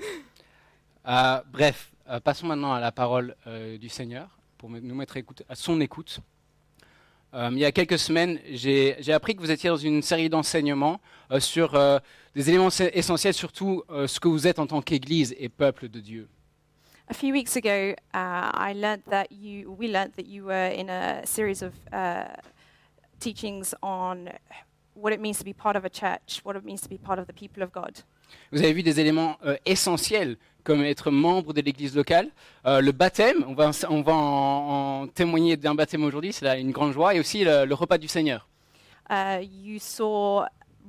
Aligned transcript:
Euh, 1.08 1.40
bref, 1.50 1.92
euh, 2.10 2.20
passons 2.20 2.46
maintenant 2.46 2.74
à 2.74 2.78
la 2.78 2.92
parole 2.92 3.34
euh, 3.46 3.78
du 3.78 3.88
Seigneur 3.88 4.28
pour 4.58 4.68
nous 4.68 4.94
mettre 4.94 5.16
écoute- 5.16 5.42
à 5.48 5.54
son 5.54 5.80
écoute. 5.80 6.20
Euh, 7.32 7.48
il 7.52 7.58
y 7.58 7.64
a 7.64 7.72
quelques 7.72 7.98
semaines, 7.98 8.38
j'ai 8.50 9.12
appris 9.14 9.34
que 9.34 9.40
vous 9.40 9.50
étiez 9.50 9.70
dans 9.70 9.78
une 9.78 10.02
série 10.02 10.28
d'enseignements 10.28 11.00
euh, 11.30 11.40
sur 11.40 11.72
des 12.34 12.48
éléments 12.50 12.68
essentiels, 12.92 13.32
surtout 13.32 13.82
ce 13.88 14.20
que 14.20 14.28
vous 14.28 14.46
êtes 14.46 14.58
en 14.58 14.66
tant 14.66 14.82
qu'Église 14.82 15.34
et 15.38 15.48
peuple 15.48 15.88
de 15.88 16.00
Dieu. 16.00 16.28
A 17.08 17.14
few 17.14 17.32
weeks 17.32 17.56
ago, 17.56 17.94
uh, 18.14 18.52
I 18.54 18.74
learnt 18.74 19.04
that 19.08 19.32
you, 19.32 19.74
we 19.78 19.88
learnt 19.90 20.14
that 20.16 20.26
you 20.26 20.44
were 20.44 20.70
in 20.70 20.90
a 20.90 21.24
series 21.24 21.62
of 21.62 21.72
uh, 21.92 22.24
teachings 23.18 23.74
on 23.82 24.26
what 24.94 25.12
it 25.12 25.20
means 25.20 25.38
to 25.38 25.44
be 25.44 25.54
part 25.54 25.76
of 25.76 25.84
a 25.86 25.90
church, 25.90 26.40
what 26.44 26.56
it 26.56 26.64
means 26.64 26.82
to 26.82 26.88
be 26.90 26.98
part 26.98 27.18
of 27.18 27.26
the 27.26 27.32
people 27.32 27.62
of 27.62 27.72
God. 27.72 28.02
Vous 28.52 28.62
avez 28.62 28.72
vu 28.72 28.82
des 28.82 29.00
éléments 29.00 29.36
euh, 29.44 29.56
essentiels 29.66 30.36
comme 30.62 30.82
être 30.84 31.10
membre 31.10 31.52
de 31.54 31.60
l'église 31.60 31.96
locale, 31.96 32.30
Euh, 32.66 32.82
le 32.82 32.92
baptême, 32.92 33.42
on 33.48 33.54
va, 33.54 33.70
on 33.88 34.02
va 34.02 34.12
en, 34.12 35.02
en 35.02 35.06
témoigner 35.06 35.56
d'un 35.56 35.74
baptême 35.74 36.04
aujourd'hui, 36.04 36.30
c'est 36.34 36.60
une 36.60 36.72
grande 36.72 36.92
joie, 36.92 37.14
et 37.14 37.20
aussi 37.20 37.42
le, 37.42 37.64
le 37.64 37.74
repas 37.74 37.96
du 37.96 38.06
Seigneur. 38.06 38.46
Uh, 39.08 39.40
you 39.42 39.78
saw 39.80 40.44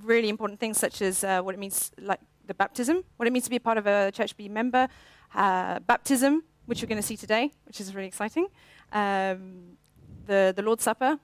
really 0.06 0.30
important 0.30 0.58
things 0.60 0.74
such 0.78 1.02
as 1.02 1.24
uh, 1.24 1.42
what 1.42 1.54
it 1.54 1.60
means, 1.60 1.92
like 1.98 2.20
the 2.48 2.54
baptism, 2.54 2.98
what 3.18 3.26
it 3.26 3.32
means 3.32 3.46
to 3.46 3.50
be 3.50 3.56
a 3.56 3.60
part 3.62 3.78
of 3.78 3.88
a 3.88 4.12
church, 4.12 4.36
be 4.36 4.48
a 4.48 4.50
member, 4.50 4.88
uh, 5.34 5.80
baptism, 5.88 6.42
which 6.68 6.82
we're 6.82 6.90
going 6.90 7.02
to 7.02 7.08
see 7.08 7.16
today, 7.16 7.50
which 7.66 7.80
is 7.80 7.96
really 7.96 8.08
exciting, 8.10 8.48
um, 8.92 9.78
the, 10.28 10.52
the 10.54 10.62
Lord's 10.62 10.84
Supper, 10.84 11.18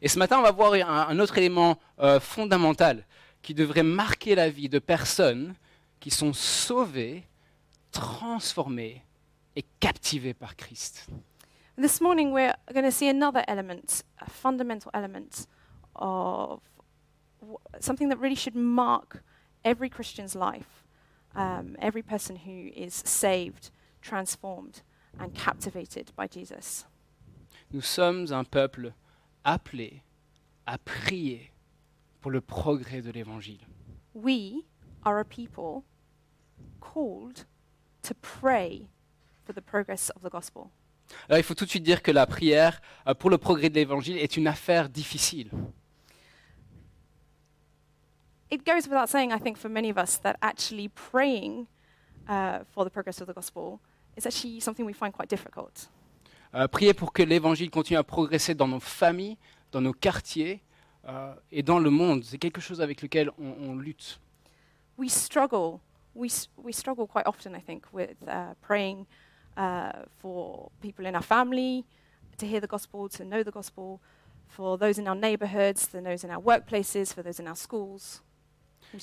Et 0.00 0.06
ce 0.06 0.16
matin, 0.16 0.38
on 0.38 0.42
va 0.42 0.52
voir 0.52 0.74
un, 0.74 1.08
un 1.08 1.18
autre 1.18 1.36
élément 1.38 1.76
euh, 1.98 2.20
fondamental 2.20 3.04
qui 3.42 3.54
devrait 3.54 3.82
marquer 3.82 4.34
la 4.34 4.48
vie 4.48 4.68
de 4.68 4.78
personnes 4.78 5.54
qui 6.00 6.10
sont 6.10 6.32
sauvées, 6.32 7.24
transformées 7.90 9.04
et 9.56 9.64
captivées 9.80 10.34
par 10.34 10.56
Christ. 10.56 11.08
This 11.76 12.00
morning, 12.00 12.32
we're 12.32 12.54
going 12.72 12.84
to 12.84 12.92
see 12.92 13.08
another 13.08 13.44
element, 13.48 14.04
a 14.20 14.30
fundamental 14.30 14.90
element 14.94 15.46
of 15.96 16.60
something 17.80 18.08
that 18.08 18.18
really 18.18 18.36
should 18.36 18.54
mark 18.54 19.22
every 19.64 19.88
Christian's 19.88 20.34
life, 20.34 20.84
um, 21.34 21.76
every 21.80 22.02
person 22.02 22.36
who 22.36 22.70
is 22.74 22.94
saved, 22.94 23.70
transformed, 24.00 24.82
and 25.18 25.34
captivated 25.34 26.12
by 26.16 26.26
Jesus. 26.26 26.84
Nous 27.72 27.82
sommes 27.84 28.32
un 28.32 28.44
peuple 28.44 28.92
appelé 29.44 30.02
à 30.66 30.78
prier 30.78 31.51
pour 32.22 32.30
le 32.30 32.40
progrès 32.40 33.02
de 33.02 33.10
l'Évangile. 33.10 33.60
We 34.14 34.64
are 35.04 35.18
a 35.18 35.24
people 35.24 35.82
called 36.80 37.44
to 38.02 38.14
pray 38.14 38.88
for 39.44 39.52
the 39.52 39.60
progress 39.60 40.10
of 40.16 40.22
the 40.22 40.30
gospel. 40.30 40.70
Alors 41.28 41.38
il 41.38 41.42
faut 41.42 41.54
tout 41.54 41.64
de 41.64 41.70
suite 41.70 41.82
dire 41.82 42.00
que 42.00 42.10
la 42.10 42.26
prière 42.26 42.80
euh, 43.06 43.12
pour 43.12 43.28
le 43.28 43.36
progrès 43.36 43.68
de 43.68 43.74
l'Évangile 43.74 44.16
est 44.16 44.36
une 44.36 44.46
affaire 44.46 44.88
difficile. 44.88 45.50
It 48.50 48.64
goes 48.64 48.86
without 48.86 49.08
saying, 49.08 49.30
I 49.32 49.38
think, 49.38 49.56
for 49.56 49.70
many 49.70 49.90
of 49.90 49.96
us, 49.96 50.18
that 50.22 50.36
actually 50.42 50.88
praying 50.88 51.66
uh, 52.28 52.60
for 52.72 52.84
the 52.84 52.90
progress 52.90 53.20
of 53.20 53.26
the 53.26 53.34
gospel 53.34 53.80
is 54.16 54.26
actually 54.26 54.60
something 54.60 54.86
we 54.86 54.92
find 54.94 55.12
quite 55.12 55.28
difficult. 55.28 55.90
Euh, 56.54 56.68
prier 56.68 56.92
pour 56.92 57.14
que 57.14 57.22
l'Évangile 57.22 57.70
continue 57.70 57.98
à 57.98 58.04
progresser 58.04 58.54
dans 58.54 58.68
nos 58.68 58.80
familles, 58.80 59.38
dans 59.72 59.80
nos 59.80 59.94
quartiers 59.94 60.62
euh, 61.08 61.34
et 61.50 61.62
dans 61.62 61.78
le 61.78 61.90
monde, 61.90 62.24
c'est 62.24 62.38
quelque 62.38 62.60
chose 62.60 62.80
avec 62.80 63.02
lequel 63.02 63.30
on, 63.38 63.70
on 63.70 63.76
lutte. 63.76 64.20
We 64.98 65.10
struggle, 65.10 65.80
we, 66.14 66.48
we 66.62 66.74
struggle 66.74 67.06
quite 67.06 67.26
often, 67.26 67.54
I 67.54 67.60
think, 67.60 67.84
with 67.92 68.16
uh, 68.26 68.54
praying 68.60 69.06
uh, 69.56 70.04
for 70.18 70.70
people 70.80 71.06
in 71.06 71.14
our 71.14 71.24
family 71.24 71.84
to 72.38 72.46
hear 72.46 72.60
the 72.60 72.68
gospel, 72.68 73.08
to 73.08 73.24
know 73.24 73.42
the 73.42 73.52
gospel, 73.52 74.00
for 74.48 74.78
those 74.78 74.98
in 74.98 75.08
our 75.08 75.16
neighborhoods, 75.16 75.86
for 75.86 76.00
those 76.00 76.24
in 76.24 76.30
our 76.30 76.40
workplaces, 76.40 77.12
for 77.12 77.22
those 77.22 77.40
in 77.40 77.48
our 77.48 77.56
schools. 77.56 78.22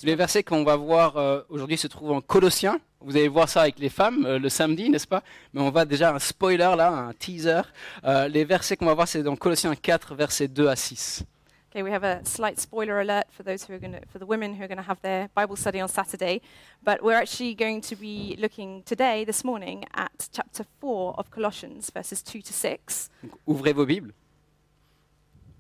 Les 0.03 0.15
versets 0.15 0.43
qu'on 0.43 0.63
va 0.63 0.75
voir 0.75 1.17
euh, 1.17 1.41
aujourd'hui 1.49 1.77
se 1.77 1.87
trouvent 1.87 2.11
en 2.11 2.21
Colossiens. 2.21 2.79
Vous 3.01 3.15
allez 3.15 3.27
voir 3.27 3.49
ça 3.49 3.61
avec 3.61 3.79
les 3.79 3.89
femmes 3.89 4.25
euh, 4.25 4.37
le 4.37 4.49
samedi, 4.49 4.89
n'est-ce 4.89 5.07
pas? 5.07 5.23
Mais 5.53 5.61
on 5.61 5.71
va 5.71 5.85
déjà 5.85 6.13
un 6.13 6.19
spoiler 6.19 6.73
là, 6.77 6.91
un 6.91 7.13
teaser. 7.13 7.61
Euh, 8.03 8.27
les 8.27 8.45
versets 8.45 8.77
qu'on 8.77 8.85
va 8.85 8.93
voir, 8.93 9.07
c'est 9.07 9.23
dans 9.23 9.35
Colossiens 9.35 9.75
4, 9.75 10.13
versets 10.15 10.47
2 10.47 10.67
à 10.67 10.75
6. 10.75 11.23
Okay, 11.71 11.83
we 11.83 11.91
have 11.91 12.03
a 12.03 12.25
slight 12.25 12.59
spoiler 12.59 12.99
alert 12.99 13.25
for 13.29 13.43
those 13.43 13.63
who 13.63 13.73
are 13.75 13.77
going 13.79 13.91
to, 13.93 14.01
for 14.07 14.17
the 14.17 14.25
women 14.25 14.55
who 14.55 14.63
are 14.63 14.67
going 14.67 14.79
to 14.79 14.83
have 14.83 14.99
their 15.01 15.29
Bible 15.35 15.55
study 15.55 15.79
on 15.79 15.87
Saturday. 15.87 16.41
But 16.83 17.03
we're 17.03 17.13
actually 17.21 17.53
going 17.53 17.81
to 17.81 17.95
be 17.95 18.35
looking 18.39 18.81
today, 18.83 19.23
this 19.23 19.43
morning, 19.43 19.85
at 19.93 20.29
chapter 20.33 20.65
4 20.81 21.13
of 21.19 21.29
Colossians, 21.29 21.91
verses 21.91 22.23
2 22.23 22.41
to 22.41 22.53
6. 22.53 23.09
Donc, 23.21 23.33
ouvrez 23.45 23.73
vos 23.73 23.85
Bibles. 23.85 24.13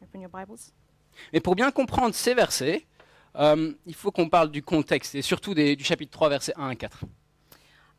Open 0.01 0.21
your 0.21 0.29
Bibles. 0.31 0.71
Mais 1.31 1.39
pour 1.41 1.53
bien 1.55 1.69
comprendre 1.69 2.15
ces 2.15 2.33
versets, 2.33 2.87
euh, 3.35 3.73
il 3.85 3.93
faut 3.93 4.11
qu'on 4.11 4.29
parle 4.29 4.49
du 4.49 4.63
contexte 4.63 5.13
et 5.13 5.21
surtout 5.21 5.53
des- 5.53 5.75
du 5.75 5.83
chapitre 5.83 6.11
3, 6.11 6.29
versets 6.29 6.53
1 6.57 6.69
à 6.69 6.75
4. 6.75 7.03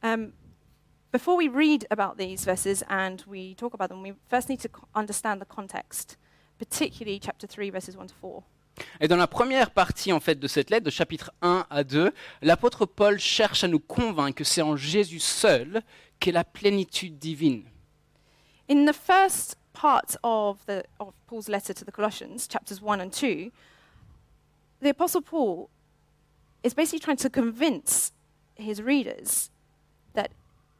Um, 0.03 0.33
before 1.13 1.37
we 1.37 1.49
read 1.49 1.87
about 1.93 2.17
these 2.19 2.45
verses 2.45 2.83
and 2.89 3.19
we 3.29 3.55
talk 3.55 3.73
about 3.73 3.89
them, 3.89 4.03
we 4.03 4.15
first 4.29 4.49
need 4.49 4.59
to 4.63 4.69
understand 4.97 5.41
the 5.41 5.45
context, 5.47 6.17
particularly 6.61 7.19
chapter 7.19 7.47
3, 7.47 7.71
verses 7.71 7.97
1 7.97 8.07
to 8.07 8.15
4. 8.21 8.43
Et 9.01 9.09
dans 9.09 9.17
la 9.17 9.27
première 9.27 9.71
partie 9.71 10.13
en 10.13 10.21
fait 10.21 10.39
de 10.39 10.47
cette 10.47 10.71
lettre, 10.71 10.85
de 10.85 10.91
chapitre 10.91 11.33
1 11.43 11.67
à 11.71 11.85
2, 11.85 12.13
l'apôtre 12.43 12.87
Paul 12.87 13.19
cherche 13.19 13.65
à 13.65 13.69
nous 13.69 13.81
convaincre 13.81 14.37
que 14.37 14.45
c'est 14.45 14.63
en 14.63 14.77
Jésus 14.77 15.21
seul 15.21 15.83
qu'est 16.19 16.33
la 16.33 16.45
plénitude 16.45 17.19
divine. 17.19 17.65
In 18.69 18.85
the 18.85 18.95
first 18.95 19.57
part 19.73 20.17
of, 20.23 20.59
the, 20.67 20.85
of 20.99 21.15
Paul's 21.27 21.49
letter 21.49 21.75
to 21.75 21.85
the 21.85 21.91
Colossians, 21.91 22.47
chapters 22.47 22.81
1 22.81 23.01
and 23.01 23.11
2, 23.11 23.51
the 24.83 24.91
Apostle 24.91 25.23
Paul 25.23 25.69
is 26.63 26.75
basically 26.75 27.01
trying 27.01 27.17
to 27.17 27.31
convince 27.31 28.13
his 28.55 28.83
readers 28.83 29.51
that 30.15 30.31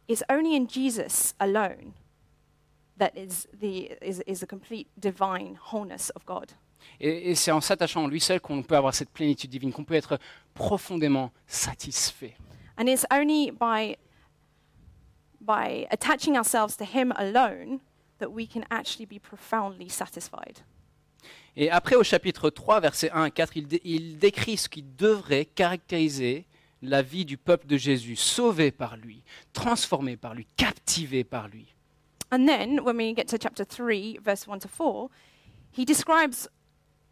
it's 0.09 0.23
only 0.29 0.55
in 0.55 0.67
Jesus 0.67 1.35
alone 1.41 1.95
that 3.01 3.13
is 3.17 3.49
the, 3.61 3.91
is, 4.03 4.23
is 4.27 4.41
the 4.41 4.47
complete 4.47 4.87
divine 4.97 5.59
wholeness 5.73 6.13
of 6.15 6.25
God. 6.25 6.53
Et, 7.01 7.31
et 7.31 7.35
c'est 7.35 7.51
en 7.51 7.61
s'attachant 7.61 8.05
en 8.05 8.07
lui 8.07 8.21
seul 8.21 8.41
qu'on 8.41 8.63
peut 8.63 8.77
avoir 8.77 8.95
cette 8.95 9.11
plénitude 9.11 9.51
divine, 9.51 9.73
qu'on 9.73 9.85
peut 9.85 9.95
être 9.95 10.19
profondément 10.55 11.33
satisfait. 11.47 12.37
And 12.79 12.87
it's 12.87 13.05
only 13.11 13.51
by, 13.51 13.97
by 15.41 15.87
attaching 15.91 16.37
ourselves 16.37 16.77
to 16.77 16.85
him 16.85 17.13
alone 17.17 17.81
that 18.19 18.29
we 18.29 18.47
can 18.47 18.63
actually 18.71 19.07
be 19.07 19.19
profoundly 19.21 19.89
satisfied. 19.91 20.61
Et 21.57 21.71
après 21.71 21.97
au 21.97 22.05
chapitre 22.05 22.49
3, 22.49 22.81
versets 22.81 23.11
1 23.11 23.25
à 23.25 23.31
4, 23.31 23.57
il, 23.57 23.67
dé- 23.67 23.81
il 23.85 24.19
décrit 24.19 24.57
ce 24.57 24.69
qui 24.69 24.83
devrait 24.83 25.45
caractériser 25.47 26.47
la 26.83 27.03
vie 27.03 27.25
du 27.25 27.37
peuple 27.37 27.67
de 27.67 27.77
Jésus, 27.77 28.17
sauvé 28.17 28.71
par 28.71 28.97
lui, 28.97 29.23
transformé 29.53 30.17
par 30.17 30.35
lui, 30.35 30.47
captivé 30.57 31.25
par 31.25 31.49
lui. 31.49 31.75
And 32.31 32.49
then 32.49 32.85
when 32.85 32.97
we 32.97 33.13
get 33.13 33.29
to 33.29 33.39
chapter 33.39 33.65
3, 33.65 34.19
verse 34.23 34.47
1 34.47 34.61
to 34.61 34.69
4, 34.69 35.11
he 35.71 35.85
describes, 35.85 36.49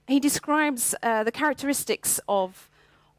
he 0.06 0.20
describes 0.20 0.94
uh, 1.02 1.24
the 1.24 1.32
characteristics 1.32 2.20
of, 2.28 2.68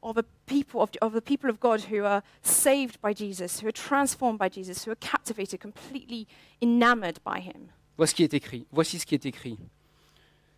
of, 0.01 0.17
a 0.17 0.23
people, 0.45 0.81
of, 0.81 0.91
of 1.01 1.13
the 1.13 1.21
people 1.21 1.49
of 1.49 1.59
God 1.59 1.81
who 1.81 2.05
are 2.05 2.23
saved 2.41 3.01
by 3.01 3.13
Jesus, 3.13 3.59
who 3.59 3.67
are 3.67 3.73
transformed 3.73 4.39
by 4.39 4.49
Jesus, 4.49 4.85
who 4.85 4.91
are 4.91 4.95
captivated, 4.95 5.59
completely 5.59 6.27
enamored 6.61 7.19
by 7.23 7.39
him. 7.39 7.69
Voici 7.97 8.11
ce 8.11 8.16
qui 8.16 8.23
est 8.23 8.33
écrit. 8.33 8.66
Voici 8.71 8.97
ce 8.97 9.05
qui 9.05 9.16
est 9.16 9.25
écrit. 9.25 9.57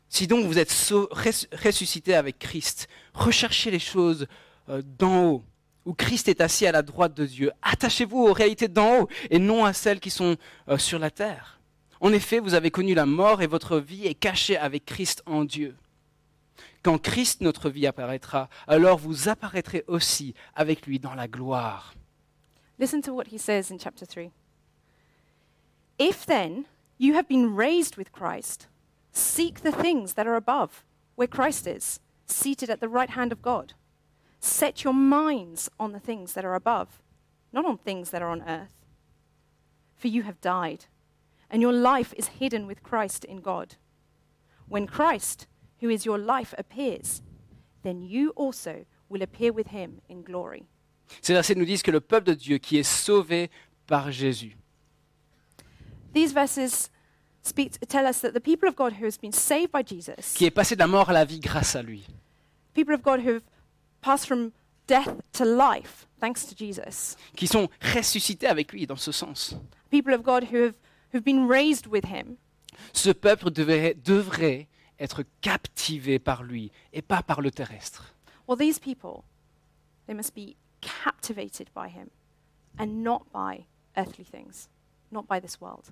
Si 0.09 0.27
donc 0.27 0.45
vous 0.45 0.59
êtes 0.59 0.71
ressuscité 0.71 2.13
avec 2.13 2.37
Christ, 2.37 2.87
recherchez 3.13 3.71
les 3.71 3.79
choses 3.79 4.27
euh, 4.69 4.83
d'en 4.99 5.25
haut, 5.25 5.43
où 5.85 5.93
Christ 5.93 6.27
est 6.27 6.41
assis 6.41 6.67
à 6.67 6.71
la 6.71 6.81
droite 6.81 7.13
de 7.13 7.25
Dieu. 7.25 7.51
Attachez-vous 7.61 8.19
aux 8.19 8.33
réalités 8.33 8.67
d'en 8.67 9.01
haut 9.01 9.07
et 9.29 9.39
non 9.39 9.65
à 9.65 9.73
celles 9.73 9.99
qui 9.99 10.09
sont 10.09 10.35
euh, 10.69 10.77
sur 10.77 10.99
la 10.99 11.09
terre. 11.09 11.59
En 11.99 12.13
effet, 12.13 12.39
vous 12.39 12.53
avez 12.53 12.71
connu 12.71 12.93
la 12.93 13.05
mort 13.05 13.41
et 13.41 13.47
votre 13.47 13.77
vie 13.77 14.07
est 14.07 14.15
cachée 14.15 14.57
avec 14.57 14.85
Christ 14.85 15.21
en 15.25 15.43
Dieu. 15.43 15.75
Quand 16.83 16.97
Christ, 16.97 17.41
notre 17.41 17.69
vie, 17.69 17.85
apparaîtra, 17.85 18.49
alors 18.67 18.97
vous 18.97 19.29
apparaîtrez 19.29 19.83
aussi 19.87 20.33
avec 20.55 20.87
lui 20.87 20.99
dans 20.99 21.13
la 21.13 21.27
gloire. 21.27 21.93
Listen 22.79 23.01
to 23.01 23.13
what 23.13 23.25
he 23.31 23.37
says 23.37 23.71
in 23.71 23.77
chapter 23.77 24.05
3. 24.07 24.31
If 25.99 26.25
then 26.25 26.65
you 26.97 27.13
have 27.13 27.27
been 27.27 27.55
raised 27.55 27.97
with 27.97 28.11
Christ, 28.11 28.67
seek 29.11 29.61
the 29.61 29.71
things 29.71 30.15
that 30.15 30.25
are 30.25 30.35
above, 30.35 30.83
where 31.15 31.27
Christ 31.27 31.67
is, 31.67 31.99
seated 32.25 32.71
at 32.71 32.79
the 32.79 32.89
right 32.89 33.11
hand 33.11 33.31
of 33.31 33.43
God. 33.43 33.73
Set 34.41 34.83
your 34.83 34.93
minds 34.93 35.69
on 35.79 35.91
the 35.93 35.99
things 35.99 36.33
that 36.33 36.43
are 36.43 36.55
above, 36.55 37.03
not 37.53 37.63
on 37.63 37.77
things 37.77 38.09
that 38.09 38.23
are 38.23 38.29
on 38.29 38.41
earth. 38.41 38.73
For 39.95 40.07
you 40.07 40.23
have 40.23 40.41
died, 40.41 40.85
and 41.49 41.61
your 41.61 41.71
life 41.71 42.11
is 42.17 42.39
hidden 42.39 42.65
with 42.65 42.81
Christ 42.81 43.23
in 43.23 43.37
God. 43.41 43.75
When 44.67 44.87
Christ, 44.87 45.45
who 45.79 45.89
is 45.89 46.07
your 46.07 46.17
life, 46.17 46.55
appears, 46.57 47.21
then 47.83 48.01
you 48.01 48.31
also 48.31 48.85
will 49.09 49.21
appear 49.21 49.53
with 49.53 49.67
him 49.67 50.01
in 50.09 50.23
glory. 50.23 50.65
Ces 51.21 51.33
versets 51.33 51.55
nous 51.55 51.65
disent 51.65 51.83
que 51.83 51.91
le 51.91 51.99
peuple 51.99 52.25
de 52.25 52.33
Dieu 52.33 52.57
qui 52.57 52.77
est 52.79 52.83
sauvé 52.83 53.49
par 53.85 54.11
Jésus, 54.11 54.55
These 56.13 56.33
verses 56.33 56.89
speak, 57.43 57.79
tell 57.87 58.07
us 58.07 58.21
that 58.21 58.33
the 58.33 58.41
people 58.41 58.67
of 58.67 58.75
God 58.75 58.93
who 58.93 59.05
has 59.05 59.17
been 59.17 59.31
saved 59.31 59.71
by 59.71 59.83
Jesus, 59.83 60.33
qui 60.33 60.45
est 60.45 60.51
passé 60.51 60.75
de 60.75 60.79
la 60.79 60.87
mort 60.87 61.09
à 61.09 61.13
la 61.13 61.25
vie 61.25 61.39
grâce 61.39 61.75
à 61.75 61.83
lui, 61.83 62.07
people 62.73 62.95
of 62.95 63.03
God 63.03 63.19
who 63.19 63.35
have 63.35 63.43
passed 64.01 64.27
from 64.27 64.51
death 64.87 65.09
to 65.33 65.45
life 65.45 66.07
thanks 66.19 66.45
to 66.45 66.55
Jesus, 66.55 67.15
qui 67.35 67.47
sont 67.47 67.69
ressuscités 67.95 68.47
avec 68.47 68.71
lui 68.73 68.85
dans 68.85 68.95
ce 68.99 69.11
sens. 69.11 69.55
people 69.89 70.13
of 70.13 70.21
God 70.23 70.45
who 70.51 70.57
have 70.65 70.73
who've 71.13 71.23
been 71.23 71.47
raised 71.47 71.87
with 71.87 72.05
him, 72.05 72.37
Ce 72.93 73.09
peuple 73.11 73.51
devrait, 73.51 73.95
devrait 74.03 74.67
être 74.99 75.23
captivé 75.41 76.19
par 76.19 76.43
lui 76.43 76.71
et 76.93 77.01
pas 77.01 77.21
par 77.21 77.41
le 77.41 77.51
terrestre. 77.51 78.13
well, 78.47 78.57
these 78.57 78.79
people, 78.79 79.23
they 80.07 80.13
must 80.15 80.33
be 80.35 80.55
captivated 80.81 81.69
by 81.75 81.87
him 81.89 82.09
and 82.79 83.03
not 83.03 83.23
by 83.33 83.65
earthly 83.97 84.23
things, 84.25 84.67
not 85.11 85.23
by 85.27 85.39
this 85.39 85.59
world. 85.61 85.85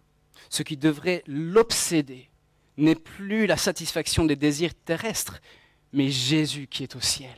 Ce 0.50 0.64
qui 0.64 0.78
devrait 0.78 1.22
l'obséder 1.28 2.30
n'est 2.78 2.96
plus 2.96 3.46
la 3.46 3.58
satisfaction 3.58 4.24
des 4.26 4.38
désirs 4.38 4.74
terrestres, 4.86 5.42
mais 5.92 6.10
Jésus 6.10 6.68
qui 6.68 6.84
est 6.84 6.96
au 6.96 7.02
ciel. 7.02 7.36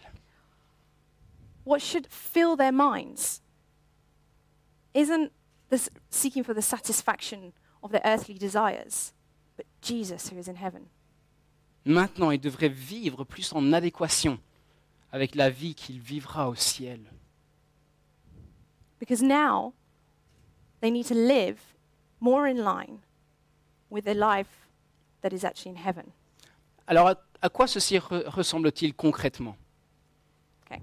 What 1.64 1.82
should 1.82 2.08
fill 2.08 2.56
their 2.56 2.72
minds 2.72 3.42
isn't 4.94 5.32
this 5.70 5.90
seeking 6.10 6.44
for 6.44 6.54
the 6.54 6.62
satisfaction 6.62 7.54
of 7.84 7.92
their 7.92 8.02
earthly 8.04 8.36
desires, 8.36 9.14
but 9.58 9.66
Jesus 9.82 10.30
who 10.30 10.38
is 10.38 10.48
in 10.48 10.56
heaven. 10.56 10.88
Maintenant, 11.86 12.32
il 12.32 12.40
devrait 12.40 12.70
vivre 12.70 13.24
plus 13.26 13.54
en 13.54 13.74
adéquation 13.74 14.38
avec 15.12 15.36
la 15.36 15.50
vie 15.50 15.74
qu'il 15.74 16.00
vivra 16.00 16.48
au 16.50 16.56
ciel. 16.56 17.00
Because 19.00 19.22
now 19.24 19.74
they 20.80 20.92
need 20.92 21.08
to 21.08 21.16
live 21.16 21.58
more 22.20 22.48
in 22.48 22.58
line 22.64 23.00
with 23.90 24.06
the 24.06 24.14
life 24.14 24.68
that 25.22 25.34
is 25.34 25.44
actually 25.44 25.72
in 25.72 25.78
heaven. 25.78 26.12
Alors, 26.88 27.08
à, 27.08 27.16
à 27.42 27.50
quoi 27.50 27.68
ceci 27.68 27.98
re- 27.98 28.24
ressemble-t-il 28.28 28.94
concrètement 28.94 29.56
Okay. 30.66 30.82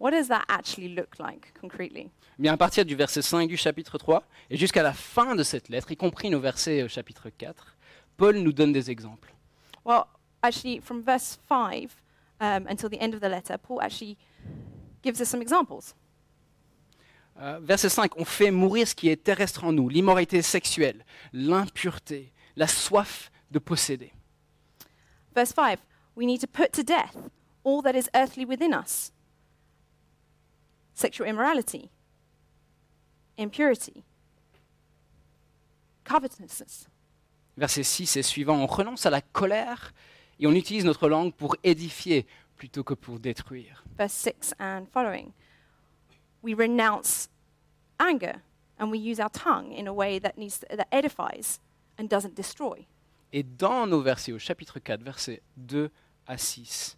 What 0.00 0.12
does 0.12 0.28
that 0.28 0.44
actually 0.48 0.94
look 0.94 1.18
like 1.18 1.52
concretely? 1.60 2.10
Eh 2.38 2.42
Bien, 2.42 2.52
à 2.52 2.56
partir 2.56 2.84
du 2.84 2.94
verset 2.94 3.22
5 3.22 3.48
du 3.48 3.56
chapitre 3.56 3.98
3 3.98 4.22
et 4.50 4.56
jusqu'à 4.56 4.82
la 4.82 4.92
fin 4.92 5.34
de 5.34 5.42
cette 5.42 5.68
lettre, 5.68 5.90
y 5.90 5.96
compris 5.96 6.30
nos 6.30 6.38
versets 6.38 6.84
au 6.84 6.88
chapitre 6.88 7.30
4, 7.30 7.76
Paul 8.16 8.36
nous 8.36 8.52
donne 8.52 8.72
des 8.72 8.90
exemples. 8.90 9.34
Well, 9.84 10.04
actually, 10.42 10.80
from 10.80 11.02
verse 11.02 11.38
5 11.48 11.96
um, 12.40 12.66
until 12.68 12.88
the 12.88 13.00
end 13.00 13.14
of 13.14 13.20
the 13.20 13.28
letter, 13.28 13.58
Paul 13.58 13.80
actually 13.80 14.16
gives 15.02 15.20
us 15.20 15.28
some 15.28 15.42
examples. 15.42 15.94
Euh, 17.40 17.58
verset 17.60 17.88
5, 17.88 18.12
on 18.16 18.24
fait 18.24 18.52
mourir 18.52 18.86
ce 18.86 18.94
qui 18.94 19.08
est 19.08 19.16
terrestre 19.16 19.64
en 19.64 19.72
nous, 19.72 19.88
l'immoralité 19.88 20.42
sexuelle, 20.42 21.04
l'impureté, 21.32 22.32
la 22.56 22.68
soif 22.68 23.30
de 23.50 23.58
posséder. 23.58 24.12
Verse 25.34 25.52
5 25.52 25.78
We 26.16 26.26
need 26.26 26.40
to 26.40 26.48
put 26.48 26.72
to 26.72 26.82
death 26.82 27.16
all 27.64 27.82
that 27.82 27.94
is 27.94 28.08
earthly 28.14 28.44
within 28.44 28.72
us 28.74 29.12
sexual 30.98 31.28
immorality, 31.28 31.90
impurity, 33.38 34.02
covetousness. 36.04 36.88
Verset 37.56 37.84
6 37.84 38.16
et 38.16 38.22
suivant, 38.22 38.56
on 38.56 38.66
renonce 38.66 39.06
à 39.06 39.10
la 39.10 39.20
colère 39.20 39.92
et 40.40 40.46
on 40.46 40.52
utilise 40.52 40.84
notre 40.84 41.08
langue 41.08 41.32
pour 41.32 41.56
édifier 41.62 42.26
plutôt 42.56 42.82
que 42.82 42.94
pour 42.94 43.20
détruire. 43.20 43.84
Verse 43.96 44.12
6 44.12 44.54
and 44.58 44.86
following 44.92 45.32
We 46.42 46.54
renounce 46.54 47.28
anger 48.00 48.42
and 48.78 48.90
we 48.90 48.98
use 48.98 49.20
our 49.20 49.30
tongue 49.30 49.72
in 49.72 49.86
a 49.86 49.92
way 49.92 50.18
that, 50.18 50.36
needs, 50.36 50.60
that 50.68 50.88
edifies 50.90 51.60
and 51.98 52.08
doesn't 52.08 52.34
destroy. 52.34 52.86
Et 53.32 53.44
dans 53.44 53.86
nos 53.86 54.00
versets 54.00 54.32
au 54.32 54.38
chapitre 54.38 54.80
4, 54.80 55.02
versets 55.02 55.42
2 55.56 55.90
à 56.26 56.38
6, 56.38 56.97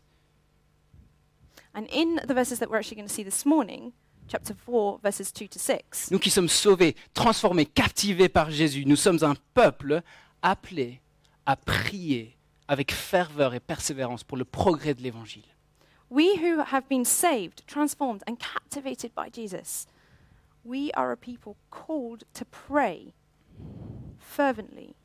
And 1.75 1.87
in 1.91 2.21
the 2.27 2.35
verses 2.35 2.59
that 2.59 2.71
we're 2.71 2.79
actually 2.79 2.97
going 2.97 3.09
to 3.09 3.15
see 3.15 3.23
this 3.23 3.47
morning, 3.47 3.93
chapter 4.29 4.55
4, 4.55 5.01
verses 5.03 5.33
2 5.33 5.47
to 5.49 5.59
6, 5.59 6.11
nous 6.11 6.19
qui 6.19 6.31
sommes 6.31 6.49
sauvés, 6.49 6.97
transformés, 7.15 7.67
captivés 7.67 8.29
par 8.29 8.51
Jésus, 8.51 8.85
nous 8.87 8.97
sommes 8.97 9.23
un 9.23 9.35
peuple 9.55 10.03
appelé 10.43 11.01
à 11.47 11.57
prier 11.57 12.37
avec 12.69 12.93
ferveur 12.93 13.55
et 13.55 13.61
persévérance 13.61 14.25
pour 14.25 14.37
le 14.39 14.45
progrès 14.45 14.95
de 14.95 15.03
l'Évangile. 15.03 15.45
we 16.11 16.37
who 16.37 16.59
have 16.59 16.89
been 16.89 17.05
saved, 17.05 17.63
transformed, 17.67 18.23
and 18.27 18.39
captivated 18.41 19.15
by 19.15 19.29
Jesus, 19.29 19.87
we 20.65 20.91
are 20.93 21.13
a 21.13 21.17
people 21.17 21.57
called 21.71 22.25
to 22.35 22.45
pray 22.45 23.15
fervently 24.19 24.97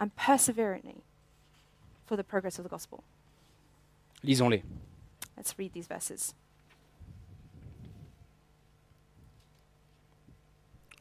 and 0.00 0.16
perseveringly 0.16 1.04
for 2.06 2.16
the 2.16 2.24
progress 2.24 2.58
of 2.58 2.64
the 2.64 2.70
gospel. 2.70 3.04
Lisons-les. 4.24 4.62
Let's 5.36 5.54
read 5.58 5.72
these 5.72 5.88
verses. 5.88 6.34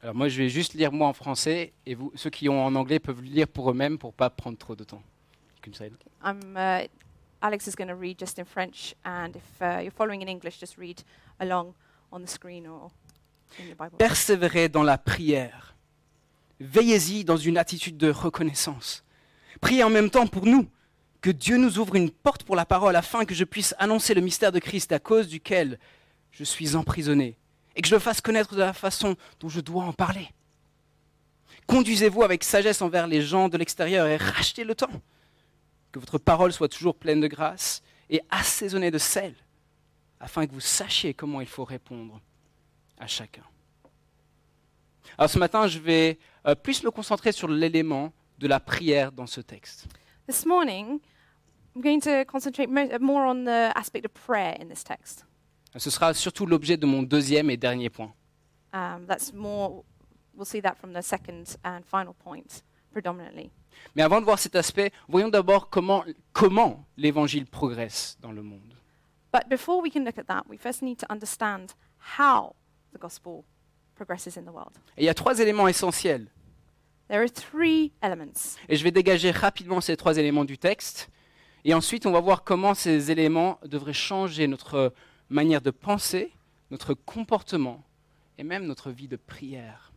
Alors 0.01 0.15
moi, 0.15 0.29
je 0.29 0.37
vais 0.37 0.49
juste 0.49 0.73
lire 0.73 0.91
moi 0.91 1.07
en 1.07 1.13
français, 1.13 1.73
et 1.85 1.93
vous, 1.93 2.11
ceux 2.15 2.31
qui 2.31 2.49
ont 2.49 2.65
en 2.65 2.73
anglais 2.73 2.99
peuvent 2.99 3.21
lire 3.21 3.47
pour 3.47 3.69
eux-mêmes 3.69 3.99
pour 3.99 4.13
pas 4.13 4.31
prendre 4.31 4.57
trop 4.57 4.75
de 4.75 4.83
temps. 4.83 5.03
Comme 5.63 5.75
ça. 5.75 5.85
I'm, 6.23 6.57
uh, 6.57 6.87
Alex 7.41 7.67
is 7.67 7.75
going 7.75 7.87
to 7.87 7.95
read 7.95 8.17
just 8.19 8.39
in 8.39 8.45
French, 8.45 8.95
and 9.05 9.35
if 9.35 9.61
uh, 9.61 9.79
you're 9.81 9.91
following 9.91 10.21
in 10.21 10.27
English, 10.27 10.59
just 10.59 10.77
read 10.77 11.03
along 11.39 11.73
on 12.11 12.21
the 12.21 12.27
screen 12.27 12.65
or 12.65 12.89
in 13.59 13.67
your 13.67 13.75
Bible. 13.75 13.97
Persévérez 13.97 14.69
dans 14.69 14.83
la 14.83 14.97
prière. 14.97 15.75
Veillez-y 16.59 17.23
dans 17.23 17.37
une 17.37 17.57
attitude 17.57 17.97
de 17.97 18.09
reconnaissance. 18.09 19.03
Priez 19.61 19.83
en 19.83 19.91
même 19.91 20.09
temps 20.09 20.25
pour 20.25 20.47
nous, 20.47 20.67
que 21.21 21.29
Dieu 21.29 21.57
nous 21.57 21.77
ouvre 21.79 21.95
une 21.95 22.09
porte 22.09 22.43
pour 22.43 22.55
la 22.55 22.65
parole 22.65 22.95
afin 22.95 23.25
que 23.25 23.35
je 23.35 23.43
puisse 23.43 23.75
annoncer 23.77 24.13
le 24.13 24.21
mystère 24.21 24.51
de 24.51 24.59
Christ 24.59 24.91
à 24.91 24.99
cause 24.99 25.27
duquel 25.27 25.79
je 26.31 26.43
suis 26.43 26.75
emprisonné 26.75 27.37
et 27.75 27.81
que 27.81 27.87
je 27.87 27.95
le 27.95 27.99
fasse 27.99 28.21
connaître 28.21 28.55
de 28.55 28.59
la 28.59 28.73
façon 28.73 29.15
dont 29.39 29.49
je 29.49 29.61
dois 29.61 29.83
en 29.83 29.93
parler. 29.93 30.29
Conduisez-vous 31.67 32.23
avec 32.23 32.43
sagesse 32.43 32.81
envers 32.81 33.07
les 33.07 33.21
gens 33.21 33.49
de 33.49 33.57
l'extérieur 33.57 34.07
et 34.07 34.17
rachetez 34.17 34.63
le 34.63 34.75
temps. 34.75 35.01
Que 35.91 35.99
votre 35.99 36.17
parole 36.17 36.51
soit 36.51 36.69
toujours 36.69 36.95
pleine 36.95 37.21
de 37.21 37.27
grâce 37.27 37.83
et 38.09 38.21
assaisonnée 38.29 38.91
de 38.91 38.97
sel, 38.97 39.35
afin 40.19 40.47
que 40.47 40.51
vous 40.51 40.59
sachiez 40.59 41.13
comment 41.13 41.39
il 41.39 41.47
faut 41.47 41.63
répondre 41.63 42.19
à 42.97 43.07
chacun. 43.07 43.43
Alors 45.17 45.29
ce 45.29 45.37
matin, 45.37 45.67
je 45.67 45.79
vais 45.79 46.17
euh, 46.45 46.55
plus 46.55 46.83
me 46.83 46.91
concentrer 46.91 47.31
sur 47.31 47.47
l'élément 47.47 48.11
de 48.39 48.47
la 48.47 48.59
prière 48.59 49.11
dans 49.11 49.27
ce 49.27 49.41
texte. 49.41 49.87
This 50.27 50.45
morning, 50.45 50.99
I'm 51.75 51.81
going 51.81 52.01
to 52.01 52.25
concentrate 52.25 52.69
uh, 52.69 52.99
more 52.99 53.25
on 53.25 53.45
the 53.45 53.71
aspect 53.75 54.05
of 54.05 54.13
prayer 54.13 54.57
in 54.59 54.67
this 54.67 54.83
text. 54.83 55.25
Ce 55.77 55.89
sera 55.89 56.13
surtout 56.13 56.45
l'objet 56.45 56.77
de 56.77 56.85
mon 56.85 57.01
deuxième 57.01 57.49
et 57.49 57.57
dernier 57.57 57.89
point. 57.89 58.13
Um, 58.73 59.05
that's 59.07 59.33
more, 59.33 59.83
we'll 60.35 60.45
see 60.45 60.61
that 60.61 60.75
from 60.75 60.93
the 60.93 61.01
second 61.01 61.55
and 61.63 61.81
final 61.85 62.13
point 62.13 62.63
predominantly. 62.91 63.51
Mais 63.95 64.03
avant 64.03 64.19
de 64.19 64.25
voir 64.25 64.37
cet 64.37 64.55
aspect, 64.55 64.91
voyons 65.07 65.29
d'abord 65.29 65.69
comment, 65.69 66.03
comment 66.33 66.85
l'évangile 66.97 67.45
progresse 67.45 68.17
dans 68.21 68.33
le 68.33 68.43
monde. 68.43 68.75
But 69.31 69.47
before 69.47 69.81
we 69.81 69.89
can 69.89 70.03
look 70.03 70.17
at 70.17 70.27
that, 70.27 70.43
we 70.49 70.57
first 70.57 70.81
need 70.81 70.97
to 70.99 71.05
understand 71.09 71.73
how 72.19 72.53
the 72.93 72.99
gospel 72.99 73.45
progresses 73.95 74.37
in 74.37 74.43
the 74.43 74.53
world. 74.53 74.73
Et 74.97 75.03
il 75.03 75.05
y 75.05 75.09
a 75.09 75.13
trois 75.13 75.39
éléments 75.39 75.69
essentiels. 75.69 76.27
There 77.07 77.21
are 77.21 77.31
three 77.31 77.93
elements. 78.01 78.57
Et 78.67 78.75
je 78.75 78.83
vais 78.83 78.91
dégager 78.91 79.31
rapidement 79.31 79.79
ces 79.79 79.95
trois 79.95 80.17
éléments 80.17 80.45
du 80.45 80.57
texte. 80.57 81.09
Et 81.63 81.73
ensuite, 81.73 82.05
on 82.05 82.11
va 82.11 82.19
voir 82.19 82.43
comment 82.43 82.73
ces 82.73 83.11
éléments 83.11 83.59
devraient 83.65 83.93
changer 83.93 84.47
notre 84.47 84.93
manière 85.29 85.61
de 85.61 85.71
penser, 85.71 86.31
notre 86.71 86.93
comportement 86.93 87.83
et 88.37 88.43
même 88.43 88.65
notre 88.65 88.91
vie 88.91 89.07
de 89.07 89.17
prière. 89.17 89.91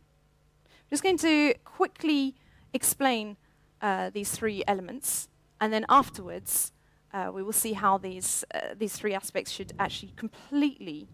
I'm 0.67 0.91
just 0.91 1.03
going 1.03 1.17
to 1.17 1.57
quickly 1.63 2.35
explain 2.73 3.35
uh, 3.81 4.11
these 4.11 4.31
three 4.31 4.63
elements, 4.67 5.27
and 5.59 5.71
then 5.71 5.85
afterwards, 5.89 6.71
uh, 7.13 7.31
we 7.33 7.41
will 7.41 7.53
see 7.53 7.73
how 7.73 7.97
these, 7.97 8.45
uh, 8.53 8.75
these 8.77 8.93
three 8.95 9.15
aspects 9.15 9.51
should 9.51 9.73
actually 9.79 10.13
completely 10.15 11.07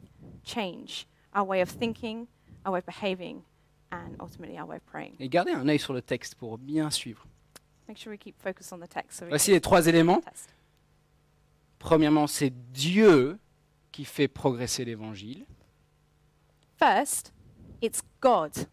change 0.44 1.08
our 1.34 1.46
way 1.46 1.62
of 1.62 1.70
thinking, 1.70 2.28
our 2.66 2.74
way 2.74 2.80
of 2.80 2.86
behaving, 2.86 3.44
and 3.92 4.18
ultimately 4.20 4.58
our 4.58 4.66
way 4.66 4.76
of 4.76 4.86
praying. 4.86 5.16
Et 5.20 5.30
gardez 5.30 5.54
un 5.54 5.68
œil 5.68 5.80
sur 5.80 5.94
le 5.94 6.02
texte 6.02 6.36
pour 6.36 6.58
bien 6.58 6.90
suivre. 6.90 7.26
Make 7.92 7.98
sure 7.98 8.14
we 8.14 8.18
keep 8.18 8.42
focus 8.42 8.72
on 8.72 8.80
the 8.80 8.88
text. 8.88 9.20
So 9.20 9.26
we 9.26 9.32
Voici 9.32 9.52
les 9.52 9.60
trois 9.60 9.86
éléments. 9.86 10.22
Premièrement, 11.78 12.26
c'est 12.26 12.54
Dieu 12.72 13.38
qui 13.92 14.06
fait 14.06 14.30
progresser 14.30 14.86
l'évangile. 14.86 15.46
First, 16.80 17.34
it's 17.82 18.02
God 18.22 18.70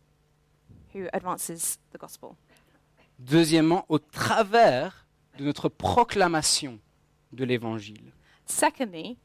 who 0.94 1.08
advances 1.12 1.80
the 1.90 1.98
gospel. 1.98 2.36
Deuxièmement, 3.18 3.86
au 3.88 3.98
travers 3.98 5.04
de 5.36 5.42
notre 5.42 5.68
proclamation 5.68 6.78
de 7.32 7.44
l'évangile. 7.44 8.12
Secondly, 8.46 9.18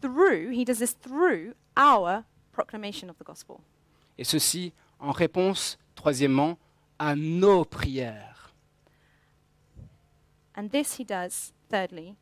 through, 0.00 0.50
he 0.50 0.64
does 0.64 0.80
this 0.80 0.96
through 0.98 1.54
our 1.76 2.24
proclamation 2.50 3.08
of 3.08 3.16
the 3.18 3.24
gospel. 3.24 3.58
Et 4.18 4.24
ceci 4.24 4.72
en 4.98 5.12
réponse, 5.12 5.78
troisièmement, 5.94 6.58
à 6.98 7.14
nos 7.14 7.64
prières. 7.64 8.37
And 10.58 10.70
this 10.70 10.98
he 10.98 11.04
does, 11.04 11.52
thirdly, 11.70 12.16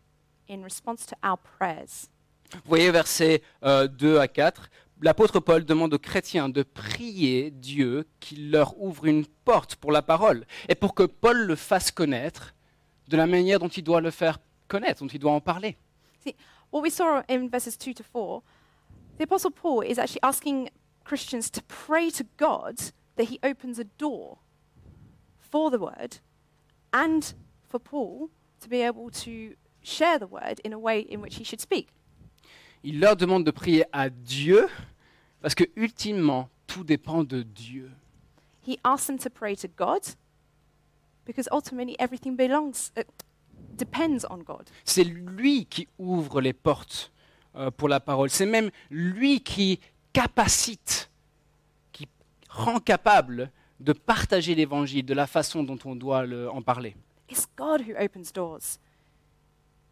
in 0.46 0.62
response 0.62 1.06
to 1.06 1.16
our 1.22 1.38
prayers. 1.38 2.10
Vous 2.52 2.68
voyez 2.68 2.90
versets 2.90 3.42
euh, 3.64 3.88
2 3.88 4.18
à 4.18 4.28
4, 4.28 4.68
l'apôtre 5.00 5.40
Paul 5.40 5.64
demande 5.64 5.94
aux 5.94 5.98
chrétiens 5.98 6.50
de 6.50 6.62
prier 6.62 7.50
Dieu 7.50 8.06
qu'il 8.20 8.50
leur 8.50 8.78
ouvre 8.78 9.06
une 9.06 9.24
porte 9.46 9.76
pour 9.76 9.90
la 9.90 10.02
parole 10.02 10.44
et 10.68 10.74
pour 10.74 10.94
que 10.94 11.04
Paul 11.04 11.46
le 11.46 11.56
fasse 11.56 11.90
connaître 11.90 12.54
de 13.08 13.16
la 13.16 13.26
manière 13.26 13.58
dont 13.58 13.68
il 13.68 13.82
doit 13.82 14.02
le 14.02 14.10
faire 14.10 14.38
connaître, 14.68 15.00
dont 15.02 15.08
il 15.08 15.18
doit 15.18 15.32
en 15.32 15.40
parler. 15.40 15.78
What 16.70 16.82
we 16.82 16.92
saw 16.92 17.22
in 17.30 17.48
verses 17.48 17.78
2 17.78 17.94
to 17.94 18.02
4, 18.02 18.42
the 19.18 19.22
Apostle 19.22 19.52
Paul 19.52 19.82
is 19.82 19.98
actually 19.98 20.20
asking 20.22 20.68
Christians 21.04 21.50
to 21.52 21.62
pray 21.62 22.10
to 22.10 22.24
God 22.36 22.92
that 23.16 23.30
he 23.30 23.38
opens 23.42 23.78
a 23.78 23.84
door 23.98 24.36
for 25.38 25.70
the 25.70 25.78
word 25.78 26.18
and 26.92 27.34
for 27.68 27.80
Paul 27.80 28.28
to 28.60 28.68
be 28.68 28.82
able 28.82 29.10
to 29.24 29.54
share 29.82 30.18
the 30.18 30.26
word 30.30 30.60
in 30.64 30.72
a 30.72 30.78
way 30.78 31.00
in 31.10 31.20
which 31.20 31.36
he 31.38 31.44
should 31.44 31.60
speak. 31.60 31.88
Il 32.82 33.00
leur 33.00 33.16
demande 33.16 33.44
de 33.44 33.50
prier 33.50 33.84
à 33.92 34.10
Dieu 34.10 34.68
parce 35.40 35.54
que 35.54 35.64
ultimement 35.76 36.48
tout 36.66 36.84
dépend 36.84 37.24
de 37.24 37.42
Dieu. 37.42 37.90
He 38.66 38.78
asks 38.84 39.06
them 39.06 39.18
to 39.18 39.30
pray 39.30 39.56
to 39.56 39.68
God 39.76 40.02
because 41.24 41.48
ultimately 41.52 41.96
everything 41.98 42.36
belongs, 42.36 42.90
uh, 42.96 43.02
depends 43.76 44.24
on 44.30 44.38
God. 44.38 44.68
C'est 44.84 45.04
lui 45.04 45.66
qui 45.66 45.86
ouvre 45.98 46.40
les 46.40 46.52
portes 46.52 47.12
euh, 47.56 47.70
pour 47.70 47.88
la 47.88 48.00
parole. 48.00 48.30
C'est 48.30 48.46
même 48.46 48.70
lui 48.90 49.40
qui 49.40 49.80
capacite, 50.12 51.10
qui 51.92 52.08
rend 52.48 52.80
capable 52.80 53.50
de 53.80 53.92
partager 53.92 54.54
l'évangile 54.54 55.04
de 55.04 55.14
la 55.14 55.26
façon 55.26 55.62
dont 55.62 55.78
on 55.84 55.94
doit 55.94 56.24
le- 56.26 56.50
en 56.50 56.62
parler. 56.62 56.96
It's 57.28 57.46
God 57.56 57.82
who 57.82 57.94
opens 57.94 58.30
doors. 58.32 58.78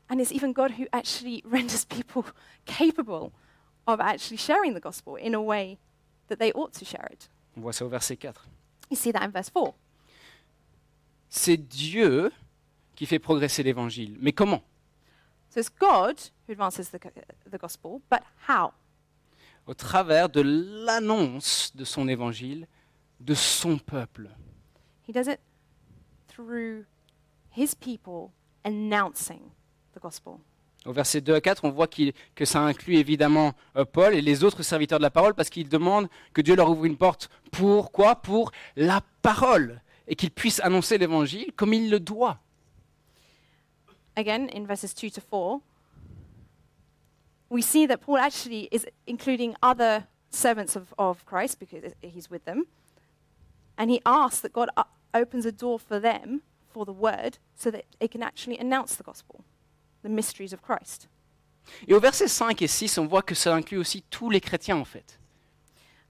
And 0.09 0.21
it's 0.21 0.33
even 0.33 0.53
God 0.53 0.73
who 0.73 0.87
actually 0.93 1.43
renders 1.47 1.85
people 1.85 2.25
capable 2.67 3.33
of 3.87 4.01
actually 4.01 4.37
sharing 4.37 4.75
the 4.75 4.81
gospel 4.81 5.17
in 5.17 5.35
a 5.35 5.43
way 5.43 5.79
that 6.29 6.39
they 6.39 6.53
ought 6.53 6.73
to 6.75 6.85
share 6.85 7.09
it. 7.11 7.29
On 7.57 7.61
voit 7.63 7.73
ça 7.73 7.85
au 7.85 7.89
verset 7.89 8.17
4. 8.17 8.47
You 8.91 8.97
see 8.97 9.13
that 9.13 9.23
in 9.23 9.31
verse 9.31 9.51
4. 9.51 9.75
C'est 11.29 11.57
Dieu 11.57 12.31
qui 12.95 13.07
fait 13.07 13.19
progresser 13.19 13.63
l'évangile. 13.63 14.17
Mais 14.21 14.33
comment 14.33 14.63
So 15.51 15.61
it's 15.61 15.69
God 15.69 16.21
who 16.47 16.53
advances 16.53 16.91
the, 16.91 16.99
the 17.51 17.59
gospel, 17.59 18.01
but 18.11 18.23
how? 18.49 18.73
Au 19.67 19.75
travers 19.75 20.29
de 20.29 20.43
l'annonce 20.43 21.73
de 21.75 21.85
son 21.85 22.09
évangile, 22.09 22.67
de 23.21 23.35
son 23.35 23.79
peuple. 23.79 24.29
He 25.07 25.13
does 25.13 25.29
it 25.29 25.41
through 26.29 26.85
his 27.57 27.75
people 27.75 28.31
announcing 28.65 29.41
the 29.95 30.01
gospel. 30.01 30.39
Au 30.87 30.93
verset 30.93 31.23
2 31.23 31.35
à 31.35 31.41
4, 31.41 31.65
on 31.65 31.71
voit 31.71 31.87
qu'il- 31.89 32.13
que 32.35 32.45
ça 32.45 32.61
inclut 32.61 32.97
évidemment 32.97 33.55
euh, 33.77 33.85
Paul 33.87 34.15
et 34.15 34.21
les 34.21 34.45
autres 34.45 34.63
serviteurs 34.63 34.99
de 34.99 35.03
la 35.03 35.11
parole 35.11 35.33
parce 35.35 35.49
qu'ils 35.49 35.69
demandent 35.69 36.09
que 36.35 36.43
Dieu 36.43 36.55
leur 36.57 36.69
ouvre 36.71 36.85
une 36.85 36.97
porte. 36.99 37.31
Pour 37.53 37.91
quoi 37.91 38.17
Pour 38.17 38.53
la 38.77 39.01
parole 39.23 39.81
et 40.07 40.15
qu'ils 40.15 40.31
puissent 40.31 40.61
annoncer 40.61 40.99
l'évangile 40.99 41.53
comme 41.57 41.73
il 41.73 41.89
le 41.91 42.01
doit. 42.01 42.39
Again, 44.17 44.49
in 44.55 44.65
verses 44.67 44.95
2 44.95 45.11
to 45.11 45.21
4, 45.23 45.61
we 47.51 47.63
see 47.63 47.87
that 47.87 47.99
Paul 47.99 48.19
actually 48.19 48.69
is 48.71 48.87
including 49.07 49.55
other 49.63 50.07
servants 50.31 50.77
of, 50.77 50.93
of 50.99 51.25
Christ 51.25 51.59
because 51.59 51.83
he's 52.03 52.31
with 52.31 52.45
them. 52.45 52.65
And 53.79 53.91
he 53.91 54.01
asks 54.05 54.41
that 54.43 54.53
God 54.53 54.69
opens 55.15 55.47
a 55.47 55.53
door 55.53 55.79
for 55.81 55.99
them, 56.01 56.43
for 56.75 56.85
the 56.85 56.91
word, 56.91 57.39
so 57.57 57.71
that 57.71 57.85
they 58.01 58.09
can 58.09 58.23
actually 58.23 58.59
announce 58.61 58.97
the 58.97 59.05
gospel, 59.05 59.45
the 60.03 60.09
mysteries 60.09 60.53
of 60.53 60.61
Christ. 60.61 61.09
Et 61.89 61.95
au 61.95 62.01
verset 62.01 62.29
5 62.29 62.61
et 62.61 62.67
6, 62.67 62.99
on 62.99 63.07
voit 63.07 63.23
que 63.23 63.35
ça 63.35 63.55
inclut 63.55 63.79
aussi 63.79 64.03
tous 64.11 64.29
les 64.29 64.41
chrétiens 64.41 64.77
en 64.77 64.85
fait. 64.85 65.19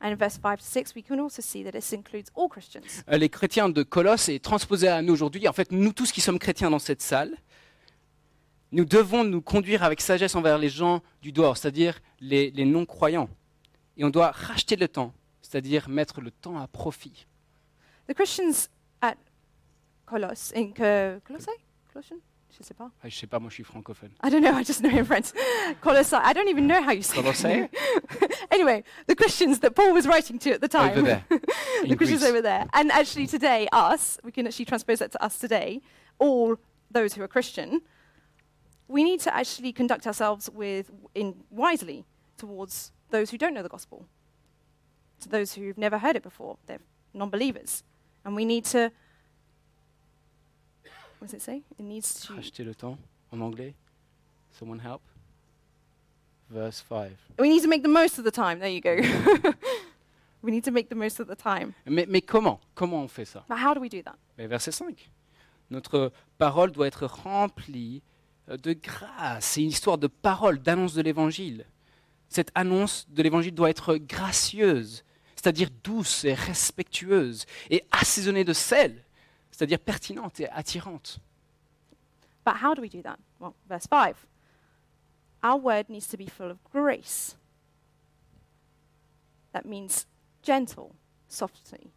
And 0.00 0.09
in 0.09 0.16
verse 0.16 0.38
5 0.38 0.59
to 0.59 0.64
6, 0.64 0.94
we 0.97 1.04
can 1.04 1.18
also 1.18 1.40
see 1.40 1.62
that 1.64 1.73
this 1.73 1.92
includes 1.92 2.30
all 2.35 2.49
Christians. 2.49 3.04
Euh, 3.09 3.16
Les 3.16 3.28
chrétiens 3.28 3.68
de 3.68 3.83
Colosse 3.83 4.28
est 4.28 4.42
transposé 4.42 4.88
à 4.88 5.00
nous 5.02 5.12
aujourd'hui. 5.12 5.47
En 5.49 5.52
fait, 5.52 5.71
nous 5.71 5.92
tous 5.92 6.11
qui 6.11 6.21
sommes 6.21 6.38
chrétiens 6.38 6.71
dans 6.71 6.78
cette 6.80 7.00
salle, 7.00 7.37
nous 8.73 8.85
devons 8.85 9.23
nous 9.23 9.40
conduire 9.40 9.83
avec 9.85 10.00
sagesse 10.00 10.35
envers 10.35 10.59
les 10.59 10.68
gens 10.68 11.00
du 11.23 11.30
dehors, 11.30 11.56
c'est-à-dire 11.56 12.00
les, 12.21 12.50
les 12.50 12.64
non-croyants. 12.64 13.28
Et 13.97 14.04
on 14.04 14.11
doit 14.11 14.33
racheter 14.33 14.75
le 14.76 14.88
temps, 14.88 15.14
c'est-à-dire 15.40 15.88
mettre 15.88 16.21
le 16.21 16.33
temps 16.33 16.59
à 16.59 16.66
profit. 16.66 17.26
The 18.09 18.14
Christians 18.14 18.68
at 20.07 20.11
Colossus, 20.11 20.51
in 20.53 20.73
Co- 20.73 21.21
Colossae? 21.25 21.53
Colossian? 21.93 22.21
Je 22.57 22.63
sais 22.63 22.75
pas. 22.75 22.91
Ah, 23.03 23.09
je 23.09 23.17
sais 23.17 23.27
pas, 23.27 23.41
moi 23.41 23.49
je 23.51 23.55
suis 23.55 23.65
francophone. 23.65 24.11
I 24.23 24.31
don't 24.31 24.41
know, 24.43 24.53
I 24.55 24.63
just 24.63 24.81
know 24.81 24.89
in 24.91 25.05
French. 25.05 25.33
Colossae. 25.81 26.17
I 26.17 26.33
don't 26.33 26.49
even 26.49 26.67
know 26.69 26.81
how 26.83 26.93
you 26.93 27.03
say 27.03 27.17
Colossae? 27.21 27.49
it. 27.73 28.47
anyway, 28.53 28.85
the 29.09 29.17
Christians 29.17 29.59
that 29.61 29.75
Paul 29.75 29.93
was 29.93 30.07
writing 30.07 30.39
to 30.39 30.53
at 30.53 30.61
the 30.61 30.69
time. 30.69 30.93
Over 30.93 31.03
there, 31.03 31.25
the 31.31 31.41
in 31.87 31.97
Christians 31.97 32.21
Greece. 32.21 32.31
over 32.31 32.41
there. 32.41 32.67
And 32.73 32.93
actually 32.93 33.27
today, 33.27 33.67
us, 33.73 34.19
we 34.23 34.31
can 34.31 34.47
actually 34.47 34.67
transpose 34.67 35.01
that 35.01 35.11
to 35.13 35.25
us 35.25 35.39
today, 35.39 35.81
all 36.21 36.57
those 36.91 37.15
who 37.15 37.23
are 37.23 37.29
Christian, 37.29 37.81
we 38.87 39.03
need 39.03 39.19
to 39.21 39.35
actually 39.35 39.73
conduct 39.73 40.07
ourselves 40.07 40.49
with 40.49 40.93
in 41.15 41.35
wisely 41.51 42.05
towards 42.37 42.93
those 43.11 43.31
who 43.31 43.39
don't 43.39 43.55
know 43.55 43.63
the 43.65 43.69
gospel. 43.69 44.07
To 45.21 45.29
those 45.29 45.55
who've 45.55 45.79
never 45.79 45.99
heard 45.99 46.15
it 46.15 46.23
before. 46.23 46.59
They're 46.67 46.81
non-believers. 47.15 47.83
And 48.25 48.37
we 48.37 48.45
need 48.45 48.65
to 48.67 48.93
what 51.25 51.31
does 51.31 51.35
it 51.35 51.43
say? 51.43 51.62
It 51.78 51.85
needs 51.85 52.26
to 52.26 52.35
Racheter 52.35 52.64
le 52.64 52.75
temps 52.75 52.99
en 53.33 53.40
anglais. 53.40 53.75
Someone 54.52 54.78
help? 54.78 55.00
Verse 56.50 56.81
5. 56.81 57.12
We 57.38 57.49
need 57.49 57.62
to 57.62 57.69
make 57.69 57.83
the 57.83 57.88
most 57.88 58.19
of 58.19 58.25
the 58.25 58.31
time. 58.31 58.59
There 58.59 58.69
you 58.69 58.83
go. 58.83 58.97
we 60.43 60.50
need 60.50 60.64
to 60.64 60.71
make 60.71 60.90
the 60.90 60.95
most 60.95 61.19
of 61.21 61.26
the 61.26 61.35
time. 61.35 61.73
Mais, 61.87 62.07
mais 62.07 62.21
comment? 62.21 62.61
Comment 62.75 63.02
on 63.02 63.09
fait 63.09 63.25
ça? 63.25 63.43
But 63.49 63.57
how 63.57 63.73
do 63.73 63.81
we 63.81 63.88
do 63.88 64.02
that? 64.02 64.16
Mais 64.37 64.47
Verset 64.47 64.73
5. 64.73 65.11
Notre 65.71 66.12
parole 66.37 66.73
doit 66.73 66.87
être 66.87 67.07
remplie 67.07 68.02
de 68.47 68.75
grâce. 68.75 69.47
C'est 69.47 69.62
une 69.62 69.71
histoire 69.71 69.97
de 69.97 70.07
parole, 70.07 70.59
d'annonce 70.59 70.93
de 70.93 71.00
l'évangile. 71.00 71.64
Cette 72.28 72.50
annonce 72.54 73.07
de 73.09 73.23
l'évangile 73.23 73.54
doit 73.54 73.71
être 73.71 73.97
gracieuse, 73.97 75.04
c'est-à-dire 75.37 75.71
douce 75.83 76.25
et 76.25 76.35
respectueuse, 76.35 77.47
et 77.71 77.83
assaisonnée 77.90 78.45
de 78.45 78.52
sel, 78.52 79.04
c'est-à-dire 79.55 79.79
pertinente 79.79 80.41
et 80.41 80.49
attirante. 80.49 81.21
But 82.45 82.57
how 82.57 82.75
do 82.75 82.83
we 82.83 82.89
do 82.89 83.03
that? 83.03 83.21
Well, 83.39 83.55
verse 83.69 83.87
5. 83.87 84.27
Our 85.45 85.59
word 85.59 85.89
needs 85.89 86.09
to 86.09 86.17
be 86.17 86.27
full 86.27 86.51
of 86.51 86.59
grace. 86.65 87.37
That 89.53 89.65
means 89.65 90.07
gentle, 90.43 90.97
softly. 91.29 91.93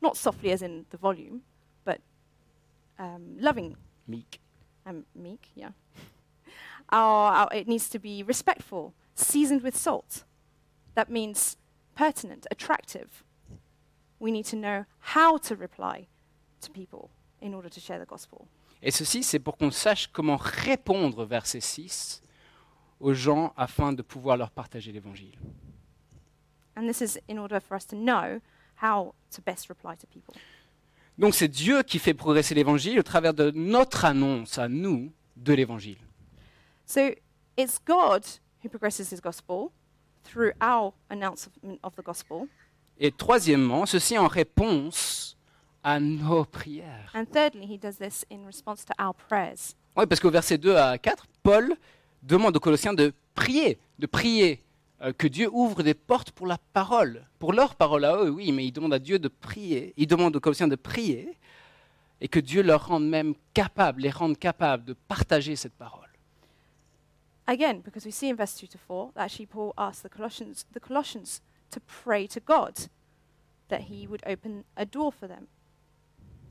Not 0.00 0.16
softly 0.16 0.52
as 0.52 0.62
in 0.62 0.86
the 0.90 0.96
volume, 0.96 1.42
but 1.84 2.00
um, 2.98 3.36
loving 3.40 3.76
Meek. 4.06 4.40
and 4.84 5.04
meek, 5.16 5.48
yeah. 5.56 5.70
Our, 6.90 7.32
our, 7.32 7.48
it 7.52 7.66
needs 7.66 7.88
to 7.88 7.98
be 7.98 8.22
respectful, 8.22 8.94
seasoned 9.16 9.62
with 9.62 9.76
salt. 9.76 10.22
That 10.94 11.10
means 11.10 11.56
pertinent, 11.96 12.46
attractive. 12.52 13.24
We 14.20 14.30
need 14.30 14.44
to 14.46 14.56
know 14.56 14.84
how 15.00 15.38
to 15.38 15.56
reply 15.56 16.06
to 16.66 16.72
people 16.72 17.10
in 17.42 17.54
order 17.54 17.70
to 17.70 17.80
share 17.80 18.04
the 18.04 18.08
gospel. 18.08 18.46
Et 18.82 18.90
ceci, 18.90 19.22
c'est 19.22 19.38
pour 19.38 19.56
qu'on 19.56 19.70
sache 19.70 20.08
comment 20.08 20.36
répondre, 20.36 21.24
verset 21.24 21.60
6, 21.60 22.22
aux 23.00 23.14
gens 23.14 23.52
afin 23.56 23.92
de 23.92 24.02
pouvoir 24.02 24.36
leur 24.36 24.50
partager 24.50 24.92
l'évangile. 24.92 25.38
And 26.76 26.86
this 26.86 27.00
is 27.00 27.18
in 27.28 27.38
order 27.38 27.58
for 27.60 27.76
us 27.76 27.86
to 27.86 27.96
know 27.96 28.40
how 28.82 29.14
to 29.34 29.42
best 29.44 29.68
reply 29.68 29.96
to 29.96 30.06
people. 30.06 30.34
Donc 31.18 31.34
c'est 31.34 31.48
Dieu 31.48 31.82
qui 31.82 31.98
fait 31.98 32.12
progresser 32.12 32.54
l'évangile 32.54 32.98
au 32.98 33.02
travers 33.02 33.32
de 33.32 33.50
notre 33.54 34.04
annonce 34.04 34.58
à 34.58 34.68
nous 34.68 35.10
de 35.36 35.54
l'évangile. 35.54 35.98
So 36.84 37.00
it's 37.56 37.80
God 37.84 38.24
who 38.62 38.68
progresses 38.68 39.10
his 39.10 39.20
gospel 39.22 39.70
through 40.24 40.52
our 40.60 40.92
announcement 41.08 41.78
of 41.82 41.94
the 41.96 42.02
gospel. 42.02 42.48
Et 42.98 43.10
troisièmement, 43.12 43.86
ceci 43.86 44.18
en 44.18 44.26
réponse 44.26 45.35
à 45.86 46.00
nos 46.00 46.44
prières. 46.44 47.12
And 47.14 47.26
thirdly, 47.26 47.64
he 47.64 47.78
does 47.78 47.96
this 47.96 48.26
in 48.28 48.44
response 48.44 48.84
to 48.84 48.92
our 48.98 49.14
prayers. 49.14 49.76
Oui, 49.96 50.04
parce 50.06 50.20
qu'au 50.20 50.32
verset 50.32 50.58
2 50.58 50.74
à 50.74 50.98
4, 50.98 51.28
Paul 51.44 51.76
demande 52.24 52.56
aux 52.56 52.60
Colossiens 52.60 52.92
de 52.92 53.12
prier, 53.36 53.78
de 54.00 54.06
prier 54.06 54.64
euh, 55.00 55.12
que 55.12 55.28
Dieu 55.28 55.48
ouvre 55.52 55.84
des 55.84 55.94
portes 55.94 56.32
pour 56.32 56.48
la 56.48 56.58
parole, 56.72 57.24
pour 57.38 57.52
leur 57.52 57.76
parole 57.76 58.04
à 58.04 58.16
eux, 58.16 58.30
oui, 58.30 58.50
mais 58.50 58.66
il 58.66 58.72
demande 58.72 58.94
à 58.94 58.98
Dieu 58.98 59.20
de 59.20 59.28
prier, 59.28 59.94
il 59.96 60.08
demande 60.08 60.34
aux 60.34 60.40
Colossiens 60.40 60.66
de 60.66 60.74
prier, 60.74 61.38
et 62.20 62.26
que 62.26 62.40
Dieu 62.40 62.64
leur 62.64 62.88
rende 62.88 63.08
même 63.08 63.34
capables, 63.54 64.02
les 64.02 64.10
rende 64.10 64.36
capables 64.38 64.84
de 64.84 64.92
partager 65.06 65.54
cette 65.54 65.74
parole. 65.74 66.08
Again, 67.46 67.80
because 67.84 68.04
we 68.04 68.12
see 68.12 68.28
in 68.28 68.34
verse 68.34 68.56
2 68.56 68.66
to 68.66 68.78
4 68.88 69.12
that 69.14 69.26
actually 69.26 69.46
Paul 69.46 69.72
asked 69.76 70.02
the 70.02 70.12
Colossians, 70.12 70.66
the 70.74 70.80
Colossians 70.80 71.42
to 71.70 71.78
pray 71.78 72.26
to 72.26 72.40
God 72.40 72.88
that 73.68 73.82
he 73.82 74.08
would 74.08 74.22
open 74.26 74.64
a 74.76 74.84
door 74.84 75.12
for 75.12 75.28
them 75.28 75.46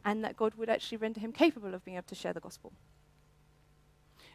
and 0.05 0.21
that 0.21 0.35
God 0.38 0.53
would 0.55 0.69
actually 0.69 0.97
render 0.97 1.19
him 1.19 1.31
capable 1.31 1.74
of 1.74 1.83
being 1.83 1.97
able 1.97 2.07
to 2.07 2.15
share 2.15 2.33
the 2.33 2.39
gospel. 2.39 2.71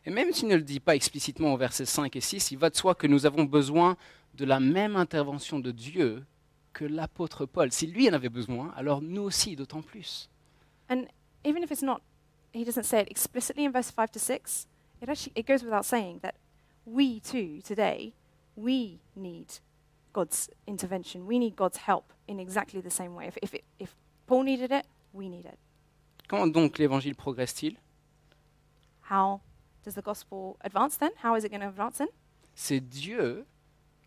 Et 0.06 0.10
même 0.10 0.32
s'il 0.32 0.48
ne 0.48 0.56
le 0.56 0.62
dit 0.62 0.80
pas 0.80 0.94
explicitement 0.96 1.52
au 1.52 1.56
verset 1.56 1.84
5 1.84 2.16
et 2.16 2.20
6, 2.20 2.52
il 2.52 2.58
va 2.58 2.70
de 2.70 2.76
soi 2.76 2.94
que 2.94 3.06
nous 3.06 3.26
avons 3.26 3.44
besoin 3.44 3.96
de 4.34 4.44
la 4.44 4.58
même 4.58 4.96
intervention 4.96 5.58
de 5.58 5.70
Dieu 5.70 6.24
que 6.72 6.84
l'apôtre 6.84 7.44
Paul. 7.46 7.70
Si 7.70 7.86
lui 7.86 8.08
en 8.08 8.14
avait 8.14 8.30
besoin, 8.30 8.72
alors 8.76 9.02
nous 9.02 9.22
aussi 9.22 9.56
d'autant 9.56 9.82
plus. 9.82 10.28
And 10.88 11.04
even 11.44 11.62
if 11.62 11.70
it's 11.70 11.82
not, 11.82 12.00
he 12.54 12.64
doesn't 12.64 12.84
say 12.84 13.02
it 13.02 13.10
explicitly 13.10 13.64
in 13.64 13.72
verse 13.72 13.90
5 13.90 14.10
to 14.12 14.18
6, 14.18 14.66
it 15.02 15.08
actually 15.08 15.32
it 15.36 15.46
goes 15.46 15.62
without 15.62 15.84
saying 15.84 16.20
that 16.20 16.34
we 16.86 17.20
too 17.20 17.60
today, 17.62 18.14
we 18.56 19.00
need 19.14 19.60
God's 20.12 20.48
intervention. 20.66 21.26
We 21.26 21.38
need 21.38 21.56
God's 21.56 21.78
help 21.78 22.12
in 22.26 22.40
exactly 22.40 22.80
the 22.80 22.90
same 22.90 23.14
way. 23.14 23.26
If, 23.26 23.38
if, 23.42 23.54
it, 23.54 23.64
if 23.78 23.94
Paul 24.26 24.44
needed 24.44 24.72
it, 24.72 24.86
we 25.12 25.28
need 25.28 25.46
it. 25.46 25.58
Comment 26.28 26.46
donc 26.46 26.78
l'évangile 26.78 27.14
progresse-t-il? 27.14 27.76
How 29.10 29.40
does 29.84 29.94
the 29.94 30.02
gospel 30.02 30.56
advance 30.60 30.98
then? 30.98 31.10
How 31.22 31.36
is 31.36 31.44
it 31.44 31.50
going 31.50 31.60
to 31.60 31.68
advance 31.68 31.98
then? 31.98 32.08
C'est 32.54 32.80
Dieu 32.80 33.46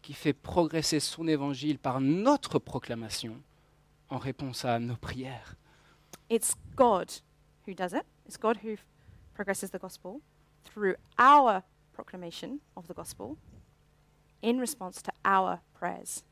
qui 0.02 0.14
fait 0.14 0.34
progresser 0.34 1.00
son 1.00 1.28
évangile 1.28 1.80
par 1.80 2.02
notre 2.02 2.60
proclamation 2.60 3.42
en 4.10 4.18
réponse 4.18 4.66
à 4.66 4.80
nos 4.80 4.96
prières. 4.96 5.56
It's 6.30 6.54
God 6.76 7.12
who 7.68 7.74
does 7.74 7.94
it. 7.94 8.06
It's 8.26 8.38
God 8.38 8.58
who 8.64 8.76
progresses 9.34 9.72
the 9.72 9.80
gospel 9.80 10.22
through 10.64 10.96
our 11.18 11.64
proclamation 11.94 12.60
of 12.76 12.88
the 12.88 12.94
gospel 12.94 13.38
in 14.42 14.60
response 14.60 15.02
to 15.02 15.12
our 15.26 15.60
prayers. 15.74 16.24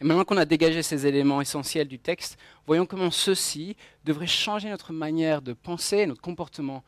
Et 0.00 0.04
maintenant 0.04 0.24
qu'on 0.24 0.36
a 0.36 0.44
dégagé 0.44 0.82
ces 0.82 1.06
éléments 1.06 1.40
essentiels 1.40 1.88
du 1.88 1.98
texte, 1.98 2.36
voyons 2.66 2.84
comment 2.86 3.10
ceux-ci 3.10 3.76
devraient 4.04 4.26
changer 4.26 4.68
notre 4.68 4.92
manière 4.92 5.40
de 5.40 5.54
penser, 5.54 6.04
notre 6.06 6.20
comportement 6.20 6.82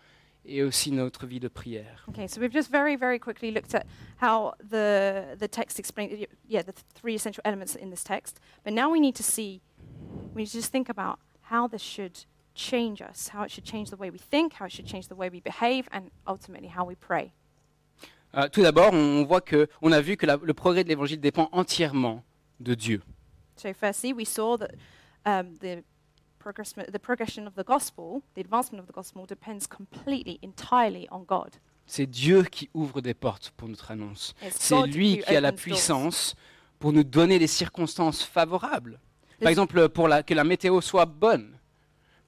et 0.44 0.62
aussi 0.62 0.92
notre 0.92 1.26
vie 1.26 1.40
de 1.40 1.48
prière. 1.48 2.04
Okay, 2.08 2.26
so 2.28 2.40
we've 2.40 2.52
just 2.52 2.70
very, 2.70 2.96
very 2.96 3.18
quickly 3.18 3.50
looked 3.50 3.74
at 3.74 3.84
how 4.20 4.52
the, 4.60 5.36
the 5.38 5.48
text 5.48 5.78
explains, 5.78 6.10
yeah, 6.48 6.62
the 6.62 6.72
th- 6.72 6.84
three 6.94 7.14
essential 7.14 7.42
elements 7.44 7.76
in 7.80 7.90
this 7.90 8.02
text. 8.04 8.40
But 8.64 8.72
now 8.74 8.90
we 8.90 9.00
need 9.00 9.14
to 9.16 9.22
see, 9.22 9.60
we 10.34 10.42
need 10.42 10.50
to 10.50 10.58
just 10.58 10.70
think 10.72 10.88
about 10.90 11.18
how 11.50 11.66
this 11.68 11.82
should 11.82 12.24
change 12.54 13.00
us, 13.02 13.28
how 13.32 13.44
it 13.44 13.50
should 13.50 13.64
change 13.64 13.88
the 13.90 13.96
way 13.96 14.10
we 14.10 14.18
think, 14.18 14.54
how 14.54 14.66
it 14.66 14.72
should 14.72 14.86
change 14.86 15.08
the 15.08 15.14
way 15.16 15.30
we 15.30 15.40
behave, 15.40 15.86
and 15.92 16.10
ultimately 16.26 16.68
how 16.74 16.84
we 16.86 16.94
pray. 16.94 17.30
Euh, 18.34 18.48
tout 18.48 18.62
d'abord, 18.62 18.92
on 18.92 19.24
voit 19.24 19.40
que, 19.40 19.68
on 19.80 19.92
a 19.92 20.00
vu 20.00 20.16
que 20.16 20.26
la- 20.26 20.36
le 20.42 20.52
progrès 20.54 20.82
de 20.84 20.88
l'évangile 20.88 21.20
dépend 21.20 21.48
entièrement 21.52 22.22
de 22.60 22.74
Dieu. 22.74 23.00
So, 23.56 23.72
firstly, 23.74 24.12
we 24.12 24.24
saw 24.24 24.56
that 24.56 24.70
um, 25.26 25.56
the, 25.60 25.82
progress- 26.38 26.74
the 26.74 26.98
progression 26.98 27.46
of 27.46 27.54
the 27.54 27.64
gospel, 27.64 28.22
the 28.34 28.40
advancement 28.40 28.80
of 28.80 28.86
the 28.86 28.92
gospel, 28.94 29.26
depends 29.26 29.66
completely, 29.66 30.38
entirely 30.42 31.08
on 31.10 31.20
God. 31.24 31.56
C'est 31.86 32.06
Dieu 32.06 32.42
qui 32.44 32.68
ouvre 32.74 33.00
des 33.00 33.14
portes 33.14 33.50
pour 33.56 33.68
notre 33.68 33.90
annonce. 33.90 34.34
C'est 34.50 34.86
lui 34.86 35.18
qui 35.26 35.34
a 35.34 35.40
la 35.40 35.52
puissance 35.52 36.34
pour 36.78 36.92
nous 36.92 37.02
donner 37.02 37.38
les 37.38 37.46
circonstances 37.46 38.22
favorables. 38.22 39.00
Par 39.40 39.48
exemple, 39.50 39.88
pour 39.88 40.06
la- 40.08 40.22
que 40.22 40.34
la 40.34 40.44
météo 40.44 40.80
soit 40.80 41.06
bonne, 41.06 41.56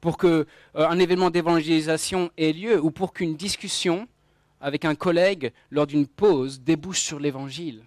pour 0.01 0.17
que 0.17 0.47
euh, 0.77 0.91
événement 0.93 1.29
d'évangélisation 1.31 2.31
ait 2.39 2.53
lieu, 2.53 2.83
ou 2.83 2.91
pour 2.91 3.13
qu'une 3.13 3.37
discussion 3.37 4.09
avec 4.61 4.85
un 4.85 4.95
collègue 4.95 5.53
lors 5.71 5.87
d'une 5.87 6.07
pause 6.07 6.61
débouche 6.61 7.01
sur 7.01 7.21
l'évangile. 7.21 7.85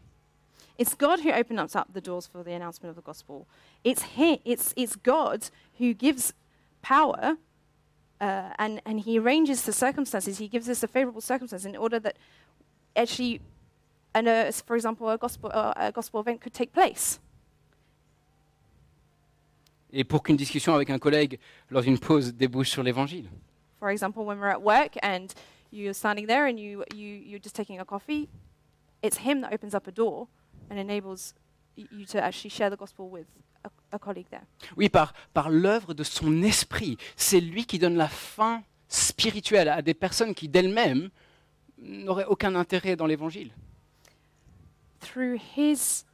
It's 0.83 0.95
God 0.95 1.21
who 1.21 1.31
opens 1.31 1.77
up 1.77 1.93
the 1.93 2.01
doors 2.01 2.27
for 2.27 2.43
the 2.43 2.51
announcement 2.51 2.89
of 2.89 2.97
the 2.97 3.01
gospel. 3.01 3.47
It's, 3.85 4.01
he, 4.17 4.41
it's, 4.43 4.73
it's 4.75 4.97
God 4.97 5.49
who 5.77 5.93
gives 5.93 6.33
power 6.81 7.37
uh, 8.19 8.49
and, 8.59 8.81
and 8.85 8.99
He 8.99 9.17
arranges 9.17 9.61
the 9.61 9.71
circumstances. 9.71 10.39
He 10.39 10.49
gives 10.49 10.67
us 10.67 10.83
a 10.83 10.89
favorable 10.89 11.21
circumstance 11.21 11.63
in 11.63 11.77
order 11.77 11.99
that 11.99 12.17
actually, 12.97 13.39
and, 14.13 14.27
uh, 14.27 14.51
for 14.51 14.75
example, 14.75 15.09
a 15.09 15.17
gospel, 15.17 15.51
uh, 15.53 15.71
a 15.77 15.93
gospel 15.93 16.19
event 16.19 16.41
could 16.41 16.53
take 16.53 16.73
place. 16.73 17.21
Et 19.93 20.03
pour 20.03 20.21
qu'une 20.21 20.35
discussion 20.35 20.75
avec 20.75 20.89
un 20.89 20.99
collègue 20.99 21.39
lors 21.69 21.83
d'une 21.83 21.97
pause 21.97 22.33
débouche 22.33 22.71
sur 22.71 22.83
l'évangile. 22.83 23.29
For 23.79 23.89
example, 23.89 24.25
when 24.25 24.37
we're 24.37 24.51
at 24.51 24.61
work 24.61 24.97
and 25.01 25.33
you're 25.71 25.93
standing 25.93 26.27
there 26.27 26.45
and 26.45 26.59
you, 26.59 26.83
you, 26.93 27.07
you're 27.07 27.39
just 27.41 27.55
taking 27.55 27.79
a 27.79 27.85
coffee, 27.85 28.27
it's 29.01 29.19
Him 29.19 29.39
that 29.43 29.53
opens 29.53 29.73
up 29.73 29.87
a 29.87 29.91
door 29.93 30.27
and 30.69 30.79
enables 30.79 31.33
you 31.75 32.05
to 32.05 32.21
actually 32.23 32.49
share 32.49 32.69
the 32.69 32.77
gospel 32.77 33.09
with 33.09 33.25
a, 33.63 33.69
a 33.91 33.99
colleague 33.99 34.27
there. 34.29 34.45
Oui, 34.77 34.89
par, 34.89 35.13
par 35.33 35.49
l'œuvre 35.49 35.93
de 35.93 36.03
son 36.03 36.43
esprit. 36.43 36.97
C'est 37.15 37.41
lui 37.41 37.65
qui 37.65 37.79
donne 37.79 37.95
la 37.95 38.07
fin 38.07 38.63
spirituelle 38.87 39.69
à 39.69 39.81
des 39.81 39.93
personnes 39.93 40.35
qui 40.35 40.47
d'elles-mêmes 40.47 41.09
n'auraient 41.79 42.25
aucun 42.25 42.55
intérêt 42.55 42.95
dans 42.95 43.07
l'évangile. 43.07 43.51
through 45.03 45.37
his 45.37 46.05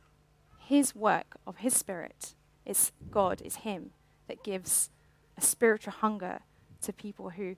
his 0.68 0.96
work 0.96 1.38
of 1.46 1.58
his 1.58 1.74
spirit 1.76 2.34
it's 2.66 2.92
god 3.12 3.40
it's 3.46 3.58
him 3.58 3.92
that 4.28 4.44
gives 4.44 4.90
a 5.38 5.42
spiritual 5.42 5.94
hunger 5.94 6.40
to 6.82 6.92
people 6.92 7.30
who 7.38 7.56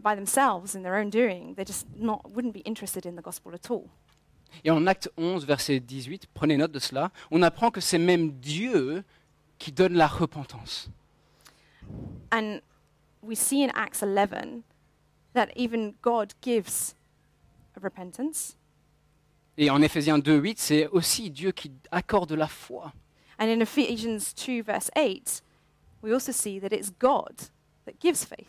by 0.00 0.14
themselves 0.14 0.74
in 0.74 0.82
their 0.82 0.96
own 0.96 1.10
doing 1.10 1.54
they 1.56 1.64
just 1.64 1.86
not 1.94 2.30
wouldn't 2.30 2.54
be 2.54 2.60
interested 2.60 3.04
in 3.04 3.16
the 3.16 3.22
gospel 3.22 3.52
at 3.52 3.70
all 3.70 3.90
Et 4.64 4.70
en 4.70 4.86
Acte 4.86 5.10
11, 5.16 5.44
verset 5.46 5.80
18, 5.80 6.26
prenez 6.34 6.56
note 6.56 6.72
de 6.72 6.78
cela, 6.78 7.10
on 7.30 7.42
apprend 7.42 7.70
que 7.70 7.80
c'est 7.80 7.98
même 7.98 8.32
Dieu 8.32 9.04
qui 9.58 9.72
donne 9.72 9.94
la 9.94 10.06
repentance. 10.06 10.88
and 12.32 12.60
we 13.22 13.34
see 13.36 13.62
in 13.64 13.70
acts 13.74 14.02
11 14.02 14.62
that 15.34 15.48
even 15.56 15.94
god 16.02 16.32
gives 16.42 16.94
a 17.76 17.80
repentance 17.80 18.56
Et 19.56 19.70
en 19.70 19.80
Éphésiens 19.82 20.18
2, 20.18 20.36
8, 20.38 20.58
c'est 20.58 20.86
aussi 20.88 21.30
Dieu 21.30 21.50
qui 21.52 21.72
accorde 21.90 22.32
la 22.32 22.46
foi. 22.46 22.92
and 23.40 23.46
in 23.48 23.60
ephesians 23.60 24.34
2 24.34 24.62
verse 24.62 24.90
8 24.96 25.42
we 26.02 26.12
also 26.12 26.32
see 26.32 26.60
that 26.60 26.72
it's 26.72 26.90
god 26.98 27.34
that 27.86 27.94
gives 28.00 28.24
faith 28.24 28.46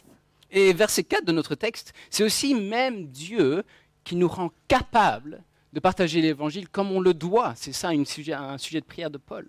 Et 0.52 0.74
verset 0.74 1.04
4 1.04 1.26
de 1.26 1.32
notre 1.32 1.54
texte, 1.56 1.94
c'est 2.10 2.24
aussi 2.24 2.56
même 2.56 3.08
Dieu 3.08 3.64
qui 4.04 4.16
nous 4.16 4.28
rend 4.28 4.52
capables 4.68 5.44
de 5.74 5.80
partager 5.80 6.22
l'évangile 6.22 6.68
comme 6.70 6.92
on 6.92 7.00
le 7.00 7.14
doit. 7.14 7.54
C'est 7.56 7.74
ça 7.74 7.94
une 7.94 8.06
sujet- 8.06 8.34
un 8.34 8.58
sujet 8.58 8.80
de 8.82 8.86
prière 8.86 9.10
de 9.10 9.18
Paul. 9.18 9.46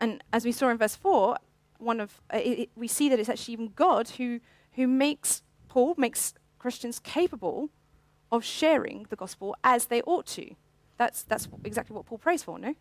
And 0.00 0.18
as 0.32 0.44
we 0.44 0.52
saw 0.52 0.68
in 0.70 0.76
verse 0.76 0.96
4, 0.96 1.36
one 1.78 2.00
of, 2.00 2.10
uh, 2.32 2.38
it, 2.38 2.70
we 2.76 2.88
see 2.88 3.08
that 3.10 3.18
it's 3.18 3.28
actually 3.28 3.54
even 3.54 3.72
God 3.76 4.08
who, 4.18 4.40
who 4.76 4.86
makes 4.88 5.42
Paul, 5.68 5.94
makes 5.96 6.34
Christians 6.58 6.98
capable 7.00 7.68
of 8.32 8.42
sharing 8.44 9.06
the 9.10 9.16
gospel 9.16 9.54
as 9.62 9.86
they 9.86 10.02
ought 10.02 10.26
to. 10.34 10.54
That's, 10.98 11.22
that's 11.24 11.46
exactly 11.64 11.94
what 11.94 12.06
Paul 12.06 12.18
prays 12.18 12.42
for, 12.42 12.58
no? 12.58 12.74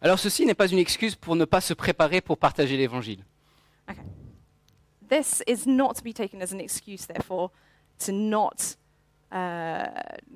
Alors 0.00 0.18
ceci 0.18 0.44
n'est 0.44 0.54
pas 0.56 0.66
une 0.72 0.78
excuse 0.78 1.14
pour 1.14 1.36
ne 1.36 1.44
pas 1.44 1.60
se 1.60 1.72
préparer 1.74 2.20
pour 2.20 2.36
partager 2.38 2.76
l'évangile. 2.76 3.24
Okay. 3.88 4.00
This 5.08 5.42
is 5.46 5.66
not 5.66 5.94
to 5.96 6.02
be 6.02 6.12
taken 6.12 6.40
as 6.42 6.52
an 6.52 6.60
excuse, 6.60 7.06
therefore, 7.06 7.50
to 8.00 8.12
not, 8.12 8.76
uh, 9.30 9.86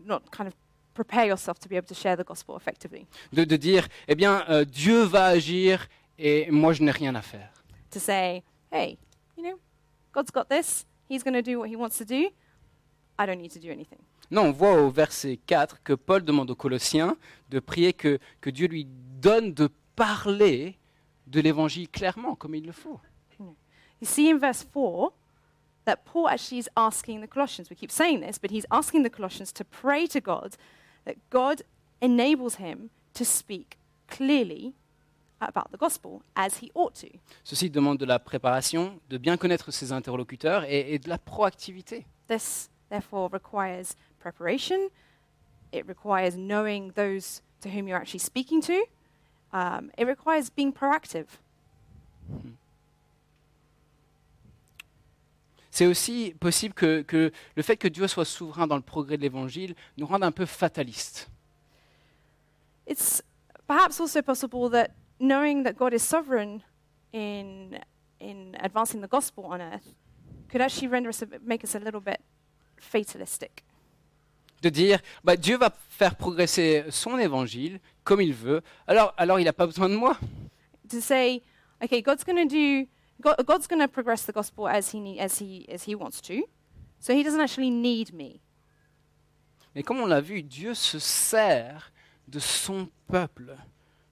not 0.06 0.30
kind 0.30 0.46
of 0.46 0.54
prepare 0.98 1.26
yourself 1.26 1.58
to 1.60 1.68
be 1.68 1.76
able 1.76 1.86
to 1.86 1.94
share 1.94 2.16
the 2.16 2.24
gospel 2.24 2.56
effectively. 2.56 3.06
De, 3.32 3.44
de 3.44 3.56
dire, 3.56 3.88
eh 4.08 4.16
bien, 4.16 4.44
euh, 4.48 4.64
Dieu 4.64 5.04
va 5.04 5.26
agir 5.26 5.86
et 6.18 6.50
moi 6.50 6.72
je 6.72 6.82
n'ai 6.82 6.90
rien 6.90 7.14
à 7.14 7.22
faire. 7.22 7.52
To 7.92 8.00
say, 8.00 8.42
hey, 8.72 8.98
you 9.36 9.44
know, 9.44 9.58
God's 10.12 10.32
got 10.32 10.46
this. 10.48 10.84
He's 11.08 11.22
going 11.22 11.34
to 11.34 11.42
do 11.42 11.60
what 11.60 11.68
he 11.68 11.76
wants 11.76 11.96
to 11.98 12.04
do. 12.04 12.30
I 13.18 13.26
don't 13.26 13.40
need 13.40 13.52
to 13.52 13.60
do 13.60 13.70
anything. 13.70 14.00
Non, 14.30 14.48
on 14.48 14.52
voit 14.52 14.74
au 14.74 14.90
verset 14.90 15.38
4 15.46 15.82
que 15.82 15.94
Paul 15.94 16.22
demande 16.22 16.50
aux 16.50 16.56
Colossiens 16.56 17.16
de 17.48 17.60
prier 17.60 17.92
que, 17.92 18.18
que 18.40 18.50
Dieu 18.50 18.66
lui 18.66 18.86
donne 19.20 19.54
de 19.54 19.70
parler 19.96 20.76
de 21.26 21.40
l'évangile 21.40 21.88
clairement, 21.88 22.34
comme 22.34 22.54
il 22.54 22.66
le 22.66 22.72
faut. 22.72 23.00
You 24.00 24.06
see 24.06 24.30
in 24.30 24.38
verse 24.38 24.64
4 24.64 25.12
that 25.86 26.04
Paul 26.04 26.28
actually 26.28 26.58
is 26.58 26.68
asking 26.76 27.20
the 27.20 27.26
Colossians, 27.26 27.68
we 27.70 27.76
keep 27.76 27.90
saying 27.90 28.20
this, 28.20 28.38
but 28.38 28.50
he's 28.50 28.66
asking 28.70 29.02
the 29.02 29.10
Colossians 29.10 29.52
to 29.54 29.64
pray 29.64 30.06
to 30.06 30.20
God 30.20 30.56
that 31.08 31.16
God 31.30 31.62
enables 32.00 32.56
him 32.56 32.90
to 33.14 33.24
speak 33.24 33.78
clearly 34.06 34.74
about 35.40 35.70
the 35.72 35.78
gospel 35.78 36.22
as 36.36 36.58
he 36.58 36.70
ought 36.74 36.94
to. 36.94 37.08
Ceci 37.44 37.70
demande 37.70 37.98
de 37.98 38.06
la 38.06 38.18
préparation, 38.18 39.00
de 39.08 39.18
bien 39.18 39.36
connaître 39.36 39.72
ses 39.72 39.92
interlocuteurs 39.92 40.64
et, 40.64 40.94
et 40.94 40.98
de 40.98 41.08
la 41.08 41.18
proactivité. 41.18 42.04
This, 42.28 42.68
therefore, 42.90 43.30
requires 43.32 43.94
preparation, 44.20 44.90
it 45.72 45.86
requires 45.88 46.36
knowing 46.36 46.92
those 46.94 47.40
to 47.62 47.70
whom 47.70 47.88
you're 47.88 47.98
actually 47.98 48.20
speaking 48.20 48.60
to, 48.62 48.84
um, 49.52 49.90
it 49.96 50.06
requires 50.06 50.50
being 50.50 50.72
proactive. 50.72 51.26
C'est 55.78 55.86
aussi 55.86 56.34
possible 56.40 56.74
que, 56.74 57.02
que 57.02 57.30
le 57.54 57.62
fait 57.62 57.76
que 57.76 57.86
Dieu 57.86 58.08
soit 58.08 58.24
souverain 58.24 58.66
dans 58.66 58.74
le 58.74 58.82
progrès 58.82 59.16
de 59.16 59.22
l'Évangile 59.22 59.76
nous 59.96 60.06
rende 60.06 60.24
un 60.24 60.32
peu 60.32 60.44
fatalistes. 60.44 61.30
It's 62.88 63.22
perhaps 63.68 64.00
also 64.00 64.20
possible 64.20 64.68
that 64.72 64.88
knowing 65.20 65.62
that 65.62 65.74
God 65.74 65.94
is 65.94 66.00
sovereign 66.00 66.64
in, 67.12 67.78
in 68.20 68.56
advancing 68.58 69.00
the 69.00 69.08
gospel 69.08 69.44
on 69.44 69.60
earth 69.60 69.94
could 70.50 70.60
actually 70.60 70.88
render 70.88 71.10
us 71.10 71.22
a, 71.22 71.26
make 71.46 71.62
us 71.62 71.76
a 71.76 71.78
little 71.78 72.00
bit 72.00 72.18
fatalistic. 72.80 73.62
De 74.60 74.70
dire, 74.70 74.98
bah, 75.22 75.36
Dieu 75.36 75.58
va 75.58 75.72
faire 75.90 76.16
progresser 76.16 76.86
son 76.90 77.20
Évangile 77.20 77.78
comme 78.02 78.20
il 78.20 78.34
veut, 78.34 78.62
alors, 78.88 79.14
alors 79.16 79.38
il 79.38 79.44
n'a 79.44 79.52
pas 79.52 79.66
besoin 79.66 79.88
de 79.88 79.94
moi. 79.94 80.18
To 80.90 81.00
say, 81.00 81.40
okay, 81.80 82.02
God's 82.02 82.24
going 82.24 82.48
to 82.48 82.52
do, 82.52 82.88
God, 83.20 83.44
God's 83.46 83.66
going 83.66 83.80
to 83.80 83.88
progress 83.88 84.22
the 84.22 84.32
gospel 84.32 84.68
as 84.68 84.90
he, 84.90 85.00
need, 85.00 85.18
as, 85.18 85.38
he, 85.38 85.66
as 85.68 85.84
he 85.84 85.94
wants 85.94 86.20
to, 86.22 86.44
so 87.00 87.12
he 87.12 87.22
doesn't 87.22 87.40
actually 87.40 87.70
need 87.70 88.12
me. 88.12 88.40
Mais 89.74 89.82
comme 89.82 90.00
on 90.00 90.06
l'a 90.06 90.20
vu, 90.20 90.42
Dieu 90.42 90.74
se 90.74 90.98
sert 90.98 91.92
de 92.26 92.38
son 92.38 92.88
peuple 93.06 93.56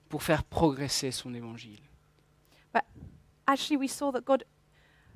pour 0.09 0.23
faire 0.23 0.43
progresser 0.43 1.11
son 1.11 1.33
Évangile. 1.33 1.81
Actually, 3.49 3.77
we 3.77 3.87
saw 3.87 4.11
that 4.11 4.25
God, 4.25 4.43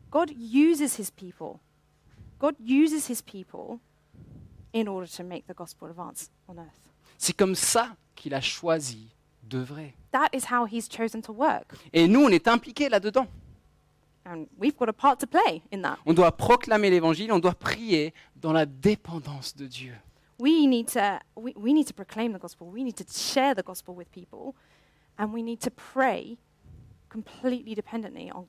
God 0.09 0.31
uses 0.31 0.95
his 0.95 1.11
people. 1.11 1.59
God 2.39 2.55
uses 2.59 3.07
his 3.07 3.21
people 3.21 3.81
in 4.73 4.87
order 4.87 5.05
to 5.05 5.23
make 5.23 5.47
the 5.47 5.53
gospel 5.53 5.89
advance 5.89 6.29
on 6.47 6.57
earth. 6.57 6.79
C'est 7.17 7.35
comme 7.35 7.55
ça 7.55 7.95
qu'il 8.15 8.33
a 8.33 8.39
choisi 8.39 9.09
d'œuvrer. 9.43 9.95
That 10.11 10.29
is 10.33 10.45
how 10.49 10.65
he's 10.65 10.87
chosen 10.87 11.21
to 11.23 11.33
work. 11.33 11.73
Et 11.91 12.07
nous, 12.07 12.21
on 12.21 12.29
est 12.29 12.47
impliqués 12.47 12.87
là-dedans. 12.87 13.27
And 14.25 14.45
we've 14.57 14.77
got 14.77 14.87
a 14.87 14.93
part 14.93 15.19
to 15.19 15.27
play 15.27 15.63
in 15.71 15.81
that. 15.81 15.97
On 16.05 16.13
doit 16.13 16.31
proclamer 16.31 16.89
l'Évangile, 16.89 17.31
on 17.31 17.39
doit 17.39 17.55
prier 17.55 18.13
dans 18.35 18.53
la 18.53 18.65
dépendance 18.65 19.55
de 19.55 19.65
Dieu. 19.65 19.93
We 20.37 20.67
need 20.67 20.87
to 20.93 21.19
we, 21.35 21.53
we 21.55 21.73
need 21.73 21.87
to 21.87 21.93
proclaim 21.93 22.33
the 22.33 22.39
gospel. 22.39 22.67
We 22.67 22.83
need 22.83 22.97
to 22.97 23.05
share 23.11 23.55
the 23.55 23.63
gospel 23.63 23.95
with 23.95 24.11
people, 24.11 24.55
and 25.17 25.33
we 25.33 25.41
need 25.43 25.59
to 25.61 25.71
pray 25.71 26.37
completely 27.09 27.75
dependently 27.75 28.31
on 28.31 28.45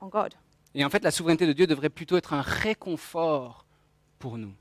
on 0.00 0.08
God. 0.08 0.34
Et 0.74 0.84
en 0.84 0.90
fait, 0.90 1.04
la 1.04 1.10
souveraineté 1.10 1.46
de 1.46 1.52
Dieu 1.52 1.66
devrait 1.66 1.90
plutôt 1.90 2.16
être 2.16 2.32
un 2.32 2.40
réconfort 2.40 3.66
pour 4.18 4.38
nous. 4.38 4.54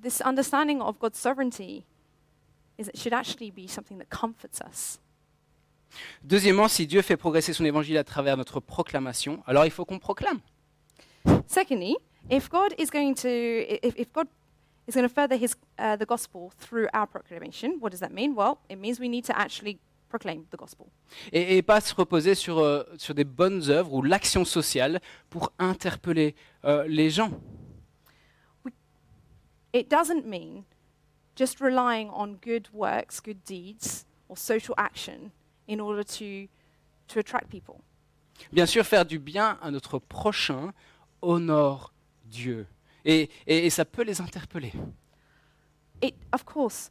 This 0.00 0.20
understanding 0.24 0.80
of 0.80 0.98
God's 0.98 1.18
sovereignty 1.18 1.84
is 2.76 2.88
it 2.88 2.96
should 2.96 3.12
actually 3.12 3.50
be 3.50 3.68
something 3.68 3.98
that 3.98 4.10
comforts 4.10 4.60
us. 4.60 5.00
Deuxièmement, 6.22 6.68
si 6.68 6.86
Dieu 6.86 7.02
fait 7.02 7.16
progresser 7.16 7.52
son 7.52 7.64
Évangile 7.64 7.96
à 7.98 8.04
travers 8.04 8.36
notre 8.36 8.60
proclamation, 8.60 9.42
alors 9.46 9.64
il 9.64 9.70
faut 9.70 9.84
qu'on 9.84 9.98
proclame. 9.98 10.40
Secondly, 11.46 11.96
if 12.30 12.48
God 12.48 12.74
is 12.78 12.86
going 12.92 13.14
to 13.14 13.28
if, 13.28 13.94
if 13.96 14.12
God 14.12 14.28
is 14.86 14.92
going 14.92 15.06
to 15.06 15.12
further 15.12 15.36
his 15.36 15.54
uh, 15.78 15.96
the 15.96 16.06
gospel 16.06 16.50
through 16.58 16.88
our 16.92 17.06
proclamation, 17.06 17.78
what 17.80 17.90
does 17.90 18.00
that 18.00 18.12
mean? 18.12 18.34
Well, 18.34 18.58
it 18.68 18.76
means 18.78 18.98
we 19.00 19.08
need 19.08 19.24
to 19.26 19.38
actually 19.38 19.78
proclaim 20.08 20.46
the 20.50 20.56
gospel. 20.56 20.86
Et, 21.32 21.58
et 21.58 21.62
pas 21.62 21.80
se 21.80 21.94
reposer 21.94 22.34
sur, 22.34 22.58
euh, 22.58 22.84
sur 22.96 23.14
des 23.14 23.24
bonnes 23.24 23.68
œuvres 23.68 23.94
ou 23.94 24.02
l'action 24.02 24.44
sociale 24.44 25.00
pour 25.30 25.52
interpeller 25.58 26.34
euh, 26.64 26.86
les 26.86 27.10
gens. 27.10 27.30
It 29.74 29.90
doesn't 29.90 30.24
mean 30.24 30.64
just 31.36 31.60
relying 31.60 32.10
on 32.10 32.38
good 32.40 32.68
works, 32.72 33.20
good 33.20 33.44
deeds, 33.44 34.06
or 34.28 34.36
social 34.36 34.74
action 34.78 35.30
in 35.68 35.80
order 35.80 36.02
to, 36.04 36.48
to 37.08 37.18
attract 37.20 37.48
people. 37.50 37.76
Bien 38.52 38.66
sûr, 38.66 38.84
faire 38.84 39.04
du 39.04 39.18
bien 39.18 39.58
à 39.62 39.70
notre 39.70 39.98
prochain 39.98 40.72
honore 41.22 41.92
Dieu. 42.24 42.66
Et, 43.04 43.28
et- 43.46 43.66
et 43.66 43.70
ça 43.70 43.84
peut 43.84 44.02
les 44.04 44.20
interpeller. 44.20 44.72
It, 46.02 46.14
of 46.32 46.44
course, 46.44 46.90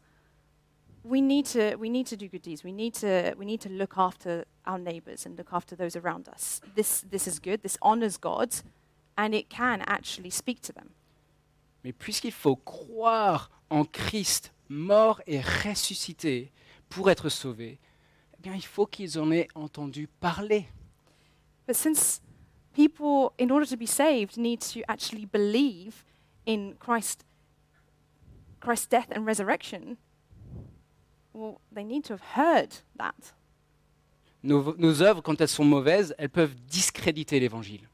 we 1.06 1.22
need, 1.22 1.46
to, 1.54 1.78
we 1.78 1.90
need 1.90 2.06
to 2.08 2.16
do 2.18 2.28
good 2.28 2.42
deeds. 2.42 2.64
We 2.64 2.74
need 2.74 2.94
to, 3.00 3.34
we 3.38 3.46
need 3.46 3.62
to 3.62 3.70
look 3.70 3.94
after 3.98 4.46
our 4.66 4.78
neighbors 4.78 5.26
and 5.26 5.38
look 5.38 5.54
after 5.54 5.76
those 5.78 5.96
around 5.96 6.28
us. 6.28 6.60
This, 6.76 7.06
this 7.10 7.28
is 7.28 7.40
good. 7.40 7.62
This 7.62 7.78
honors 7.82 8.18
God, 8.20 8.50
and 9.18 9.34
it 9.34 9.50
can 9.50 9.82
actually 9.88 10.30
speak 10.32 10.62
to 10.64 10.74
them. 10.74 10.90
Mais 11.86 11.94
puisqu'il 11.94 12.34
faut 12.34 12.58
croire 12.58 13.50
en 13.70 13.86
Christ 13.86 14.52
mort 14.68 15.22
et 15.28 15.40
ressuscité 15.40 16.52
pour 16.90 17.10
être 17.10 17.30
sauvés, 17.30 17.80
eh 18.38 18.42
bien, 18.42 18.54
il 18.56 18.66
faut 18.66 18.86
qu'ils 18.86 19.20
en 19.20 19.32
aient 19.32 19.48
entendu 19.56 20.08
parler. 20.20 20.66
But 21.66 21.76
since 21.76 22.22
people, 22.74 23.34
in 23.38 23.52
order 23.52 23.66
to 23.66 23.78
be 23.78 23.88
saved, 23.88 24.38
need 24.38 24.62
to 24.74 24.82
actually 24.88 25.26
believe 25.26 26.06
in 26.46 26.76
Christ, 26.80 27.26
Christ's 28.62 28.88
death 28.88 29.12
and 29.12 29.26
resurrection, 29.26 29.98
well, 31.34 31.60
they 31.72 31.84
need 31.84 32.04
to 32.06 32.14
have 32.14 32.22
heard 32.36 32.84
that. 32.98 33.34
Nos, 34.44 34.76
nos 34.78 35.02
œuvres, 35.02 35.22
quand 35.22 35.42
elles 35.42 35.50
sont 35.50 35.66
mauvaises, 35.66 36.14
elles 36.18 36.30
peuvent 36.30 36.56
discréditer 36.68 37.40
l'Évangile. 37.40 37.88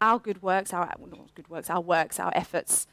Our 0.00 0.18
good 0.18 0.42
works, 0.42 0.72
our 0.72 0.88
well, 0.98 1.08
not 1.10 1.34
good 1.34 1.48
works, 1.48 1.70
our 1.70 1.80
works, 1.80 2.20
our 2.20 2.30
efforts, 2.34 2.86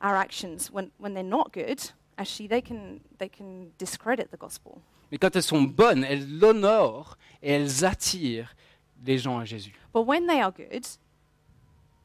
our 0.00 0.16
actions, 0.16 0.70
when, 0.70 0.90
when 0.98 1.14
they're 1.14 1.22
not 1.22 1.52
good, 1.52 1.92
actually 2.16 2.48
they 2.48 2.62
can 2.62 3.00
they 3.18 3.28
can 3.28 3.70
discredit 3.78 4.30
the 4.30 4.38
gospel. 4.38 4.78
Mais 5.10 5.18
quand 5.18 5.34
elles 5.36 5.42
sont 5.42 5.62
bonnes, 5.62 6.04
elles 6.04 6.38
l'honorent 6.38 7.18
et 7.42 7.52
elles 7.52 7.84
attirent 7.84 8.54
les 9.04 9.18
gens 9.18 9.38
à 9.38 9.44
Jésus. 9.44 9.74
But 9.92 10.06
when 10.06 10.26
they 10.26 10.40
are 10.40 10.52
good, 10.52 10.84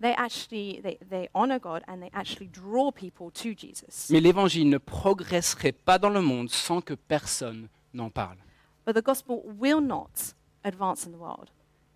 they 0.02 0.14
actually 0.16 0.82
they, 0.82 1.00
they 1.10 1.30
honor 1.34 1.60
God 1.60 1.84
and 1.88 2.00
they 2.00 2.12
actually 2.14 2.48
draw 2.48 2.92
people 2.92 3.32
to 3.32 3.58
Jesus. 3.58 4.10
Mais 4.12 4.20
l'Évangile 4.20 4.70
ne 4.70 4.78
progresserait 4.78 5.72
pas 5.72 5.98
dans 5.98 6.10
le 6.10 6.22
monde 6.22 6.50
sans 6.50 6.82
que 6.82 6.94
personne 6.94 7.68
n'en 7.94 8.10
parle. 8.10 8.38
But 8.86 8.96
the 8.96 9.04
gospel 9.04 9.42
will 9.60 9.82
not 9.82 10.34
advance 10.64 11.06
in 11.06 11.12
the 11.12 11.20
world 11.20 11.50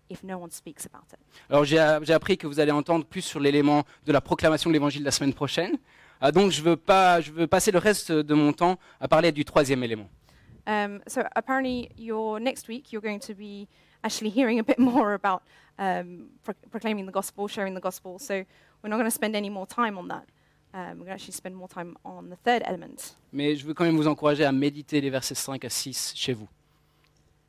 if 0.08 0.22
no 0.22 0.38
one 0.38 0.50
speaks 0.50 0.86
about 0.86 1.06
it. 1.12 1.18
Alors 1.50 1.64
j'ai 1.64 1.76
j'ai 2.02 2.12
appris 2.12 2.36
que 2.36 2.46
vous 2.46 2.60
allez 2.60 2.72
entendre 2.72 3.04
plus 3.04 3.22
sur 3.22 3.40
l'élément 3.40 3.84
de 4.06 4.12
la 4.12 4.20
proclamation 4.20 4.70
de 4.70 4.74
l'Évangile 4.74 5.02
la 5.02 5.10
semaine 5.10 5.34
prochaine. 5.34 5.78
Ah, 6.26 6.32
donc 6.32 6.52
je 6.52 6.62
veux, 6.62 6.76
pas, 6.76 7.20
je 7.20 7.30
veux 7.30 7.46
passer 7.46 7.70
le 7.70 7.78
reste 7.78 8.10
de 8.10 8.32
mon 8.32 8.54
temps 8.54 8.78
à 8.98 9.08
parler 9.08 9.30
du 9.30 9.44
troisième 9.44 9.82
élément. 9.82 10.08
Um, 10.66 11.02
so 11.06 11.20
apparently, 11.34 11.90
your 11.98 12.40
next 12.40 12.66
week 12.66 12.90
you're 12.90 13.02
going 13.02 13.18
to 13.18 13.34
be 13.34 13.68
actually 14.02 14.30
hearing 14.30 14.58
a 14.58 14.62
bit 14.62 14.78
more 14.78 15.12
about 15.12 15.42
um, 15.78 16.30
pro- 16.42 16.54
proclaiming 16.70 17.04
the 17.04 17.12
gospel, 17.12 17.46
sharing 17.46 17.74
the 17.74 17.82
gospel. 17.82 18.18
So 18.18 18.42
we're 18.82 18.88
not 18.88 18.96
going 18.96 19.04
to 19.04 19.10
spend 19.10 19.36
any 19.36 19.50
more 19.50 19.66
time 19.66 19.98
on 19.98 20.08
that. 20.08 20.24
Um, 20.72 20.98
we're 20.98 21.04
going 21.04 21.08
to 21.08 21.12
actually 21.12 21.34
spend 21.34 21.56
more 21.56 21.68
time 21.68 21.94
on 22.06 22.30
the 22.30 22.36
third 22.36 22.62
element. 22.64 23.16
Mais 23.30 23.54
je 23.54 23.66
veux 23.66 23.74
quand 23.74 23.84
même 23.84 23.98
vous 23.98 24.08
encourager 24.08 24.46
à 24.46 24.52
méditer 24.52 25.02
les 25.02 25.10
versets 25.10 25.34
5 25.34 25.62
à 25.62 25.68
6 25.68 26.14
chez 26.16 26.32
vous. 26.32 26.48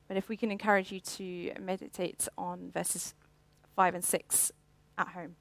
But 0.09 0.17
if 0.17 0.27
we 0.27 0.37
can 0.37 0.51
encourage 0.51 0.91
you 0.91 0.99
to 1.17 1.61
meditate 1.61 2.27
on 2.37 2.71
verses 2.73 3.15
five 3.73 3.95
and 3.95 4.03
six 4.03 4.51
at 4.97 5.07
home. 5.15 5.35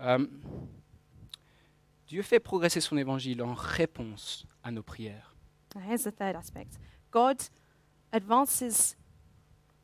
Euh, 0.00 0.26
Dieu 2.14 2.22
fait 2.22 2.38
progresser 2.38 2.80
son 2.80 2.96
Évangile 2.96 3.42
en 3.42 3.54
réponse 3.54 4.46
à 4.62 4.70
nos 4.70 4.84
prières. 4.84 5.34
Now, 5.74 5.80
here's 5.80 6.04
the 6.04 6.16
third 6.16 6.36
aspect 6.36 6.78
God 7.10 7.42
advances 8.12 8.94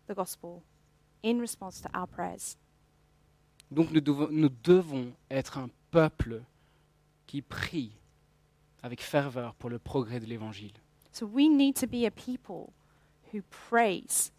the 0.07 0.14
gospel 0.14 0.62
in 1.25 1.40
response 1.40 1.83
to 1.83 1.88
our 1.93 2.07
prayers. 2.07 2.57
Donc 3.73 3.90
nous 3.90 4.01
devons, 4.01 4.29
nous 4.31 4.49
devons 4.62 5.12
être 5.29 5.59
un 5.59 5.71
peuple 5.90 6.45
qui 7.27 7.43
prie 7.43 7.90
avec 8.85 9.03
ferveur 9.03 9.57
pour 9.57 9.69
le 9.69 9.81
progrès 9.81 10.21
de 10.21 10.27
l'Évangile. 10.27 10.75
So 11.11 11.27
we 11.27 11.49
need 11.51 11.75
to 11.81 11.88
be 11.88 12.07
a 12.07 12.12
people 12.12 12.73
who 13.35 13.43
prays 13.69 14.31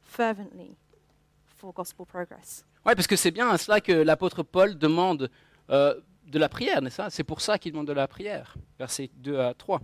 fervently 0.00 0.76
for 1.44 1.72
gospel 1.72 2.06
progress. 2.06 2.64
Oui, 2.86 2.94
parce 2.94 3.08
que 3.08 3.16
c'est 3.16 3.32
bien 3.32 3.48
à 3.48 3.58
cela 3.58 3.80
que 3.80 3.90
l'apôtre 3.90 4.44
Paul 4.44 4.78
demande 4.78 5.28
euh, 5.70 6.00
de 6.32 6.38
la 6.38 6.48
prière, 6.48 6.80
n'est-ce 6.82 6.96
pas? 6.96 7.10
C'est 7.10 7.24
pour 7.24 7.40
ça 7.40 7.58
qu'il 7.58 7.72
demande 7.72 7.86
de 7.86 7.92
la 7.92 8.08
prière, 8.08 8.56
versets 8.78 9.10
2 9.16 9.38
à 9.38 9.54
3. 9.54 9.80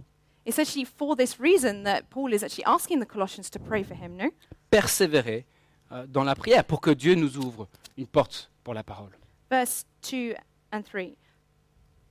It's 0.46 0.58
actually 0.58 0.86
for 0.86 1.14
this 1.14 1.38
reason 1.38 1.84
that 1.84 2.02
Paul 2.08 2.32
is 2.32 2.42
actually 2.42 2.64
asking 2.64 3.00
the 3.00 3.06
Colossians 3.06 3.50
to 3.50 3.58
pray 3.58 3.84
for 3.84 3.94
him, 3.94 4.16
no? 4.16 4.30
Persévérer 4.70 5.46
euh, 5.92 6.06
dans 6.06 6.24
la 6.24 6.34
prière 6.34 6.64
pour 6.64 6.80
que 6.80 6.90
Dieu 6.90 7.14
nous 7.14 7.36
ouvre 7.36 7.68
une 7.98 8.06
porte 8.06 8.50
pour 8.64 8.72
la 8.72 8.82
parole. 8.82 9.10
Verse 9.50 9.84
2 10.10 10.34
and 10.72 10.82
3. 10.82 11.16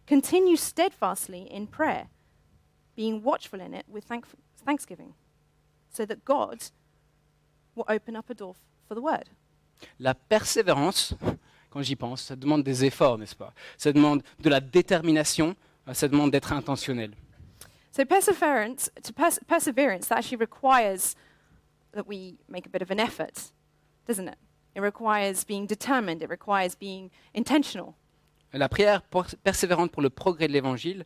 Continue 0.07 0.55
steadfastly 0.55 1.47
in 1.51 1.65
prayer, 1.65 2.07
being 2.95 3.21
watchful 3.23 3.59
in 3.59 3.73
it 3.73 3.85
with 3.89 4.05
thank- 4.05 4.25
thanksgiving, 4.65 5.13
so 5.91 6.05
that 6.05 6.23
God 6.23 6.59
will 7.75 7.85
open 7.89 8.15
up 8.15 8.29
a 8.29 8.33
door 8.35 8.55
for 8.87 8.95
the 8.95 9.01
word. 9.01 9.25
La 9.99 10.13
persévérance, 10.13 11.15
quand 11.69 11.81
j'y 11.81 11.95
pense, 11.95 12.23
ça 12.23 12.35
demande 12.35 12.63
des 12.63 12.85
efforts, 12.85 13.17
n'est-ce 13.17 13.35
pas? 13.35 13.53
Ça 13.77 13.91
demande 13.91 14.23
de 14.39 14.49
la 14.49 14.59
détermination, 14.59 15.55
euh, 15.87 15.93
ça 15.93 16.07
demande 16.07 16.31
d'être 16.31 16.53
intentionnel. 16.53 17.11
So 17.91 18.05
perseverance, 18.05 18.91
to 19.03 19.11
pers- 19.13 19.39
perseverance, 19.47 20.07
that 20.07 20.17
actually 20.17 20.37
requires 20.37 21.15
that 21.93 22.05
we 22.07 22.35
make 22.47 22.65
a 22.67 22.69
bit 22.69 22.81
of 22.81 22.91
an 22.91 22.99
effort. 22.99 23.51
doesn't 24.07 24.27
it? 24.27 24.37
It 24.75 24.81
requires 24.81 25.43
being 25.43 25.65
determined, 25.65 26.21
it 26.21 26.29
requires 26.29 26.75
being 26.75 27.09
intentional. 27.35 27.95
La 28.53 28.69
prière 28.69 29.01
persévérante 29.43 29.91
pour 29.91 30.01
le 30.01 30.09
progrès 30.09 30.47
de 30.47 30.53
l'Évangile, 30.53 31.05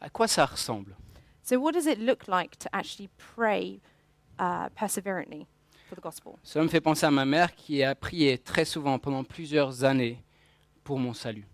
à 0.00 0.10
quoi 0.10 0.26
ça 0.28 0.44
ressemble? 0.44 0.94
So, 1.42 1.58
what 1.58 1.72
does 1.72 1.86
it 1.86 1.98
look 1.98 2.28
like 2.28 2.58
to 2.58 2.68
actually 2.72 3.08
pray 3.16 3.80
uh, 4.38 4.68
perseverantly? 4.74 5.46
For 5.92 6.00
the 6.00 6.02
gospel? 6.02 6.38
Cela 6.42 6.64
me 6.64 6.68
fait 6.68 6.80
penser 6.80 7.06
à 7.06 7.10
ma 7.10 7.24
mère 7.24 7.54
qui 7.54 7.82
a 7.82 7.94
prié 7.94 8.38
très 8.38 8.64
souvent 8.64 8.98
pendant 8.98 9.24
plusieurs 9.24 9.84
années 9.84 10.18
pour 10.84 10.98
mon 10.98 11.12
salut. 11.12 11.46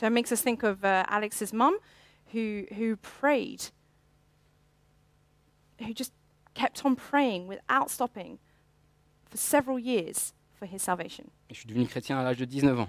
So, 0.00 0.06
it 0.06 0.12
makes 0.12 0.30
us 0.30 0.42
think 0.42 0.62
of 0.62 0.84
uh, 0.84 1.04
Alex's 1.08 1.52
mum 1.52 1.74
who, 2.32 2.64
who 2.76 2.96
prayed, 2.96 3.70
who 5.80 5.92
just 5.92 6.12
kept 6.54 6.84
on 6.84 6.94
praying 6.94 7.48
without 7.48 7.90
stopping 7.90 8.38
for 9.28 9.36
several 9.36 9.78
years 9.78 10.32
for 10.58 10.66
his 10.66 10.80
salvation. 10.80 11.24
Et 11.50 11.54
je 11.54 11.60
suis 11.60 11.68
devenu 11.68 11.86
chrétien 11.86 12.18
à 12.18 12.22
l'âge 12.22 12.38
de 12.38 12.44
19 12.44 12.80
ans. 12.80 12.88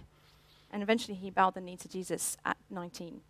And 0.72 0.82
eventually, 0.82 1.16
he 1.16 1.32
bowed 1.32 1.56
the 1.56 1.62
knee 1.62 1.78
to 1.78 1.90
Jesus 1.90 2.38
at 2.46 2.58
19. 2.70 3.22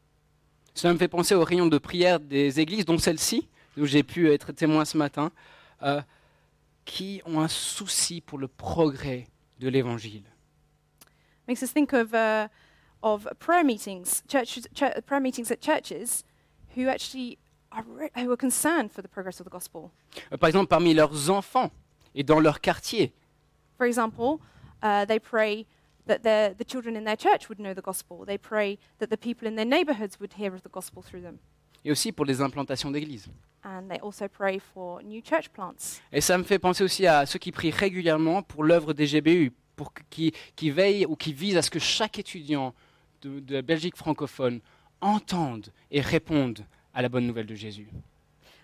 Cela 0.74 0.93
me 0.93 1.00
fait 1.00 1.08
penser 1.08 1.36
aux 1.36 1.43
réunions 1.43 1.67
de 1.67 1.78
prière 1.78 2.19
des 2.19 2.60
églises, 2.60 2.86
dont 2.86 2.98
celle-ci, 2.98 3.48
où 3.78 3.86
j'ai 3.86 4.04
pu 4.04 4.30
être 4.32 4.52
témoin 4.52 4.84
ce 4.84 4.98
matin, 4.98 5.32
euh, 5.84 6.02
qui 6.89 7.21
ont 7.25 7.39
un 7.39 7.47
souci 7.47 8.19
pour 8.19 8.39
le 8.39 8.47
progrès 8.47 9.28
de 9.60 9.69
l'Évangile. 9.69 10.23
makes 11.47 11.62
us 11.62 11.71
think 11.71 11.93
of, 11.93 12.13
uh, 12.13 12.47
of 13.04 13.28
prayer 13.39 13.63
meetings, 13.63 14.23
churches, 14.28 14.67
chur- 14.73 14.99
prayer 15.06 15.21
meetings 15.21 15.52
at 15.52 15.62
churches, 15.62 16.23
who 16.75 16.88
actually 16.88 17.38
are, 17.71 17.84
re- 17.88 18.10
who 18.15 18.32
are 18.32 18.38
concerned 18.38 18.91
for 18.91 19.02
the 19.02 19.08
progress 19.08 19.39
of 19.39 19.45
the 19.45 19.49
gospel. 19.52 19.91
Euh, 20.32 20.38
par 20.38 20.47
exemple, 20.49 20.67
parmi 20.67 20.93
leurs 20.93 21.30
enfants 21.30 21.71
et 22.15 22.23
dans 22.23 22.39
leur 22.39 22.60
quartier, 22.62 23.13
For 23.78 23.86
example, 23.88 24.39
uh, 24.84 25.06
they 25.06 25.19
pray 25.19 25.65
that 26.08 26.23
the 26.23 26.65
children 26.67 26.95
in 26.95 27.04
their 27.06 27.15
church 27.17 27.49
would 27.49 27.60
know 27.60 27.73
the 27.73 27.82
gospel. 27.84 28.25
They 28.25 28.38
pray 28.38 28.78
that 28.99 29.10
the 29.10 29.17
people 29.17 29.47
in 29.47 29.56
their 29.56 29.65
neighborhoods 29.65 30.19
would 30.19 30.34
hear 30.34 30.54
of 30.56 30.63
the 30.63 30.69
gospel 30.69 31.02
through 31.04 31.21
them. 31.21 31.39
Et 31.84 31.92
aussi 31.92 32.12
pour 32.12 32.26
les 32.26 32.42
implantations 32.42 32.92
d'églises. 32.92 33.28
And 33.63 33.89
they 33.89 34.00
also 34.00 34.28
pray 34.28 34.60
for 34.60 35.02
new 35.04 35.22
church 35.22 35.50
plants. 35.50 36.00
Et 36.12 36.22
ça 36.22 36.38
me 36.38 36.44
fait 36.44 36.60
penser 36.60 36.84
aussi 36.84 37.06
à 37.06 37.26
ceux 37.26 37.39
qui 37.39 37.52
prient 37.52 37.72
régulièrement 37.72 38.42
pour 38.42 38.63
l'œuvre 38.63 38.94
des 38.94 39.06
GBU, 39.06 39.52
pour 39.76 39.94
qui, 40.10 40.34
qui 40.56 40.72
veillent 40.72 41.06
ou 41.06 41.15
qui 41.15 41.34
visent 41.34 41.58
à 41.58 41.62
ce 41.62 41.70
que 41.70 41.80
chaque 41.80 42.20
étudiant 42.20 42.74
de, 43.22 43.39
de 43.39 43.56
la 43.56 43.62
Belgique 43.62 43.98
francophone 43.98 44.62
entende 45.02 45.72
et 45.92 46.02
réponde 46.02 46.65
à 46.94 47.02
la 47.02 47.10
bonne 47.10 47.28
nouvelle 47.28 47.46
de 47.46 47.56
Jésus. 47.56 47.89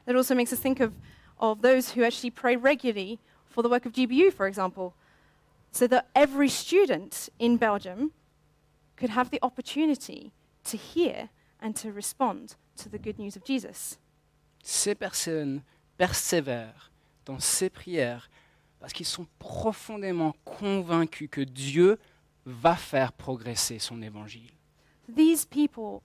That 0.05 0.15
also 0.15 0.35
makes 0.35 0.51
us 0.51 0.59
think 0.59 0.79
of, 0.79 0.91
of 1.39 1.61
those 1.61 1.95
who 1.95 2.03
actually 2.03 2.31
pray 2.31 2.55
regularly 2.55 3.19
for 3.49 3.63
the 3.63 3.69
work 3.69 3.85
of 3.85 3.93
GBU, 3.93 4.31
for 4.31 4.47
example, 4.47 4.93
so 5.71 5.87
that 5.87 6.05
every 6.15 6.49
student 6.49 7.29
in 7.39 7.57
Belgium 7.57 8.11
could 8.97 9.09
have 9.09 9.29
the 9.29 9.39
opportunity 9.41 10.31
to 10.63 10.77
hear 10.77 11.29
and 11.61 11.73
to 11.75 11.91
respond 11.91 12.55
to 12.77 12.89
the 12.89 12.97
good 12.97 13.17
news 13.17 13.35
of 13.35 13.43
Jesus. 13.45 13.97
Ces 14.63 14.95
personnes 14.95 15.61
persévèrent 15.97 16.91
dans 17.25 17.39
ces 17.39 17.69
prières 17.69 18.29
parce 18.79 18.93
qu'ils 18.93 19.05
sont 19.05 19.27
profondément 19.39 20.35
convaincus 20.43 21.29
que 21.29 21.41
Dieu 21.41 21.97
va 22.45 22.75
faire 22.75 23.13
progresser 23.13 23.79
son 23.79 24.01
évangile. 24.01 24.51
These 25.07 25.45
people, 25.45 26.01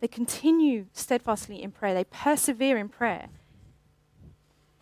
they 0.00 0.08
continue 0.08 0.86
steadfastly 0.92 1.62
in 1.62 1.70
prayer, 1.70 1.94
they 1.94 2.04
persevere 2.04 2.76
in 2.76 2.88
prayer 2.88 3.28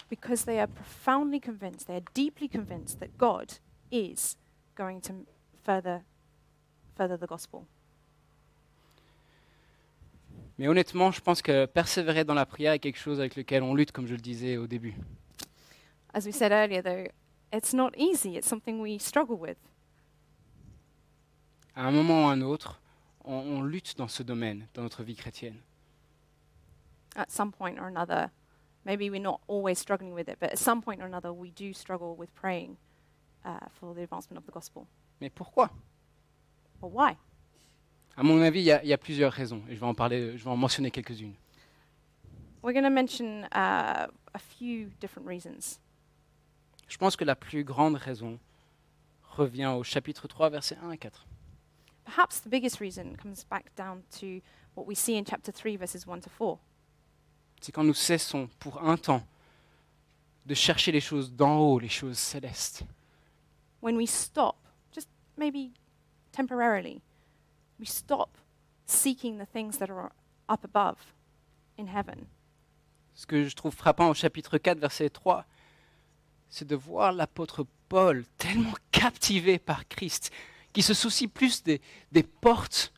because 0.08 0.44
they 0.44 0.58
are 0.58 0.66
profoundly 0.66 1.40
convinced, 1.40 1.86
they 1.86 1.96
are 1.96 2.04
deeply 2.14 2.48
convinced 2.48 3.00
that 3.00 3.16
God 3.18 3.58
is 3.90 4.36
going 4.74 5.00
to 5.02 5.26
further, 5.64 6.04
further 6.96 7.16
the 7.16 7.26
gospel. 7.26 7.66
Mais 10.58 10.68
honnêtement, 10.68 11.10
je 11.10 11.20
pense 11.20 11.42
que 11.42 11.66
persévérer 11.66 12.24
dans 12.24 12.34
la 12.34 12.46
prière 12.46 12.72
est 12.72 12.78
quelque 12.78 12.98
chose 12.98 13.20
avec 13.20 13.36
lequel 13.36 13.62
on 13.62 13.74
lutte, 13.74 13.92
comme 13.92 14.06
je 14.06 14.14
le 14.14 14.20
disais 14.20 14.56
au 14.56 14.66
début. 14.66 14.94
As 16.14 16.24
we 16.24 16.34
said 16.34 16.50
earlier, 16.50 16.80
though, 16.82 17.06
it's 17.52 17.74
not 17.74 17.90
easy, 17.96 18.36
it's 18.36 18.48
something 18.48 18.80
we 18.80 18.98
struggle 18.98 19.36
with. 19.38 19.58
À 21.74 21.86
un 21.86 21.90
moment 21.90 22.24
ou 22.24 22.28
à 22.28 22.32
un 22.32 22.40
autre, 22.40 22.80
on, 23.24 23.34
on 23.34 23.62
lutte 23.62 23.98
dans 23.98 24.08
ce 24.08 24.22
domaine, 24.22 24.66
dans 24.72 24.82
notre 24.82 25.02
vie 25.02 25.14
chrétienne. 25.14 25.60
At 27.16 27.30
some 27.30 27.52
point 27.52 27.78
or 27.78 27.86
another, 27.86 28.30
maybe 28.86 29.10
we're 29.10 29.20
not 29.20 29.40
always 29.46 29.78
struggling 29.78 30.14
with 30.14 30.28
it, 30.28 30.38
but 30.40 30.52
at 30.52 30.58
some 30.58 30.80
point 30.80 31.02
or 31.02 31.06
another, 31.06 31.34
we 31.34 31.50
do 31.50 31.74
struggle 31.74 32.16
with 32.16 32.34
praying 32.34 32.78
uh, 33.44 33.58
for 33.78 33.94
the 33.94 34.02
advancement 34.02 34.38
of 34.38 34.46
the 34.46 34.52
gospel. 34.52 34.86
Mais 35.20 35.28
pourquoi? 35.28 35.68
But 36.80 36.92
why? 36.92 37.16
À 38.16 38.22
mon 38.22 38.40
avis, 38.40 38.60
il 38.60 38.64
y, 38.64 38.72
a- 38.72 38.82
il 38.82 38.88
y 38.88 38.92
a 38.92 38.98
plusieurs 38.98 39.32
raisons, 39.32 39.62
et 39.68 39.74
je 39.74 39.80
vais 39.80 39.86
en 39.86 39.94
parler, 39.94 40.36
je 40.38 40.44
vais 40.44 40.50
en 40.50 40.56
mentionner 40.56 40.90
quelques-unes. 40.90 41.34
We're 42.62 42.72
going 42.72 42.82
to 42.84 42.90
mention 42.90 43.44
uh, 43.52 44.08
a 44.34 44.38
few 44.38 44.90
different 45.00 45.26
reasons. 45.28 45.78
Je 46.88 46.96
pense 46.96 47.14
que 47.16 47.24
la 47.24 47.36
plus 47.36 47.62
grande 47.64 47.96
raison 47.96 48.38
revient 49.36 49.66
au 49.66 49.82
chapitre 49.84 50.26
3, 50.28 50.50
versets 50.50 50.76
1 50.82 50.90
à 50.90 50.96
4. 50.96 51.26
Perhaps 52.04 52.40
the 52.42 52.48
biggest 52.48 52.78
reason 52.80 53.16
comes 53.20 53.44
back 53.48 53.66
down 53.76 54.02
to 54.20 54.40
what 54.74 54.86
we 54.86 54.96
see 54.96 55.16
in 55.18 55.24
chapter 55.24 55.52
3, 55.52 55.76
verses 55.76 56.06
1 56.06 56.20
to 56.20 56.30
4. 56.30 56.58
C'est 57.60 57.72
quand 57.72 57.84
nous 57.84 57.94
cessons 57.94 58.48
pour 58.58 58.82
un 58.82 58.96
temps 58.96 59.22
de 60.46 60.54
chercher 60.54 60.92
les 60.92 61.00
choses 61.00 61.32
d'en 61.32 61.58
haut, 61.58 61.78
les 61.78 61.88
choses 61.88 62.18
célestes, 62.18 62.84
When 63.82 63.96
we 63.96 64.08
stop, 64.08 64.56
just 64.92 65.08
maybe 65.36 65.72
temporarily, 66.32 67.00
we 67.78 67.86
stop 67.86 68.38
seeking 68.86 69.38
the 69.38 69.46
things 69.46 69.78
that 69.78 69.90
are 69.90 70.12
up 70.48 70.64
above 70.64 71.14
in 71.76 71.86
heaven. 71.86 72.26
Ce 73.14 73.26
que 73.26 73.44
je 73.44 73.54
trouve 73.54 73.74
frappant 73.74 74.10
au 74.10 74.14
chapitre 74.14 74.58
4, 74.58 74.78
verset 74.78 75.10
3, 75.10 75.44
c'est 76.50 76.66
de 76.66 76.76
voir 76.76 77.12
l'apôtre 77.12 77.66
Paul 77.88 78.24
tellement 78.38 78.74
captivé 78.90 79.58
par 79.58 79.88
Christ, 79.88 80.30
qui 80.72 80.82
se 80.82 80.94
soucie 80.94 81.28
plus 81.28 81.62
des, 81.62 81.80
des 82.12 82.22
portes 82.22 82.92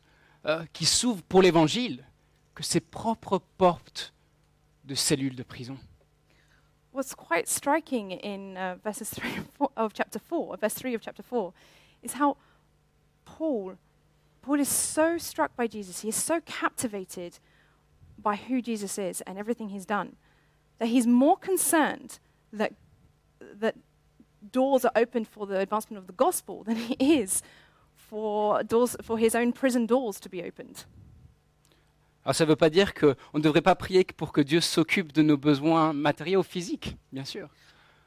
euh, 0.45 0.65
qui 0.73 0.85
s'ouvrent 0.85 1.23
pour 1.23 1.41
l'évangile 1.41 2.05
que 2.55 2.63
ses 2.63 2.81
propres 2.81 3.41
portes 3.57 4.13
de 4.83 4.95
cellules 4.95 5.35
de 5.35 5.43
prison. 5.43 5.77
What's 6.91 7.13
quite 7.13 7.47
striking 7.47 8.19
in 8.23 8.57
uh, 8.57 8.75
verses 8.83 9.11
3 9.11 9.37
and 9.37 9.45
4 9.57 9.71
of 9.77 9.93
chapter 9.93 10.19
4, 10.19 10.57
verse 10.57 10.73
3 10.73 10.95
of 10.95 11.01
chapter 11.01 11.23
4, 11.23 11.53
is 12.03 12.13
how 12.19 12.35
Paul, 13.25 13.77
Paul 14.41 14.59
is 14.59 14.69
so 14.69 15.17
struck 15.17 15.55
by 15.55 15.67
Jesus, 15.67 16.01
he 16.01 16.09
is 16.09 16.15
so 16.15 16.41
captivated 16.41 17.39
by 18.17 18.35
who 18.35 18.61
Jesus 18.61 18.97
is 18.97 19.21
and 19.21 19.37
everything 19.37 19.69
he's 19.69 19.85
done, 19.85 20.15
that 20.79 20.87
he's 20.87 21.07
more 21.07 21.37
concerned 21.37 22.19
that, 22.53 22.73
that 23.59 23.75
doors 24.51 24.85
are 24.85 24.91
opened 24.95 25.27
for 25.27 25.45
the 25.45 25.59
advancement 25.59 25.99
of 25.99 26.07
the 26.07 26.13
gospel 26.13 26.63
than 26.63 26.77
he 26.77 26.95
is 26.99 27.41
for, 27.95 28.63
doors, 28.63 28.95
for 29.01 29.17
his 29.17 29.35
own 29.35 29.51
prison 29.51 29.85
doors 29.85 30.19
to 30.19 30.29
be 30.29 30.41
opened. 30.41 30.85
Alors 32.25 32.35
ça 32.35 32.43
ne 32.45 32.49
veut 32.49 32.55
pas 32.57 32.69
dire 32.69 32.93
qu'on 32.93 33.15
ne 33.33 33.41
devrait 33.41 33.61
pas 33.61 33.75
prier 33.75 34.03
pour 34.03 34.33
que 34.33 34.41
Dieu 34.41 34.61
s'occupe 34.61 35.13
de 35.13 35.21
nos 35.21 35.37
besoins 35.37 35.93
matériels 35.93 36.39
ou 36.39 36.43
physiques, 36.43 36.97
bien 37.11 37.23
sûr. 37.23 37.49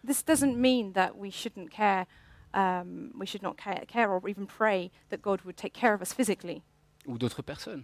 This 0.07 0.23
doesn't 0.23 0.57
mean 0.57 0.92
that 0.92 1.16
we 1.16 1.31
shouldn't 1.31 1.71
care, 1.71 2.07
um, 2.55 3.12
we 3.19 3.27
should 3.27 3.43
not 3.43 3.57
care, 3.57 3.83
care 3.87 4.11
or 4.11 4.21
even 4.29 4.47
pray 4.47 4.91
that 5.11 5.23
God 5.23 5.43
would 5.43 5.57
take 5.57 5.73
care 5.73 5.95
of 5.95 6.03
us 6.03 6.12
physically 6.12 6.62
ou 7.07 7.19
d'autres 7.19 7.43
personnes. 7.43 7.83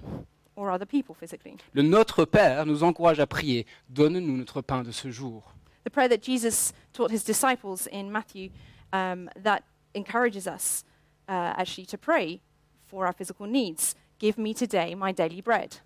or 0.57 0.71
other 0.71 0.87
people 0.87 1.15
physically. 1.15 1.57
Le 1.73 1.83
Notre 1.83 2.25
Père 2.25 2.67
nous 2.67 2.83
encourage 2.83 3.21
à 3.21 3.27
prier, 3.27 3.65
donne-nous 3.91 4.37
notre 4.37 4.61
pain 4.61 4.83
de 4.83 4.91
ce 4.91 5.11
jour. 5.11 5.55
The 5.85 5.91
prayer 5.91 6.09
that 6.09 6.23
Jesus 6.23 6.73
taught 6.93 7.13
his 7.13 7.25
disciples 7.25 7.89
in 7.93 8.11
Matthew 8.11 8.51
um, 8.93 9.31
that 9.41 9.63
encourages 9.95 10.47
us 10.47 10.85
uh, 11.29 11.55
actually 11.57 11.87
to 11.87 11.97
pray 11.97 12.41
for 12.87 13.07
our 13.07 13.13
physical 13.13 13.47
needs. 13.47 13.95
Give 14.19 14.37
me 14.37 14.53
today 14.53 14.95
my 14.95 15.13
daily 15.13 15.41
bread. 15.41 15.77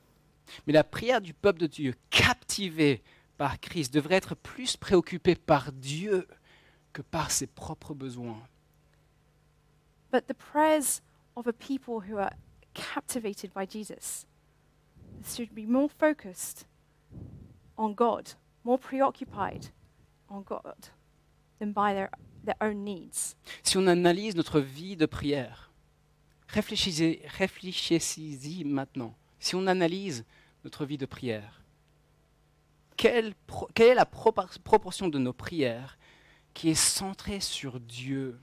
Mais 0.67 0.73
la 0.73 0.85
prière 0.85 1.21
du 1.21 1.35
peuple 1.35 1.61
de 1.61 1.67
Dieu, 1.67 1.95
captivé 2.11 3.03
par 3.37 3.61
Christ, 3.61 3.93
devrait 3.93 4.17
être 4.17 4.35
plus 4.35 4.77
préoccupée 4.77 5.35
par 5.35 5.71
Dieu 5.71 6.27
que 6.93 7.03
par 7.03 7.31
ses 7.31 7.47
propres 7.47 7.95
besoins. 7.95 8.41
But 10.13 10.29
the 10.29 10.35
prayers 10.35 11.01
of 11.37 11.47
a 11.49 11.53
people 11.53 12.01
who 12.01 12.19
are 12.19 12.33
captivated 12.75 13.53
by 13.55 13.67
Jesus 13.67 14.27
should 15.25 15.55
be 15.55 15.67
more 15.67 15.89
focused 15.89 16.67
on 17.79 17.95
God, 17.95 18.35
more 18.63 18.79
preoccupied 18.79 19.71
on 20.29 20.43
God 20.45 20.91
than 21.59 21.73
by 21.73 21.95
their, 21.95 22.11
their 22.45 22.57
own 22.61 22.85
needs. 22.85 23.35
Si 23.63 23.77
on 23.79 23.87
analyse 23.89 24.37
notre 24.37 24.61
vie 24.61 24.97
de 24.97 25.07
prière, 25.07 25.71
réfléchissez- 26.49 27.23
réfléchissez-y 27.39 28.65
maintenant. 28.65 29.15
Si 29.41 29.55
on 29.55 29.67
analyse 29.67 30.25
notre 30.63 30.85
vie 30.85 30.99
de 30.99 31.07
prière, 31.07 31.63
quelle, 32.97 33.35
pro- 33.47 33.69
quelle 33.75 33.89
est 33.89 33.95
la 33.95 34.05
propor- 34.05 34.59
proportion 34.61 35.09
de 35.09 35.19
nos 35.19 35.33
prières 35.33 35.97
qui 36.55 36.69
est 36.69 36.75
centrée 36.75 37.41
sur 37.41 37.81
Dieu? 37.81 38.39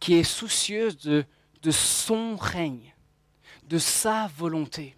Qui 0.00 0.14
est 0.14 0.24
soucieuse 0.24 0.96
de, 0.96 1.24
son 1.70 2.36
règne, 2.36 2.94
de 3.68 3.78
sa 3.78 4.26
volonté, 4.28 4.96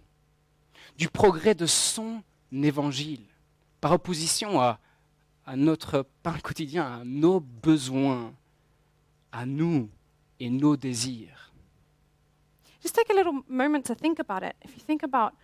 du 0.96 1.08
progrès 1.08 1.54
de 1.54 1.66
son 1.66 2.22
évangile, 2.52 3.24
par 3.80 3.92
opposition 3.92 4.60
à, 4.60 4.78
à 5.44 5.56
notre 5.56 6.06
pain 6.22 6.38
quotidien, 6.38 7.00
à 7.00 7.04
nos 7.04 7.40
besoins, 7.40 8.32
à 9.32 9.44
nous 9.44 9.90
et 10.38 10.48
nos 10.48 10.76
désirs. 10.76 11.52
Just 12.80 12.94
take 12.94 13.10
a 13.10 13.14
little 13.14 13.42
moment 13.48 13.84
to 13.86 13.94
think 13.94 14.18
about 14.18 14.42
it. 14.42 14.56
If 14.64 14.76
you 14.76 14.82
think 14.84 15.02
about 15.02 15.34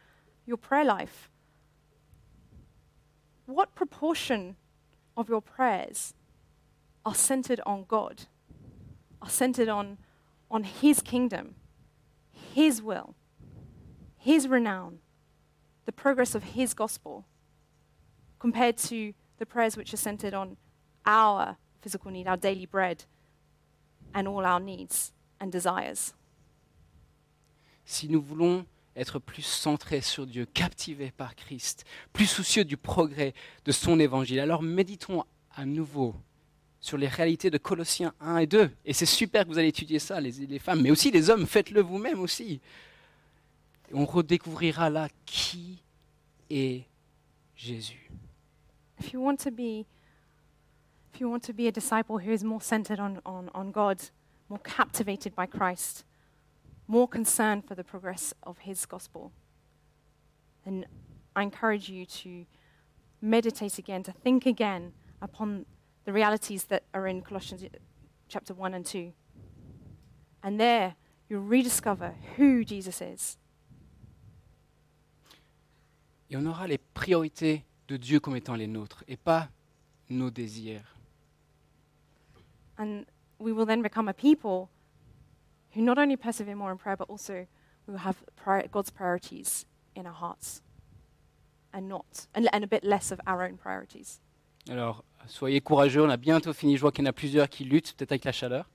your 0.47 0.57
prayer 0.57 0.85
life, 0.85 1.31
what 3.47 3.75
proportion 3.75 4.57
of 5.16 5.29
your 5.29 5.40
prayers 5.40 6.14
are 7.05 7.14
centered 7.14 7.61
on 7.64 7.85
God, 7.87 8.27
are 9.22 9.31
centered 9.31 9.68
on, 9.68 9.98
on 10.50 10.64
His 10.64 11.00
kingdom, 11.00 11.54
His 12.54 12.83
will, 12.83 13.14
His 14.16 14.48
renown, 14.48 14.98
the 15.87 15.92
progress 15.92 16.35
of 16.35 16.42
His 16.54 16.74
gospel, 16.74 17.24
compared 18.38 18.76
to 18.78 19.14
the 19.38 19.46
prayers 19.46 19.76
which 19.76 19.92
are 19.92 19.98
centered 19.98 20.35
on 20.35 20.57
our 21.07 21.57
physical 21.81 22.11
need, 22.11 22.26
our 22.26 22.37
daily 22.37 22.66
bread, 22.66 23.04
and 24.14 24.26
all 24.26 24.44
our 24.44 24.61
needs 24.61 25.12
and 25.40 25.50
desires? 25.50 26.14
Si 27.85 28.09
nous 28.09 28.20
voulons 28.20 28.66
être 28.96 29.18
plus 29.18 29.46
centrés 29.46 30.02
sur 30.02 30.26
Dieu, 30.26 30.44
captivés 30.44 31.11
par 31.11 31.35
Christ, 31.35 31.85
plus 32.12 32.26
soucieux 32.26 32.64
du 32.64 32.76
progrès 32.76 33.33
de 33.64 33.72
son 33.72 33.98
évangile, 34.00 34.40
alors 34.40 34.62
méditons 34.62 35.24
à 35.54 35.64
nouveau 35.64 36.14
sur 36.81 36.97
les 36.97 37.09
réalités 37.09 37.51
de 37.51 37.59
Colossiens 37.59 38.14
1 38.21 38.38
et 38.38 38.47
2. 38.47 38.71
Et 38.85 38.93
c'est 38.93 39.07
super 39.07 39.45
que 39.45 39.49
vous 39.49 39.59
allez 39.59 39.69
étudier 39.69 39.99
ça, 39.99 40.21
les, 40.21 40.59
femmes, 40.59 40.83
mais 40.83 40.91
aussi 40.91 41.11
les 41.11 41.31
hommes, 41.31 41.47
faites-le 41.47 41.81
vous-même 41.81 42.21
aussi. 42.21 42.61
On 43.93 44.05
redécouvrira 44.05 44.91
là 44.91 45.09
qui 45.25 45.83
est 46.51 46.85
Jésus. 47.57 48.11
if 49.01 49.12
you 49.12 49.21
want 49.21 49.37
to 49.37 49.51
be 49.51 49.87
if 51.12 51.21
you 51.21 51.29
want 51.29 51.43
to 51.43 51.53
be 51.53 51.67
a 51.67 51.73
disciple 51.73 52.19
who 52.19 52.31
is 52.31 52.45
more 52.45 52.61
centered 52.61 53.01
on, 53.01 53.21
on, 53.25 53.51
on 53.55 53.71
God, 53.71 54.11
more 54.49 54.61
captivated 54.61 55.35
by 55.35 55.47
Christ, 55.47 56.05
more 56.87 57.09
concerned 57.09 57.64
for 57.67 57.75
the 57.75 57.83
progress 57.83 58.35
of 58.45 58.59
his 58.59 58.87
gospel, 58.87 59.33
then 60.64 60.87
I 61.35 61.43
encourage 61.43 61.88
you 61.88 62.07
to 62.07 62.45
meditate 63.21 63.79
again, 63.79 64.03
to 64.05 64.12
think 64.12 64.47
again 64.47 64.93
upon 65.21 65.67
the 66.09 66.12
realities 66.14 66.64
that 66.64 66.85
are 66.94 67.07
in 67.07 67.21
Colossians 67.21 67.62
chapter 68.29 68.55
1 68.55 68.73
and 68.73 68.87
2. 68.87 69.12
And 70.42 70.59
there 70.59 70.94
you'll 71.29 71.42
rediscover 71.42 72.14
who 72.37 72.64
Jesus 72.64 73.03
is. 73.03 73.37
Et 76.31 76.37
on 76.37 76.47
aura 76.47 76.66
les 76.66 76.79
priorités 76.79 77.62
de 77.88 77.99
Dieu 77.99 78.21
comme 78.21 78.37
étant 78.37 78.57
les 78.57 78.66
nôtres 78.66 79.05
et 79.07 79.18
pas 79.18 79.51
nos 80.09 80.31
désirs. 80.31 80.97
And 82.79 83.05
we 83.38 83.53
will 83.53 83.66
then 83.66 83.83
become 83.83 84.09
a 84.09 84.14
people 84.14 84.71
who 85.75 85.83
not 85.83 85.99
only 85.99 86.16
persevere 86.16 86.57
more 86.57 86.73
in 86.73 86.79
prayer, 86.79 86.97
but 86.97 87.11
also 87.11 87.47
we 87.87 87.92
will 87.92 87.99
have 87.99 88.25
prior- 88.35 88.66
God's 88.68 88.90
priorities 88.90 89.66
in 89.94 90.07
our 90.07 90.14
hearts 90.14 90.62
and 91.75 91.87
not, 91.87 92.29
and, 92.35 92.49
and 92.55 92.64
a 92.64 92.66
bit 92.66 92.83
less 92.83 93.11
of 93.12 93.21
our 93.27 93.42
own 93.42 93.59
priorities. 93.59 94.21
Alors, 94.71 95.05
soyez 95.26 95.61
courageux, 95.61 96.02
on 96.02 96.11
a 96.11 96.16
bientôt 96.16 96.52
fini. 96.52 96.76
Je 96.76 96.81
vois 96.81 96.92
qu'il 96.92 97.04
y 97.04 97.09
en 97.09 97.11
a 97.11 97.12
plusieurs 97.12 97.48
qui 97.48 97.64
luttent, 97.64 97.94
peut-être 97.94 98.12
avec 98.12 98.24
la 98.24 98.33
chaleur. 98.33 98.68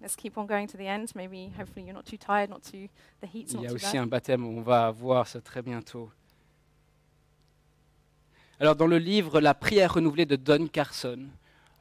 Let's 0.00 0.16
keep 0.16 0.38
on 0.38 0.44
going 0.44 0.66
to 0.66 0.78
the 0.78 0.86
end. 0.86 1.06
Maybe, 1.14 1.50
hopefully, 1.58 1.84
you're 1.84 1.94
not 1.94 2.04
too 2.04 2.16
tired, 2.16 2.48
not 2.48 2.60
too, 2.60 2.88
the 3.20 3.28
heat's 3.32 3.52
Il 3.52 3.60
y 3.60 3.66
a 3.66 3.72
aussi 3.72 3.98
un 3.98 4.06
baptême, 4.06 4.46
on 4.46 4.62
va 4.62 4.90
voir 4.90 5.28
ça 5.28 5.42
très 5.42 5.60
bientôt. 5.60 6.10
Alors, 8.58 8.76
dans 8.76 8.86
le 8.86 8.98
livre 8.98 9.40
La 9.40 9.52
prière 9.52 9.94
renouvelée 9.94 10.24
de 10.24 10.36
Don 10.36 10.68
Carson, 10.68 11.26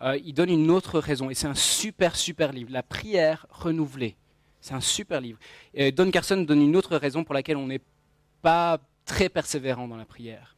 euh, 0.02 0.18
il 0.24 0.34
donne 0.34 0.50
une 0.50 0.70
autre 0.70 1.00
raison, 1.00 1.30
et 1.30 1.34
c'est 1.34 1.48
un 1.48 1.56
super, 1.56 2.18
super 2.18 2.52
livre, 2.52 2.72
La 2.72 2.84
prière 2.84 3.48
renouvelée. 3.50 4.18
C'est 4.60 4.74
un 4.74 4.82
super 4.82 5.22
livre. 5.22 5.40
Et 5.74 5.94
Don 5.94 6.12
Carson 6.12 6.38
donne 6.42 6.62
une 6.62 6.76
autre 6.76 6.98
raison 6.98 7.24
pour 7.24 7.34
laquelle 7.34 7.56
on 7.56 7.68
n'est 7.68 7.82
pas 8.42 8.80
très 9.06 9.30
persévérant 9.30 9.88
dans 9.88 9.98
la 9.98 10.06
prière. 10.06 10.58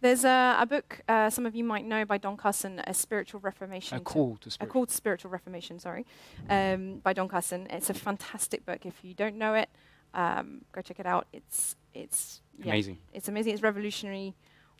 There's 0.00 0.24
a, 0.24 0.56
a 0.60 0.66
book 0.66 1.00
uh, 1.08 1.28
some 1.28 1.44
of 1.44 1.56
you 1.56 1.64
might 1.64 1.84
know 1.84 2.04
by 2.04 2.18
Don 2.18 2.36
Carson, 2.36 2.80
A 2.86 2.94
Spiritual 2.94 3.40
Reformation. 3.40 3.98
To- 3.98 4.04
call 4.04 4.36
to 4.40 4.50
a 4.60 4.66
call 4.66 4.86
to 4.86 4.94
Spiritual 4.94 5.30
Reformation, 5.30 5.78
sorry, 5.80 6.06
um, 6.48 6.98
by 7.02 7.12
Don 7.12 7.28
Carson. 7.28 7.66
It's 7.70 7.90
a 7.90 7.94
fantastic 7.94 8.64
book. 8.64 8.86
If 8.86 9.02
you 9.02 9.12
don't 9.14 9.36
know 9.36 9.54
it, 9.54 9.68
um, 10.14 10.62
go 10.72 10.82
check 10.82 11.00
it 11.00 11.06
out. 11.06 11.26
It's, 11.32 11.74
it's, 11.94 12.42
yeah, 12.58 12.72
Amazing. 12.72 12.98
it's 13.12 13.28
amazing. 13.28 13.54
It's 13.54 13.62
revolutionary 13.62 14.34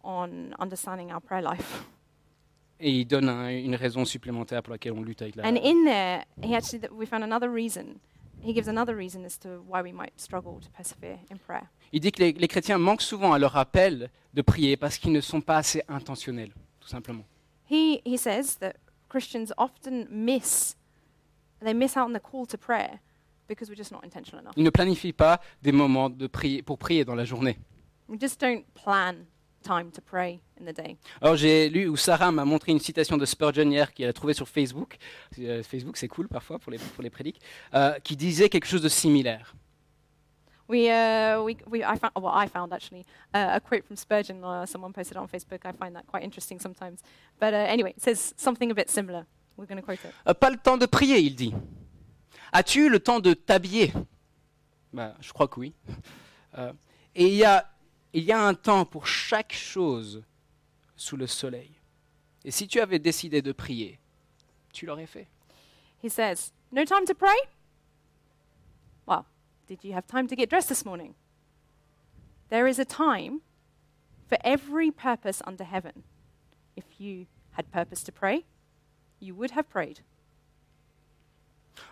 on 0.05 0.55
understanding 0.61 1.11
our 1.11 1.21
prayer 1.21 1.43
life. 1.43 1.85
Et 2.81 3.01
il 3.01 3.05
donne 3.07 3.29
un- 3.29 3.49
une 3.51 3.75
raison 3.75 4.05
supplémentaire 4.05 4.63
pour 4.63 4.71
laquelle 4.73 4.93
on 4.93 5.03
lutte 5.03 5.21
avec 5.23 5.35
la 5.35 5.43
And 5.45 5.57
in 5.59 5.85
there, 5.85 6.25
he 6.43 6.55
actually 6.55 6.79
th- 6.79 6.93
we 6.93 7.07
found 7.07 7.25
another 7.25 7.51
reason. 7.51 7.99
He 8.41 8.53
gives 8.53 8.69
another 8.69 8.95
reason 8.95 9.25
as 9.25 9.37
to 9.39 9.65
why 9.67 9.83
we 9.83 9.91
might 9.91 10.13
struggle 10.21 10.61
to 10.61 10.71
persevere 10.71 11.19
in 11.29 11.39
prayer. 11.39 11.69
Il 11.93 12.01
dit 12.01 12.13
que 12.13 12.21
les, 12.23 12.33
les 12.33 12.49
chrétiens 12.49 12.79
manquent 12.79 13.03
souvent 13.03 13.33
à 13.33 13.39
leur 13.39 13.57
appel 13.57 14.11
de 14.35 14.43
prier 14.43 14.77
parce 14.77 14.99
qu'ils 14.99 15.13
ne 15.13 15.21
sont 15.21 15.41
pas 15.41 15.57
assez 15.57 15.83
intentionnels, 15.89 16.53
tout 16.81 16.89
simplement. 16.89 17.25
He 17.71 18.01
he 18.05 18.17
says 18.17 18.59
that 18.61 18.75
Christians 19.09 19.53
often 19.57 20.07
miss 20.11 20.77
they 21.63 21.75
miss 21.75 21.97
out 21.97 22.09
on 22.09 22.13
the 22.13 22.23
call 22.23 22.47
to 22.47 22.57
prayer 22.57 23.01
because 23.49 23.69
we're 23.69 23.77
just 23.77 23.93
not 23.93 24.01
intentional 24.05 24.43
enough. 24.43 24.55
Ils 24.57 24.65
ne 24.65 24.71
planifient 24.71 25.13
pas 25.13 25.41
des 25.63 25.73
moments 25.73 26.11
de 26.11 26.27
prier, 26.27 26.63
pour 26.63 26.79
prier 26.79 27.05
dans 27.05 27.15
la 27.15 27.25
journée. 27.25 27.59
We 28.09 28.19
just 28.21 28.41
don't 28.41 28.65
plan 28.75 29.15
time 29.63 29.91
to 29.91 30.01
pray 30.01 30.41
in 30.61 30.65
the 30.65 30.75
day. 30.75 30.97
Alors 31.21 31.37
j'ai 31.37 31.69
lu 31.69 31.89
où 31.89 31.97
Sarah 31.97 32.31
m'a 32.33 32.45
montré 32.45 32.73
une 32.73 32.79
citation 32.81 33.17
de 33.17 33.27
Spurgeon 33.27 33.71
hier 33.71 33.93
qu'elle 33.93 34.09
a 34.09 34.13
trouvée 34.13 34.35
sur 34.35 34.49
Facebook. 34.49 34.97
Euh, 35.39 35.63
Facebook 35.63 35.97
c'est 35.97 36.09
cool 36.09 36.29
parfois 36.29 36.59
pour 36.59 36.73
les, 36.73 36.79
pour 36.79 37.03
les 37.03 37.11
prédiques, 37.11 37.41
euh, 37.75 37.99
qui 38.01 38.17
disait 38.17 38.49
quelque 38.49 38.67
chose 38.67 38.83
de 38.83 38.89
similaire. 38.89 39.55
We, 40.69 40.91
uh, 40.91 41.43
we, 41.43 41.57
we, 41.67 41.83
I 41.83 41.97
found, 41.97 42.13
well, 42.15 42.27
I 42.27 42.47
found 42.47 42.75
actually 42.75 43.07
uh, 43.33 43.53
a 43.55 43.61
quote 43.61 43.85
from 43.87 43.97
Spurgeon. 43.97 44.45
Uh, 44.45 44.67
someone 44.67 44.93
posted 44.93 45.17
on 45.17 45.27
Facebook. 45.27 45.65
I 45.65 45.73
find 45.73 45.97
that 45.97 46.07
quite 46.07 46.23
interesting 46.23 46.61
sometimes. 46.61 47.03
But 47.41 47.55
uh, 47.55 47.57
anyway, 47.57 47.95
it 47.97 48.03
says 48.03 48.35
something 48.37 48.71
a 48.71 48.75
bit 48.75 48.91
similar. 48.91 49.25
We're 49.57 49.65
going 49.67 49.79
to 49.79 49.83
quote 49.83 50.05
it. 50.05 50.13
Euh, 50.27 50.35
pas 50.35 50.51
le 50.51 50.59
temps 50.59 50.77
de 50.77 50.87
prier, 50.87 51.19
il 51.21 51.35
dit. 51.35 51.55
As-tu 52.53 52.87
eu 52.87 52.89
le 52.91 53.01
temps 53.01 53.19
de 53.19 53.33
t'habiller? 53.33 53.93
Bah, 54.93 55.15
Je 55.21 55.33
crois 55.33 55.49
que 55.49 55.59
oui. 55.59 55.75
Euh, 56.57 56.73
et 57.15 57.27
il 57.27 57.35
y, 57.35 57.45
a, 57.45 57.67
il 58.13 58.25
y 58.25 58.33
a 58.33 58.41
un 58.41 58.55
temps 58.55 58.85
pour 58.85 59.07
chaque 59.07 59.53
chose 59.53 60.23
sous 60.97 61.17
le 61.17 61.27
soleil. 61.27 61.73
Et 62.45 62.51
si 62.51 62.69
tu 62.69 62.79
avais 62.81 62.99
décidé 62.99 63.43
de 63.43 63.53
prier, 63.53 63.99
tu 64.73 64.87
l'aurais 64.87 65.07
fait. 65.07 65.27
He 66.03 66.11
says, 66.11 66.53
No 66.73 66.85
time 66.85 67.05
to 67.07 67.15
pray? 67.15 67.37
Well, 69.07 69.25
did 69.69 69.85
you 69.85 69.93
have 69.93 70.07
time 70.07 70.27
to 70.27 70.35
get 70.35 70.49
dressed 70.49 70.71
this 70.71 70.85
morning? 70.85 71.15
There 72.49 72.67
is 72.67 72.79
a 72.79 72.87
time 72.87 73.43
for 74.27 74.39
every 74.43 74.91
purpose 74.91 75.43
under 75.47 75.65
heaven. 75.65 76.05
If 76.75 76.85
you 76.99 77.27
had 77.53 77.71
purpose 77.71 78.03
to 78.05 78.13
pray, 78.13 78.47
you 79.21 79.35
would 79.35 79.51
have 79.51 79.69
prayed. 79.69 80.01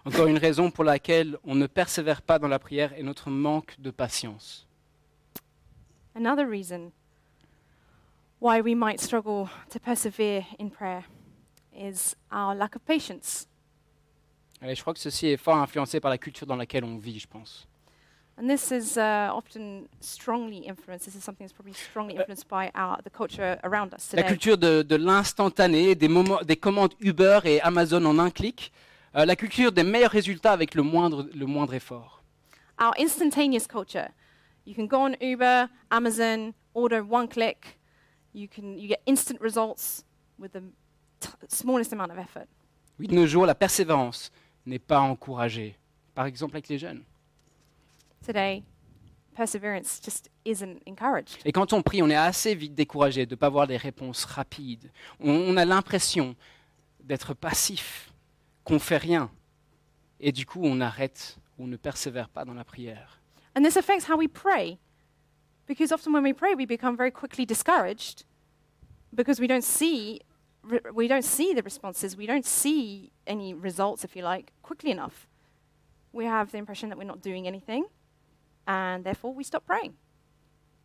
Encore 0.05 0.27
une 0.27 0.39
raison 0.39 0.71
pour 0.71 0.85
laquelle 0.85 1.37
on 1.45 1.55
ne 1.55 1.67
persévère 1.67 2.23
pas 2.23 2.39
dans 2.39 2.49
la 2.49 2.59
prière 2.59 2.93
est 2.95 3.03
notre 3.03 3.31
manque 3.31 3.77
de 3.79 3.91
patience. 3.91 4.65
Another 6.15 6.47
reason 6.47 6.93
why 8.41 8.61
we 8.61 8.75
might 8.75 9.01
struggle 9.01 9.51
to 9.69 9.79
persevere 9.79 10.47
in 10.59 10.71
prayer 10.71 11.05
is 11.73 12.17
our 12.33 12.55
lack 12.55 12.75
of 12.75 12.85
patience. 12.87 13.47
Et 14.63 14.75
je 14.75 14.81
crois 14.81 14.95
que 14.95 15.01
ceci 15.01 15.27
est 15.29 15.37
fort 15.37 15.57
influencé 15.57 16.01
par 16.01 16.11
la 16.11 16.19
culture 16.19 16.47
dans 16.47 16.57
laquelle 16.57 16.85
on 16.85 16.97
vit, 16.97 17.19
je 17.19 17.27
pense. 17.29 17.67
And 18.39 18.49
this 18.49 18.71
is 18.71 18.99
uh, 18.99 19.31
often 19.33 19.87
strongly 20.01 20.67
influenced. 20.67 21.07
This 21.07 21.15
is 21.15 21.23
something 21.25 21.47
that's 21.47 21.55
probably 21.55 21.73
strongly 21.73 22.17
influenced 22.17 22.47
by 22.49 22.71
our, 22.75 22.99
the 23.03 23.11
culture 23.11 23.59
around 23.65 23.95
us 23.95 24.13
La 24.13 24.25
culture 24.25 24.59
de, 24.59 24.83
de 24.83 24.97
l'instantané, 24.97 25.95
des, 25.95 26.09
moments- 26.09 26.43
des 26.45 26.57
commandes 26.57 26.93
Uber 27.01 27.41
et 27.45 27.61
Amazon 27.63 28.05
en 28.05 28.19
un 28.19 28.31
clic. 28.31 28.73
Euh, 29.15 29.25
la 29.25 29.37
culture 29.37 29.73
des 29.73 29.83
meilleurs 29.83 30.11
résultats 30.11 30.53
avec 30.53 30.75
le 30.75 30.83
moindre, 30.83 31.27
le 31.35 31.47
moindre 31.47 31.73
effort. 31.73 32.23
Our 32.79 32.93
instantaneous 32.99 33.67
culture. 33.67 34.09
You 34.67 34.75
can 34.75 34.85
go 34.87 34.99
on 34.99 35.15
Uber, 35.23 35.69
Amazon, 35.91 36.53
order 36.75 37.01
one 37.01 37.29
click. 37.29 37.79
You 38.35 38.49
can 38.55 38.77
you 38.77 38.87
get 38.89 39.01
instant 39.07 39.39
results 39.41 40.05
with 40.39 40.53
the 40.53 40.61
t- 41.21 41.31
smallest 41.49 41.95
amount 41.95 42.11
of 42.11 42.19
effort. 42.19 42.47
Oui, 42.99 43.07
de 43.07 43.15
nos 43.15 43.27
jours, 43.27 43.47
la 43.47 43.55
persévérance 43.55 44.31
n'est 44.67 44.79
pas 44.79 45.01
encouragée. 45.01 45.77
Par 46.15 46.27
exemple 46.27 46.57
avec 46.57 46.69
les 46.69 46.79
jeunes. 46.79 47.03
Today, 48.27 48.63
perseverance 49.35 50.01
just 50.05 50.31
isn't 50.45 50.81
encouraged. 50.87 51.39
Et 51.45 51.53
quand 51.53 51.73
on 51.73 51.83
prie, 51.83 52.03
on 52.03 52.11
est 52.11 52.17
assez 52.17 52.55
vite 52.55 52.75
découragé 52.75 53.27
de 53.27 53.35
ne 53.35 53.37
pas 53.37 53.47
avoir 53.47 53.67
des 53.67 53.77
réponses 53.77 54.25
rapides. 54.25 54.91
On, 55.21 55.31
on 55.31 55.57
a 55.57 55.65
l'impression 55.65 56.35
d'être 57.05 57.35
passif 57.35 58.13
qu'on 58.65 58.79
fait 58.79 58.97
rien. 58.97 59.31
Et 60.19 60.33
du 60.33 60.47
coup, 60.47 60.61
on 60.63 60.81
arrête, 60.81 61.39
on 61.59 61.67
ne 61.67 61.77
persévère 61.77 62.29
pas 62.29 62.45
dans 62.45 62.55
la 62.55 62.65
prière. 62.65 63.21
And 63.55 63.63
this 63.63 63.77
affects 63.77 64.09
how 64.09 64.17
we 64.17 64.29
pray. 64.29 64.79
Because 65.67 65.93
often 65.93 66.13
when 66.13 66.23
we 66.23 66.33
pray, 66.33 66.55
we 66.55 66.67
become 66.67 66.97
very 66.97 67.11
quickly 67.11 67.45
discouraged 67.45 68.25
because 69.15 69.41
we 69.41 69.49
don't 69.49 69.65
see 69.65 70.21
re- 70.67 70.81
we 70.93 71.09
don't 71.09 71.25
see 71.25 71.55
the 71.55 71.63
responses, 71.63 72.17
we 72.17 72.27
don't 72.27 72.45
see 72.45 73.11
any 73.27 73.55
results, 73.55 74.05
if 74.05 74.17
you 74.17 74.23
like, 74.23 74.53
quickly 74.63 74.91
enough. 74.91 75.27
We 76.13 76.25
have 76.25 76.51
the 76.53 76.59
impression 76.59 76.89
that 76.89 76.99
we're 76.99 77.05
not 77.05 77.23
doing 77.23 77.47
anything, 77.47 77.85
and 78.67 79.05
therefore 79.05 79.35
we 79.35 79.45
stop 79.45 79.65
praying. 79.67 79.95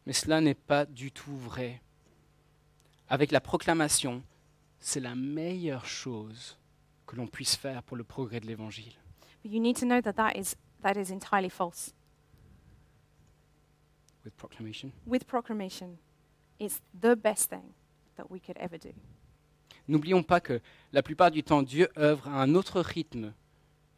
Mais 0.06 0.14
cela 0.14 0.42
n'est 0.42 0.56
pas 0.56 0.86
du 0.86 1.12
tout 1.12 1.36
vrai. 1.36 1.82
Avec 3.08 3.32
la 3.32 3.40
proclamation, 3.40 4.24
c'est 4.80 5.00
la 5.00 5.16
meilleure 5.16 5.86
chose 5.86 6.58
que 7.06 7.16
l'on 7.16 7.28
puisse 7.28 7.56
faire 7.56 7.84
pour 7.84 7.98
le 7.98 8.04
progrès 8.04 8.40
de 8.40 8.48
l'Évangile. 8.48 8.94
But 9.44 9.52
you 9.52 9.60
need 9.60 9.76
to 9.78 9.86
know 9.86 10.02
that 10.02 10.16
that 10.16 10.36
is, 10.36 10.56
that 10.82 10.98
is 10.98 11.12
entirely 11.12 11.50
false. 11.50 11.94
With 14.24 14.36
proclamation. 14.38 14.92
With 15.06 15.26
proclamation, 15.28 15.98
it's 16.60 16.80
the 17.00 17.16
best 17.16 17.50
thing 17.50 17.74
that 18.18 18.30
we 18.30 18.40
could 18.40 18.58
ever 18.58 18.78
do. 18.78 18.94
N'oublions 19.88 20.24
pas 20.24 20.40
que 20.40 20.62
la 20.94 21.04
plupart 21.04 21.32
du 21.32 21.44
temps, 21.44 21.64
Dieu 21.64 21.90
œuvre 21.98 22.28
à 22.28 22.42
un 22.42 22.56
autre 22.56 22.82
rythme 22.82 23.34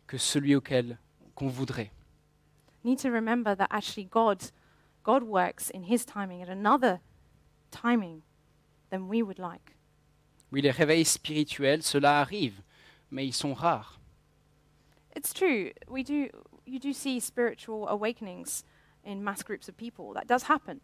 que 0.07 0.17
celui 0.17 0.55
auquel 0.55 0.97
qu'on 1.35 1.47
voudrait. 1.47 1.91
need 2.83 2.99
to 2.99 3.09
remember 3.09 3.55
that 3.55 3.67
actually 3.71 4.03
God, 4.03 4.51
God 5.03 5.23
works 5.23 5.69
in 5.69 5.83
His 5.83 6.05
timing 6.05 6.41
at 6.41 6.49
another 6.49 6.99
timing 7.71 8.23
than 8.89 9.07
we 9.07 9.23
would 9.23 9.39
like. 9.39 9.75
Oui, 10.51 10.61
les 10.61 10.71
réveils 10.71 11.05
spirituels, 11.05 11.83
cela 11.83 12.21
arrive, 12.21 12.61
mais 13.09 13.25
ils 13.25 13.33
sont 13.33 13.53
rares. 13.53 13.99
It's 15.15 15.33
true. 15.33 15.71
We 15.87 16.03
do. 16.03 16.29
You 16.65 16.79
do 16.79 16.93
see 16.93 17.19
spiritual 17.19 17.87
awakenings 17.87 18.63
in 19.03 19.23
mass 19.23 19.43
groups 19.43 19.67
of 19.67 19.77
people. 19.77 20.13
That 20.13 20.27
does 20.27 20.43
happen, 20.43 20.79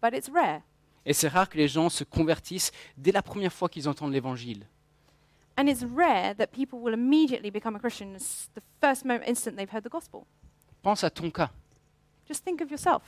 but 0.00 0.14
it's 0.14 0.28
rare. 0.28 0.62
Et 1.06 1.12
c'est 1.12 1.28
rare 1.28 1.48
que 1.48 1.56
les 1.56 1.68
gens 1.68 1.88
se 1.88 2.04
convertissent 2.04 2.70
dès 2.96 3.12
la 3.12 3.22
première 3.22 3.52
fois 3.52 3.68
qu'ils 3.68 3.88
entendent 3.88 4.12
l'Évangile. 4.12 4.66
And 5.56 5.66
it's 5.66 5.82
rare 5.84 6.34
that 6.36 6.48
people 6.48 6.78
will 6.80 6.94
immediately 6.94 7.50
become 7.50 7.74
a 7.74 7.78
Christian 7.80 8.14
the 8.54 8.60
first 8.80 9.04
moment, 9.04 9.24
instant 9.26 9.56
they've 9.56 9.72
heard 9.72 9.82
the 9.84 9.90
gospel. 9.90 10.24
Pense 10.82 11.02
à 11.02 11.10
ton 11.10 11.30
cas, 11.30 11.50
Just 12.28 12.44
think 12.44 12.60
of 12.60 12.70
yourself, 12.70 13.02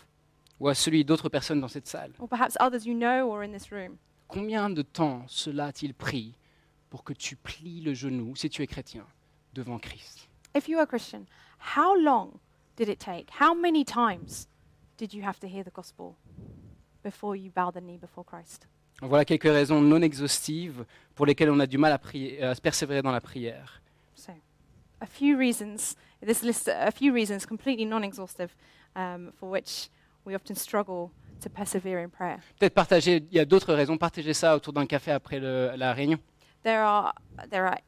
ou 0.58 0.68
à 0.68 0.74
celui 0.74 1.04
d'autres 1.04 1.28
personnes 1.28 1.60
dans 1.60 1.68
cette 1.68 1.86
salle. 1.86 2.12
or 2.18 2.28
perhaps 2.28 2.56
others 2.58 2.84
you 2.86 2.94
know 2.94 3.28
or 3.30 3.42
in 3.44 3.52
this 3.52 3.70
room. 3.70 3.96
Combien 4.28 4.70
de 4.70 4.82
temps 4.82 5.24
cela 5.28 5.66
a-t-il 5.66 5.94
pris 5.94 6.34
pour 6.88 7.04
que 7.04 7.12
tu 7.12 7.36
plies 7.36 7.82
le 7.82 7.94
genou, 7.94 8.34
si 8.34 8.48
tu 8.48 8.62
es 8.62 8.66
chrétien, 8.66 9.04
devant 9.54 9.78
Christ? 9.78 10.28
If 10.56 10.68
you 10.68 10.78
are 10.78 10.86
Christian, 10.86 11.26
how 11.76 11.94
long 11.94 12.40
did 12.76 12.88
it 12.88 12.98
take? 12.98 13.26
How 13.38 13.54
many 13.54 13.84
times 13.84 14.48
did 14.98 15.12
you 15.14 15.22
have 15.22 15.38
to 15.40 15.46
hear 15.46 15.62
the 15.62 15.70
gospel? 15.72 16.16
Before 17.02 17.36
you 17.36 17.50
bow 17.54 17.70
the 17.70 17.80
knee 17.80 17.98
before 17.98 18.24
Christ? 18.24 18.66
Voilà 19.02 19.24
quelques 19.24 19.44
raisons 19.50 19.80
non 19.80 20.02
exhaustives 20.02 20.84
pour 21.14 21.24
lesquelles 21.26 21.50
on 21.50 21.60
a 21.60 21.66
du 21.66 21.78
mal 21.78 21.92
à, 21.92 21.98
prier- 21.98 22.42
à 22.42 22.54
se 22.54 22.60
persévérer 22.60 23.00
dans 23.02 23.12
la 23.12 23.20
prière. 23.20 23.80
So, 24.14 24.32
a 25.00 25.06
few 25.06 25.36
reasons. 25.38 25.96
This 26.22 26.42
list 26.42 26.68
a 26.68 26.90
few 26.90 27.12
reasons, 27.14 27.46
completely 27.46 27.86
non-exhaustive, 27.86 28.50
um, 28.94 29.32
for 29.38 29.48
which 29.50 29.88
we 30.26 30.34
often 30.34 30.54
struggle 30.54 31.10
to 31.40 31.48
persevere 31.48 32.00
in 32.02 32.10
prayer. 32.10 32.40
Peut-être 32.58 32.74
partager, 32.74 33.24
il 33.30 33.34
y 33.36 33.40
a 33.40 33.46
d'autres 33.46 33.72
raisons, 33.72 33.96
partager 33.96 34.34
ça 34.34 34.54
autour 34.54 34.74
d'un 34.74 34.84
café 34.84 35.12
après 35.12 35.38
le- 35.40 35.72
la 35.76 35.94
réunion. 35.94 36.18
There 36.62 36.82
are 36.82 37.14
there 37.48 37.64
are 37.64 37.78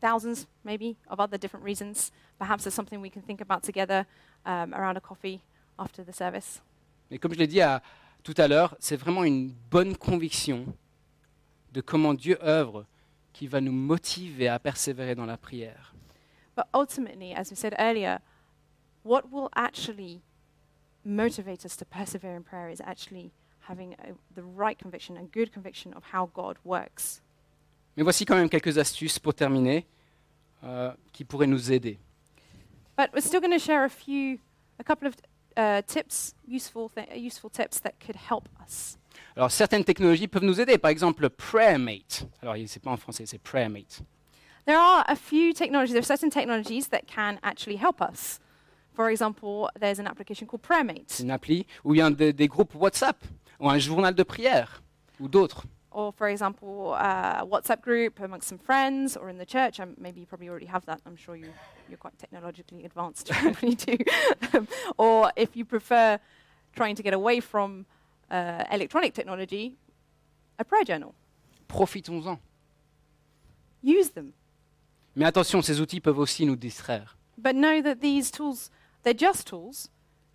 thousands, 0.00 0.46
maybe, 0.62 0.96
of 1.08 1.18
other 1.20 1.38
different 1.38 1.64
reasons. 1.64 2.12
Perhaps 2.38 2.64
there's 2.64 2.74
something 2.74 3.00
we 3.00 3.08
can 3.10 3.22
think 3.22 3.40
about 3.40 3.62
together 3.62 4.04
um, 4.44 4.74
around 4.74 4.98
a 4.98 5.00
coffee 5.00 5.40
after 5.78 6.04
the 6.04 6.12
service. 6.12 6.60
Mais 7.10 7.18
comme 7.18 7.32
je 7.34 7.38
l'ai 7.38 7.46
dit 7.46 7.60
à- 7.60 7.82
tout 8.22 8.34
à 8.36 8.48
l'heure, 8.48 8.76
c'est 8.80 8.96
vraiment 8.96 9.24
une 9.24 9.50
bonne 9.70 9.96
conviction 9.96 10.66
de 11.72 11.80
comment 11.80 12.14
Dieu 12.14 12.38
œuvre 12.42 12.86
qui 13.32 13.46
va 13.46 13.60
nous 13.60 13.72
motiver 13.72 14.48
à 14.48 14.58
persévérer 14.58 15.14
dans 15.14 15.26
la 15.26 15.36
prière. 15.36 15.94
But 16.56 16.64
ultimately, 16.74 17.34
as 17.34 17.50
we 17.50 17.58
said 17.58 17.74
earlier, 17.78 18.18
what 19.04 19.24
will 19.30 19.48
actually 19.54 20.22
motivate 21.04 21.64
us 21.64 21.76
to 21.76 21.84
persevere 21.84 22.34
in 22.34 22.42
prayer 22.42 22.70
is 22.70 22.80
actually 22.80 23.30
having 23.68 23.94
a, 23.94 24.12
the 24.34 24.42
right 24.42 24.76
conviction, 24.78 25.16
a 25.16 25.22
good 25.24 25.52
conviction 25.52 25.92
of 25.94 26.02
how 26.12 26.26
God 26.34 26.56
works. 26.64 27.22
Mais 27.96 28.02
voici 28.02 28.24
quand 28.24 28.36
même 28.36 28.48
quelques 28.48 28.78
astuces 28.78 29.18
pour 29.18 29.34
terminer 29.34 29.86
euh, 30.64 30.92
qui 31.12 31.24
pourraient 31.24 31.46
nous 31.46 31.70
aider. 31.72 31.98
But 32.96 33.10
we're 33.12 33.20
still 33.22 33.40
going 33.40 33.52
to 33.52 33.58
share 33.62 33.84
a 33.84 33.88
few, 33.90 34.38
a 34.78 34.84
couple 34.84 35.06
of 35.06 35.14
uh, 35.56 35.82
tips, 35.86 36.34
useful, 36.46 36.90
th- 36.94 37.08
useful 37.16 37.50
tips 37.50 37.80
that 37.80 37.92
could 38.04 38.16
help 38.16 38.48
us. 38.64 38.98
Alors 39.36 39.50
certaines 39.50 39.84
technologies 39.84 40.28
peuvent 40.28 40.44
nous 40.44 40.60
aider, 40.60 40.78
par 40.78 40.90
exemple 40.90 41.28
PrayerMate. 41.28 42.26
Alors 42.42 42.54
c'est 42.66 42.82
pas 42.82 42.90
en 42.90 42.96
français, 42.96 43.24
c'est 43.26 43.38
PrayerMate. 43.38 44.02
There 44.66 44.78
are 44.78 45.04
a 45.06 45.14
few 45.16 45.52
technologies, 45.52 45.92
there 45.92 46.00
are 46.00 46.06
certain 46.06 46.30
technologies 46.30 46.88
that 46.88 47.02
can 47.06 47.38
actually 47.42 47.76
help 47.76 48.00
us. 48.00 48.40
For 48.94 49.10
example, 49.10 49.68
there's 49.78 50.00
an 50.00 50.06
application 50.06 50.46
called 50.46 50.62
C'est 50.62 50.68
PrayerMate, 50.68 51.20
une 51.20 51.30
appli 51.30 51.66
ou 51.84 51.92
bien 51.92 52.10
des, 52.10 52.32
des 52.32 52.48
groupes 52.48 52.74
WhatsApp 52.74 53.16
ou 53.60 53.68
un 53.68 53.78
journal 53.78 54.14
de 54.14 54.22
prière 54.22 54.82
ou 55.20 55.28
d'autres. 55.28 55.64
Or 55.96 56.12
for 56.12 56.28
example, 56.28 56.92
uh, 56.92 57.38
a 57.40 57.46
WhatsApp 57.46 57.80
group 57.80 58.20
amongst 58.20 58.48
some 58.48 58.58
friends, 58.58 59.16
or 59.16 59.30
in 59.30 59.38
the 59.38 59.46
church. 59.46 59.80
Um, 59.80 59.94
maybe 59.96 60.20
you 60.20 60.26
probably 60.26 60.50
already 60.50 60.66
have 60.66 60.84
that. 60.84 61.00
I'm 61.06 61.16
sure 61.16 61.36
you, 61.36 61.50
you're 61.88 61.96
quite 61.96 62.18
technologically 62.18 62.84
advanced. 62.84 63.30
You 63.42 63.52
probably 63.52 63.74
do. 63.74 63.96
Um, 64.52 64.68
or 64.98 65.32
if 65.36 65.56
you 65.56 65.64
prefer 65.64 66.18
trying 66.74 66.96
to 66.96 67.02
get 67.02 67.14
away 67.14 67.40
from 67.40 67.86
uh, 68.30 68.64
electronic 68.70 69.14
technology, 69.14 69.78
a 70.58 70.64
prayer 70.64 70.84
journal. 70.84 71.14
Profitons-en. 71.66 72.38
Use 73.82 74.10
them. 74.10 74.34
Mais 75.14 75.24
attention, 75.24 75.62
ces 75.62 75.80
outils 75.80 76.02
peuvent 76.02 76.18
aussi 76.18 76.44
nous 76.44 76.56
distraire. 76.56 77.16
But 77.38 77.54
know 77.54 77.80
that 77.80 78.02
these 78.02 78.30
tools, 78.30 78.70
they're 79.02 79.14
just 79.14 79.46
tools. 79.46 79.88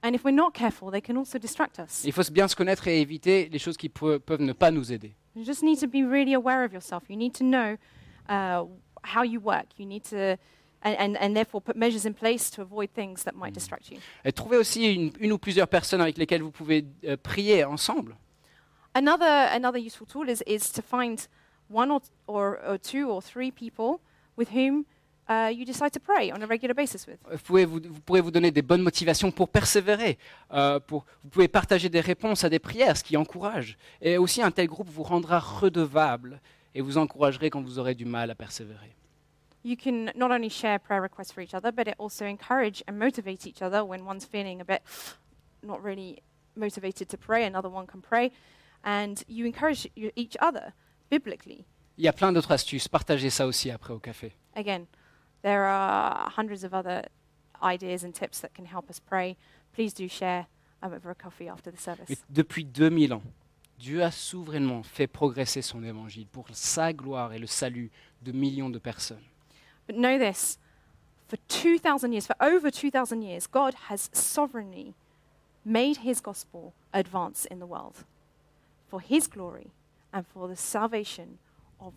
And 0.04 0.16
if 0.16 0.24
we're 0.24 0.36
not 0.36 0.54
careful, 0.54 0.90
they 0.90 1.02
can 1.02 1.16
also 1.18 1.38
distract 1.38 1.78
us. 1.80 2.04
Il 2.06 2.12
faut 2.12 2.24
bien 2.32 2.48
se 2.48 2.56
connaître 2.56 2.88
et 2.88 3.02
éviter 3.02 3.50
les 3.52 3.60
choses 3.60 3.78
qui 3.78 3.88
peu- 3.90 4.20
peuvent 4.20 4.42
ne 4.42 4.54
pas 4.54 4.72
nous 4.72 4.92
aider. 4.92 5.14
You 5.36 5.44
just 5.46 5.62
need 5.62 5.80
to 5.80 5.88
be 5.88 6.04
really 6.04 6.34
aware 6.34 6.64
of 6.66 6.74
yourself. 6.74 7.04
You 7.08 7.16
need 7.16 7.34
to 7.36 7.44
know 7.44 7.78
uh, 8.28 8.66
how 9.04 9.24
you 9.24 9.40
work. 9.40 9.68
You 9.78 9.86
need 9.86 10.04
to, 10.10 10.38
and, 10.84 10.96
and, 10.98 11.18
and 11.18 11.36
therefore 11.36 11.62
put 11.62 11.76
measures 11.76 12.06
in 12.06 12.14
place 12.14 12.50
to 12.52 12.64
avoid 12.64 12.90
things 12.96 13.24
that 13.26 13.36
might 13.36 13.54
distract 13.54 13.92
you. 13.92 14.00
Et 14.26 14.32
trouvez 14.32 14.58
aussi 14.58 14.92
une, 14.92 15.12
une 15.20 15.32
ou 15.34 15.38
plusieurs 15.38 15.68
personnes 15.68 16.02
avec 16.02 16.18
lesquelles 16.18 16.42
vous 16.42 16.52
pouvez 16.52 16.84
euh, 17.06 17.16
prier 17.16 17.64
ensemble. 17.64 18.16
Another, 18.96 19.50
another 19.54 19.78
useful 19.80 20.08
tool 20.08 20.28
is, 20.28 20.44
is 20.48 20.72
to 20.74 20.82
find 20.82 21.28
one 21.70 21.92
or, 21.92 22.02
or, 22.28 22.60
or 22.68 22.78
two 22.78 23.08
or 23.10 23.22
three 23.22 23.52
people 23.52 24.02
with 24.36 24.50
whom 24.50 24.84
uh, 25.30 25.50
you 25.52 25.66
decide 25.66 25.92
to 25.92 26.00
pray 26.00 26.32
on 26.32 26.42
a 26.42 26.46
regular 26.46 26.74
basis 26.74 27.06
with. 27.08 27.18
Vous, 27.32 27.38
pouvez 27.40 27.66
vous, 27.66 27.80
vous 27.84 28.02
pourrez 28.02 28.22
vous 28.22 28.32
donner 28.32 28.52
des 28.52 28.62
bonnes 28.62 28.82
motivations 28.82 29.32
pour 29.32 29.50
persévérer. 29.50 30.18
euh, 30.54 30.80
pour, 30.80 31.06
vous 31.24 31.30
pouvez 31.30 31.48
partager 31.48 31.90
des 31.90 32.02
réponses 32.02 32.44
à 32.44 32.50
des 32.50 32.60
prières, 32.60 32.98
ce 32.98 33.04
qui 33.04 33.18
encourage. 33.18 33.78
Et 34.02 34.18
aussi, 34.18 34.42
un 34.42 34.52
tel 34.52 34.68
groupe 34.68 34.90
vous 34.90 35.04
rendra 35.04 35.40
redevable 35.40 36.42
et 36.74 36.82
vous 36.82 36.98
encouragerez 36.98 37.50
quand 37.50 37.62
vous 37.62 37.80
aurez 37.80 37.96
du 37.96 38.06
mal 38.06 38.32
à 38.32 38.36
persévérer. 38.36 38.96
You 39.64 39.76
can 39.76 40.08
not 40.16 40.32
only 40.32 40.50
share 40.50 40.80
prayer 40.80 41.02
requests 41.02 41.32
for 41.32 41.44
each 41.44 41.54
other, 41.54 41.72
but 41.72 41.88
it 41.88 41.94
also 42.00 42.26
encourage 42.26 42.84
and 42.88 42.94
motivate 42.94 43.46
each 43.46 43.62
other 43.62 43.84
when 43.86 44.02
one's 44.08 44.26
feeling 44.26 44.60
a 44.60 44.66
bit 44.66 44.82
not 45.62 45.84
really 45.84 46.24
motivated 46.56 47.08
to 47.10 47.18
pray, 47.18 47.46
another 47.46 47.70
one 47.70 47.86
can 47.86 48.02
pray. 48.02 48.32
And 48.84 49.24
you 49.28 49.46
encourage 49.46 49.88
each 50.16 50.36
other 50.42 50.74
biblically. 51.12 51.66
Il 51.98 52.06
y 52.06 52.08
a 52.08 52.14
plein 52.14 52.32
d'autres 52.34 52.52
astuces. 52.52 52.88
Partagez 52.88 53.30
ça 53.30 53.46
aussi 53.46 53.70
après 53.70 53.94
au 53.94 54.00
café. 54.00 54.34
Again, 54.56 54.86
there 55.42 55.66
are 55.66 56.30
hundreds 56.30 56.64
of 56.64 56.74
other 56.74 57.06
ideas 57.62 58.04
and 58.04 58.14
tips 58.14 58.40
that 58.40 58.54
can 58.54 58.66
help 58.66 58.90
us 58.90 59.00
pray. 59.00 59.38
Please 59.74 59.94
do 59.94 60.08
share 60.08 60.48
um, 60.82 60.94
over 60.94 61.12
a 61.12 61.16
coffee 61.16 61.48
after 61.48 61.72
the 61.72 61.78
service. 61.78 62.10
depuis 62.30 62.66
2000 62.66 63.12
ans, 63.14 63.22
Dieu 63.80 64.04
a 64.04 64.12
souverainement 64.12 64.84
fait 64.84 65.08
progresser 65.08 65.62
son 65.62 65.84
évangile 65.84 66.28
pour 66.28 66.46
sa 66.54 66.94
gloire 66.94 67.34
et 67.34 67.40
le 67.40 67.48
salut 67.48 67.90
de 68.22 68.32
millions 68.32 68.70
de 68.70 68.80
personnes. 68.80 69.24
But 69.88 69.96
know 69.96 70.18
this 70.20 70.60
for 71.28 71.38
2,000 71.48 72.12
years, 72.12 72.28
for 72.28 72.36
over 72.42 72.70
2,000 72.70 73.22
years, 73.22 73.48
God 73.48 73.74
has 73.90 74.10
sovereignly 74.14 74.94
made 75.64 75.98
his 75.98 76.20
gospel 76.20 76.74
advance 76.94 77.46
in 77.46 77.60
the 77.60 77.66
world 77.66 78.04
for 78.90 79.00
his 79.00 79.28
glory 79.28 79.72
and 80.12 80.28
for 80.28 80.48
the 80.48 80.56
salvation 80.56 81.38
of 81.80 81.94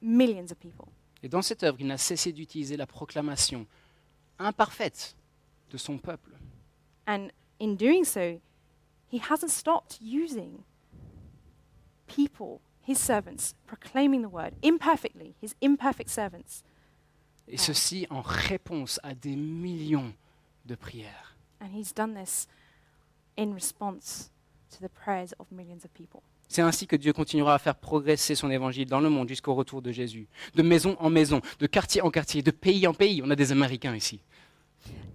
millions 0.00 0.52
of 0.52 0.60
people. 0.60 0.88
Et 1.22 1.28
dans 1.28 1.42
cette 1.42 1.62
œuvre, 1.62 1.78
il 1.80 1.86
n'a 1.86 1.98
cessé 1.98 2.32
d'utiliser 2.32 2.76
la 2.76 2.86
proclamation 2.86 3.66
imparfaite 4.38 5.16
de 5.70 5.76
son 5.76 5.98
peuple. 5.98 6.36
And 7.06 7.28
in 7.60 7.74
doing 7.74 8.04
so, 8.04 8.40
he 9.10 9.18
hasn't 9.18 9.50
stopped 9.50 9.98
using 10.00 10.64
people, 12.06 12.60
his 12.86 12.98
servants, 12.98 13.54
proclaiming 13.66 14.22
the 14.22 14.32
word 14.32 14.54
imperfectly, 14.62 15.34
his 15.42 15.54
imperfect 15.62 16.10
servants. 16.10 16.62
Et 17.48 17.56
ceci 17.56 18.06
en 18.10 18.20
réponse 18.20 19.00
à 19.02 19.14
des 19.14 19.36
millions 19.36 20.12
de 20.66 20.74
prières. 20.74 21.36
And 21.60 21.70
he's 21.74 21.92
done 21.92 22.14
this 22.14 22.46
in 23.36 23.52
response 23.54 24.30
to 24.70 24.80
the 24.80 24.88
prayers 24.88 25.32
of 25.38 25.50
millions 25.50 25.84
of 25.84 25.92
people. 25.94 26.22
C'est 26.48 26.62
ainsi 26.62 26.86
que 26.86 26.96
Dieu 26.96 27.12
continuera 27.12 27.54
à 27.54 27.58
faire 27.58 27.76
progresser 27.76 28.34
son 28.34 28.50
évangile 28.50 28.88
dans 28.88 29.00
le 29.00 29.10
monde 29.10 29.28
jusqu'au 29.28 29.54
retour 29.54 29.82
de 29.82 29.92
Jésus. 29.92 30.28
De 30.54 30.62
maison 30.62 30.96
en 30.98 31.10
maison, 31.10 31.42
de 31.58 31.66
quartier 31.66 32.00
en 32.00 32.10
quartier, 32.10 32.42
de 32.42 32.50
pays 32.50 32.86
en 32.86 32.94
pays. 32.94 33.20
On 33.22 33.30
a 33.30 33.36
des 33.36 33.52
Américains 33.52 33.94
ici. 33.94 34.20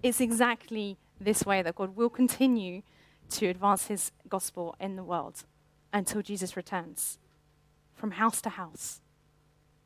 It's 0.04 0.20
exactly 0.20 0.96
this 1.22 1.44
way 1.44 1.62
that 1.62 1.72
God 1.72 1.96
will 1.96 2.10
continue 2.10 2.82
to 3.30 3.46
advance 3.46 3.90
his 3.90 4.12
gospel 4.28 4.74
in 4.80 4.96
the 4.96 5.04
world 5.04 5.44
until 5.92 6.22
Jesus 6.22 6.56
returns. 6.56 7.18
From 7.94 8.12
house 8.12 8.40
to 8.42 8.50
house, 8.50 9.00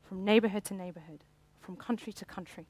from 0.03 0.23
neighborhood 0.23 0.65
to 0.65 0.73
neighborhood, 0.73 1.23
from 1.61 1.75
country 1.75 2.13
to 2.13 2.25
country. 2.25 2.67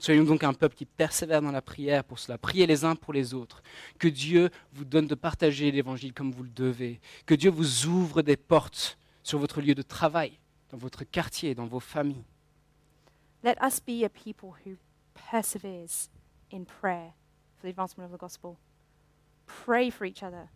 Soyons 0.00 0.24
donc 0.24 0.42
un 0.44 0.54
peuple 0.54 0.74
qui 0.74 0.86
persévère 0.86 1.42
dans 1.42 1.52
la 1.52 1.60
prière 1.60 2.04
pour 2.04 2.18
cela. 2.18 2.38
Priez 2.38 2.66
les 2.66 2.86
uns 2.86 2.96
pour 2.96 3.12
les 3.12 3.34
autres. 3.34 3.62
Que 3.98 4.08
Dieu 4.08 4.48
vous 4.72 4.86
donne 4.86 5.06
de 5.06 5.14
partager 5.14 5.70
l'évangile 5.70 6.14
comme 6.14 6.32
vous 6.32 6.42
le 6.42 6.48
devez. 6.48 7.02
Que 7.26 7.34
Dieu 7.34 7.50
vous 7.50 7.84
ouvre 7.84 8.22
des 8.22 8.38
portes 8.38 8.96
sur 9.22 9.38
votre 9.38 9.60
lieu 9.60 9.74
de 9.74 9.82
travail, 9.82 10.38
dans 10.70 10.78
votre 10.78 11.04
quartier, 11.04 11.54
dans 11.54 11.66
vos 11.66 11.80
familles. 11.80 12.24
Let 13.44 13.56
us 13.62 13.78
be 13.78 14.02
a 14.02 14.08
people 14.08 14.54
who 14.64 14.76
perseveres 15.30 16.08
in 16.50 16.64
prayer 16.64 17.12
for 17.56 17.66
the 17.66 17.70
advancement 17.70 18.06
of 18.06 18.12
the 18.12 18.20
gospel. 18.20 18.56
Pray 19.46 19.90
for 19.90 20.06
each 20.06 20.22
other. 20.22 20.48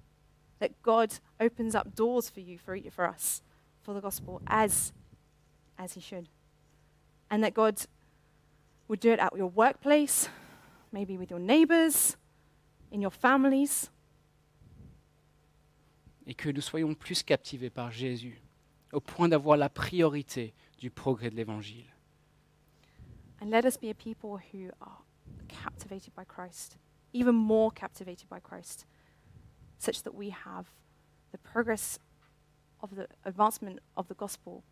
That 0.58 0.70
God 0.82 1.12
opens 1.38 1.74
up 1.74 1.94
doors 1.94 2.30
for 2.30 2.40
you, 2.40 2.56
for, 2.56 2.78
for 2.90 3.06
us, 3.06 3.42
for 3.82 3.92
the 3.92 4.00
gospel, 4.00 4.40
as, 4.46 4.94
as 5.78 5.92
He 5.92 6.00
should. 6.00 6.28
And 7.30 7.44
that 7.44 7.52
God 7.52 7.84
would 8.88 9.00
do 9.00 9.12
it 9.12 9.18
at 9.18 9.34
your 9.36 9.48
workplace, 9.48 10.28
maybe 10.92 11.16
with 11.16 11.30
your 11.30 11.40
neighbors, 11.40 12.16
in 12.90 13.00
your 13.00 13.10
families. 13.10 13.90
Et 16.26 16.34
que 16.34 16.50
nous 16.50 16.62
soyons 16.62 16.94
plus 16.94 17.22
captivés 17.22 17.70
par 17.70 17.90
Jésus, 17.90 18.40
au 18.92 19.00
point 19.00 19.28
d'avoir 19.28 19.56
la 19.56 19.68
priorité 19.68 20.54
du 20.78 20.90
progrès 20.90 21.30
de 21.30 21.36
l'évangile. 21.36 21.86
And 23.40 23.50
let 23.50 23.66
us 23.66 23.76
be 23.76 23.90
a 23.90 23.94
people 23.94 24.38
who 24.38 24.70
are 24.80 25.02
captivated 25.48 26.14
by 26.14 26.24
Christ, 26.24 26.78
even 27.12 27.34
more 27.34 27.70
captivated 27.70 28.28
by 28.28 28.40
Christ, 28.40 28.86
such 29.78 30.02
that 30.02 30.14
we 30.14 30.30
have 30.30 30.66
the 31.32 31.38
progress 31.38 31.98
of 32.80 32.94
the 32.96 33.06
advancement 33.24 33.80
of 33.96 34.08
the 34.08 34.14
gospel 34.14 34.62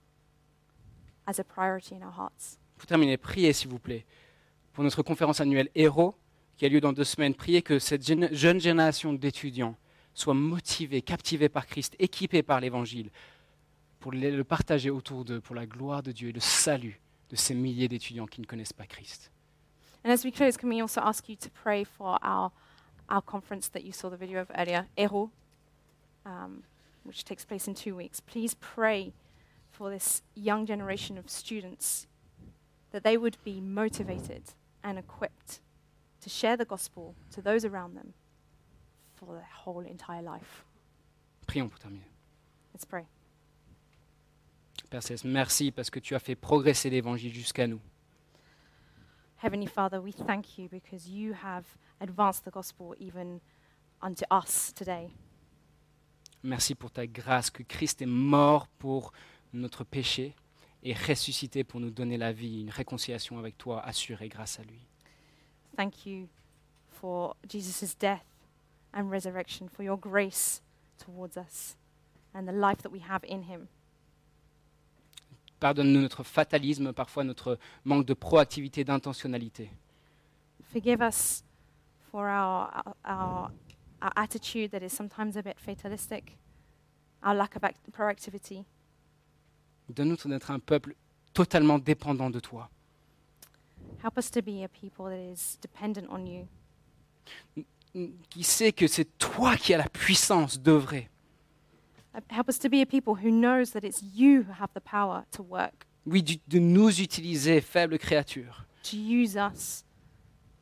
as 1.27 1.39
a 1.39 1.45
priority 1.45 1.95
in 1.95 2.03
our 2.03 2.13
hearts. 2.13 2.59
Pour 2.83 2.89
terminer, 2.89 3.17
priez 3.17 3.53
s'il 3.53 3.69
vous 3.69 3.79
plaît 3.79 4.05
pour 4.73 4.83
notre 4.83 5.05
conférence 5.05 5.41
annuelle 5.41 5.69
Héros 5.77 6.17
qui 6.57 6.67
a 6.67 6.69
lieu 6.69 6.81
dans 6.81 6.93
deux 6.93 7.05
semaines. 7.05 7.33
Priez 7.33 7.63
que 7.63 7.79
cette 7.79 8.05
jeune- 8.05 8.59
génération 8.59 9.13
d'étudiants 9.13 9.77
soit 10.15 10.35
motivée, 10.35 11.01
captivée 11.01 11.49
par 11.49 11.69
Christ, 11.69 11.95
équipée 12.01 12.43
par 12.43 12.59
l'Évangile 12.59 13.11
pour 14.01 14.11
le 14.11 14.43
partager 14.43 14.91
autour 14.91 15.25
d'eux, 15.25 15.41
pour 15.41 15.55
la 15.55 15.65
gloire 15.65 16.03
de 16.03 16.11
Dieu 16.11 16.31
et 16.31 16.33
le 16.33 16.41
salut 16.41 17.01
de 17.31 17.37
ces 17.37 17.55
milliers 17.55 17.87
d'étudiants 17.87 18.27
qui 18.27 18.41
ne 18.41 18.47
connaissent 18.47 18.73
pas 18.73 18.87
Christ. 18.87 19.31
And 20.05 20.11
as 20.11 20.25
we 20.25 20.33
close, 20.33 20.57
can 20.57 20.69
we 20.69 20.83
also 20.83 21.03
ask 21.03 21.29
you 21.29 21.37
to 21.37 21.51
pray 21.51 21.85
for 21.85 22.19
our, 22.21 22.51
our 23.09 23.23
conference 23.23 23.71
that 23.75 23.85
you 23.85 23.93
saw 23.93 24.11
the 24.11 24.17
video 24.17 24.41
of 24.41 24.51
Ero, 24.97 25.31
um, 26.27 26.65
which 27.05 27.23
takes 27.23 27.45
place 27.45 27.69
in 27.69 27.75
two 27.75 27.95
weeks? 27.95 28.21
Please 28.21 28.57
pray 28.57 29.13
for 29.71 29.89
this 29.89 30.23
young 30.35 30.67
generation 30.67 31.17
of 31.17 31.31
students 31.31 32.09
that 32.93 33.03
they 33.03 33.17
would 33.17 33.37
be 33.45 33.61
motivated 33.61 34.55
and 34.85 34.99
equipped 34.99 35.61
to 36.21 36.31
share 36.31 36.57
the 36.57 36.65
gospel 36.65 37.15
to 37.33 37.43
those 37.43 37.65
around 37.65 37.97
them 37.97 38.15
for 39.15 39.35
their 39.35 39.49
whole 39.65 39.81
entire 39.81 40.23
life. 40.23 40.65
Prions 41.47 41.69
pour 41.69 41.79
terminer. 41.79 42.07
Let's 42.73 42.85
pray. 42.85 43.07
Père 44.91 45.03
Céleste, 45.03 45.25
merci 45.25 45.71
parce 45.71 45.91
que 45.91 45.99
tu 45.99 46.15
as 46.15 46.19
fait 46.19 46.35
progresser 46.35 46.91
l'Évangile 46.91 47.33
jusqu'à 47.33 47.67
nous. 47.67 47.81
Heavenly 49.43 49.67
Father, 49.67 49.99
we 49.99 50.13
thank 50.13 50.59
you 50.59 50.69
because 50.69 51.09
you 51.09 51.33
have 51.33 51.65
advanced 52.01 52.45
the 52.45 52.51
gospel 52.51 52.95
even 53.01 53.41
unto 54.01 54.25
us 54.31 54.73
today. 54.75 55.11
Merci 56.45 56.75
pour 56.75 56.91
ta 56.91 57.07
grâce, 57.07 57.51
que 57.51 57.63
Christ 57.63 58.03
est 58.03 58.07
mort 58.07 58.69
pour 58.79 59.13
notre 59.53 59.85
péché 59.85 60.35
et 60.83 60.95
ressuscité 60.95 61.65
pour 61.65 61.81
nous 61.81 61.91
donner 61.91 62.17
la 62.17 62.33
vie, 62.33 62.63
une 62.63 62.71
réconciliation 62.71 63.39
avec 63.39 63.57
toi 63.57 63.85
assurée 63.85 64.29
grâce 64.29 64.59
à 64.59 64.63
lui. 64.63 64.81
Thank 65.77 66.07
you 66.07 66.29
for 66.91 67.37
Jesus' 67.49 67.97
death 67.99 68.25
and 68.93 69.09
resurrection, 69.11 69.69
for 69.69 69.85
your 69.85 69.97
grace 69.97 70.63
towards 70.99 71.37
us 71.37 71.77
and 72.35 72.47
the 72.47 72.53
life 72.53 72.83
that 72.83 72.91
we 72.91 73.01
have 73.01 73.25
in 73.25 73.43
him. 73.43 73.69
Pardonne-nous 75.61 76.01
notre 76.01 76.25
fatalisme, 76.25 76.93
parfois 76.93 77.23
notre 77.23 77.57
manque 77.85 78.05
de 78.05 78.15
proactivité, 78.15 78.83
d'intentionnalité. 78.83 79.71
Forgive 80.73 81.01
us 81.01 81.45
for 82.11 82.27
our, 82.27 82.83
our, 83.05 83.51
our, 84.01 84.13
attitude 84.17 84.73
that 84.73 84.83
is 84.83 84.93
sometimes 84.93 85.37
a 85.37 85.43
bit 85.43 85.59
fatalistic, 85.61 86.37
our 87.23 87.35
lack 87.35 87.55
of 87.55 87.63
act- 87.63 87.93
proactivity. 87.93 88.65
Donne-nous 89.89 90.17
d'être 90.29 90.51
un 90.51 90.59
peuple 90.59 90.95
totalement 91.35 91.79
dépendant 91.79 92.31
de 92.31 92.41
toi. 92.41 92.69
Help 94.03 94.17
us 94.19 94.31
to 94.31 94.41
be 94.43 94.63
a 94.65 94.69
people 94.69 95.07
that 95.07 95.19
is 95.19 95.59
dependent 95.61 96.07
on 96.11 96.25
you, 96.27 96.47
Qui 98.31 98.43
sait 98.43 98.73
que 98.73 98.87
c'est 98.87 99.05
toi 99.19 99.57
qui 99.57 99.75
as 99.75 99.79
la 99.79 99.89
puissance 99.89 100.59
d'œuvrer. 100.59 101.11
Help 102.31 102.49
us 102.49 102.59
to 102.59 102.69
be 102.69 102.81
a 102.83 102.87
people 102.87 103.15
who 103.15 103.31
knows 103.31 103.71
that 103.73 103.81
it's 103.85 104.03
you 104.15 104.43
who 104.43 104.53
have 104.53 104.71
the 104.75 104.81
power 104.81 105.25
to 105.33 105.43
work, 105.43 105.87
Oui, 106.07 106.23
du- 106.23 106.39
de 106.49 106.59
nous 106.59 107.01
utiliser, 107.01 107.61
faibles 107.61 107.99
créatures, 107.99 108.67
to 108.83 108.97
use 108.97 109.37
us, 109.37 109.85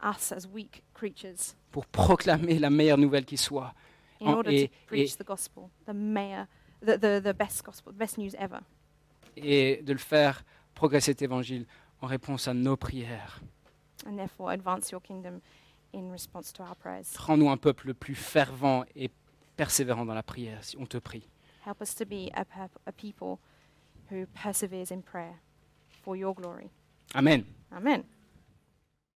us 0.02 0.32
as 0.32 0.46
weak 0.52 0.82
creatures, 0.92 1.54
pour 1.70 1.86
proclamer 1.86 2.58
la 2.58 2.68
meilleure 2.70 2.98
nouvelle 2.98 3.24
qui 3.24 3.36
soit. 3.36 3.74
in 4.20 4.26
order 4.34 4.50
et- 4.54 4.68
to 4.68 4.74
preach 4.86 5.16
the 5.16 5.24
gospel, 5.24 5.70
the 5.86 5.94
mayor, 5.94 6.46
the, 6.82 6.98
the, 6.98 7.20
the 7.22 7.32
best 7.32 7.64
gospel, 7.64 7.92
the 7.92 7.98
best 7.98 8.18
news 8.18 8.34
ever. 8.38 8.60
Et 9.36 9.82
de 9.82 9.92
le 9.92 9.98
faire 9.98 10.44
progresser 10.74 11.12
cet 11.12 11.22
évangile 11.22 11.66
en 12.00 12.06
réponse 12.06 12.48
à 12.48 12.54
nos 12.54 12.76
prières. 12.76 13.40
and 14.06 14.16
therefore 14.16 14.50
advance 14.50 14.90
your 14.90 15.00
kingdom 15.00 15.40
in 15.92 16.10
response 16.10 16.52
to 16.52 16.62
our 16.62 16.74
prayers. 16.74 17.16
Rends-nous 17.18 17.50
un 17.50 17.56
peuple 17.56 17.94
plus 17.94 18.14
fervent 18.14 18.84
et 18.94 19.10
persévérant 19.56 20.06
dans 20.06 20.14
la 20.14 20.22
prière, 20.22 20.62
si 20.64 20.76
on 20.78 20.86
te 20.86 20.98
prie. 20.98 21.28
Help 21.66 21.82
us 21.82 21.94
to 21.94 22.06
be 22.06 22.30
a 22.34 22.92
people 22.92 23.38
who 24.10 24.26
perseveres 24.34 24.90
in 24.90 25.02
prayer 25.02 25.34
for 26.02 26.16
your 26.16 26.34
glory. 26.34 26.70
Amen. 27.14 27.44
Amen. 27.72 28.04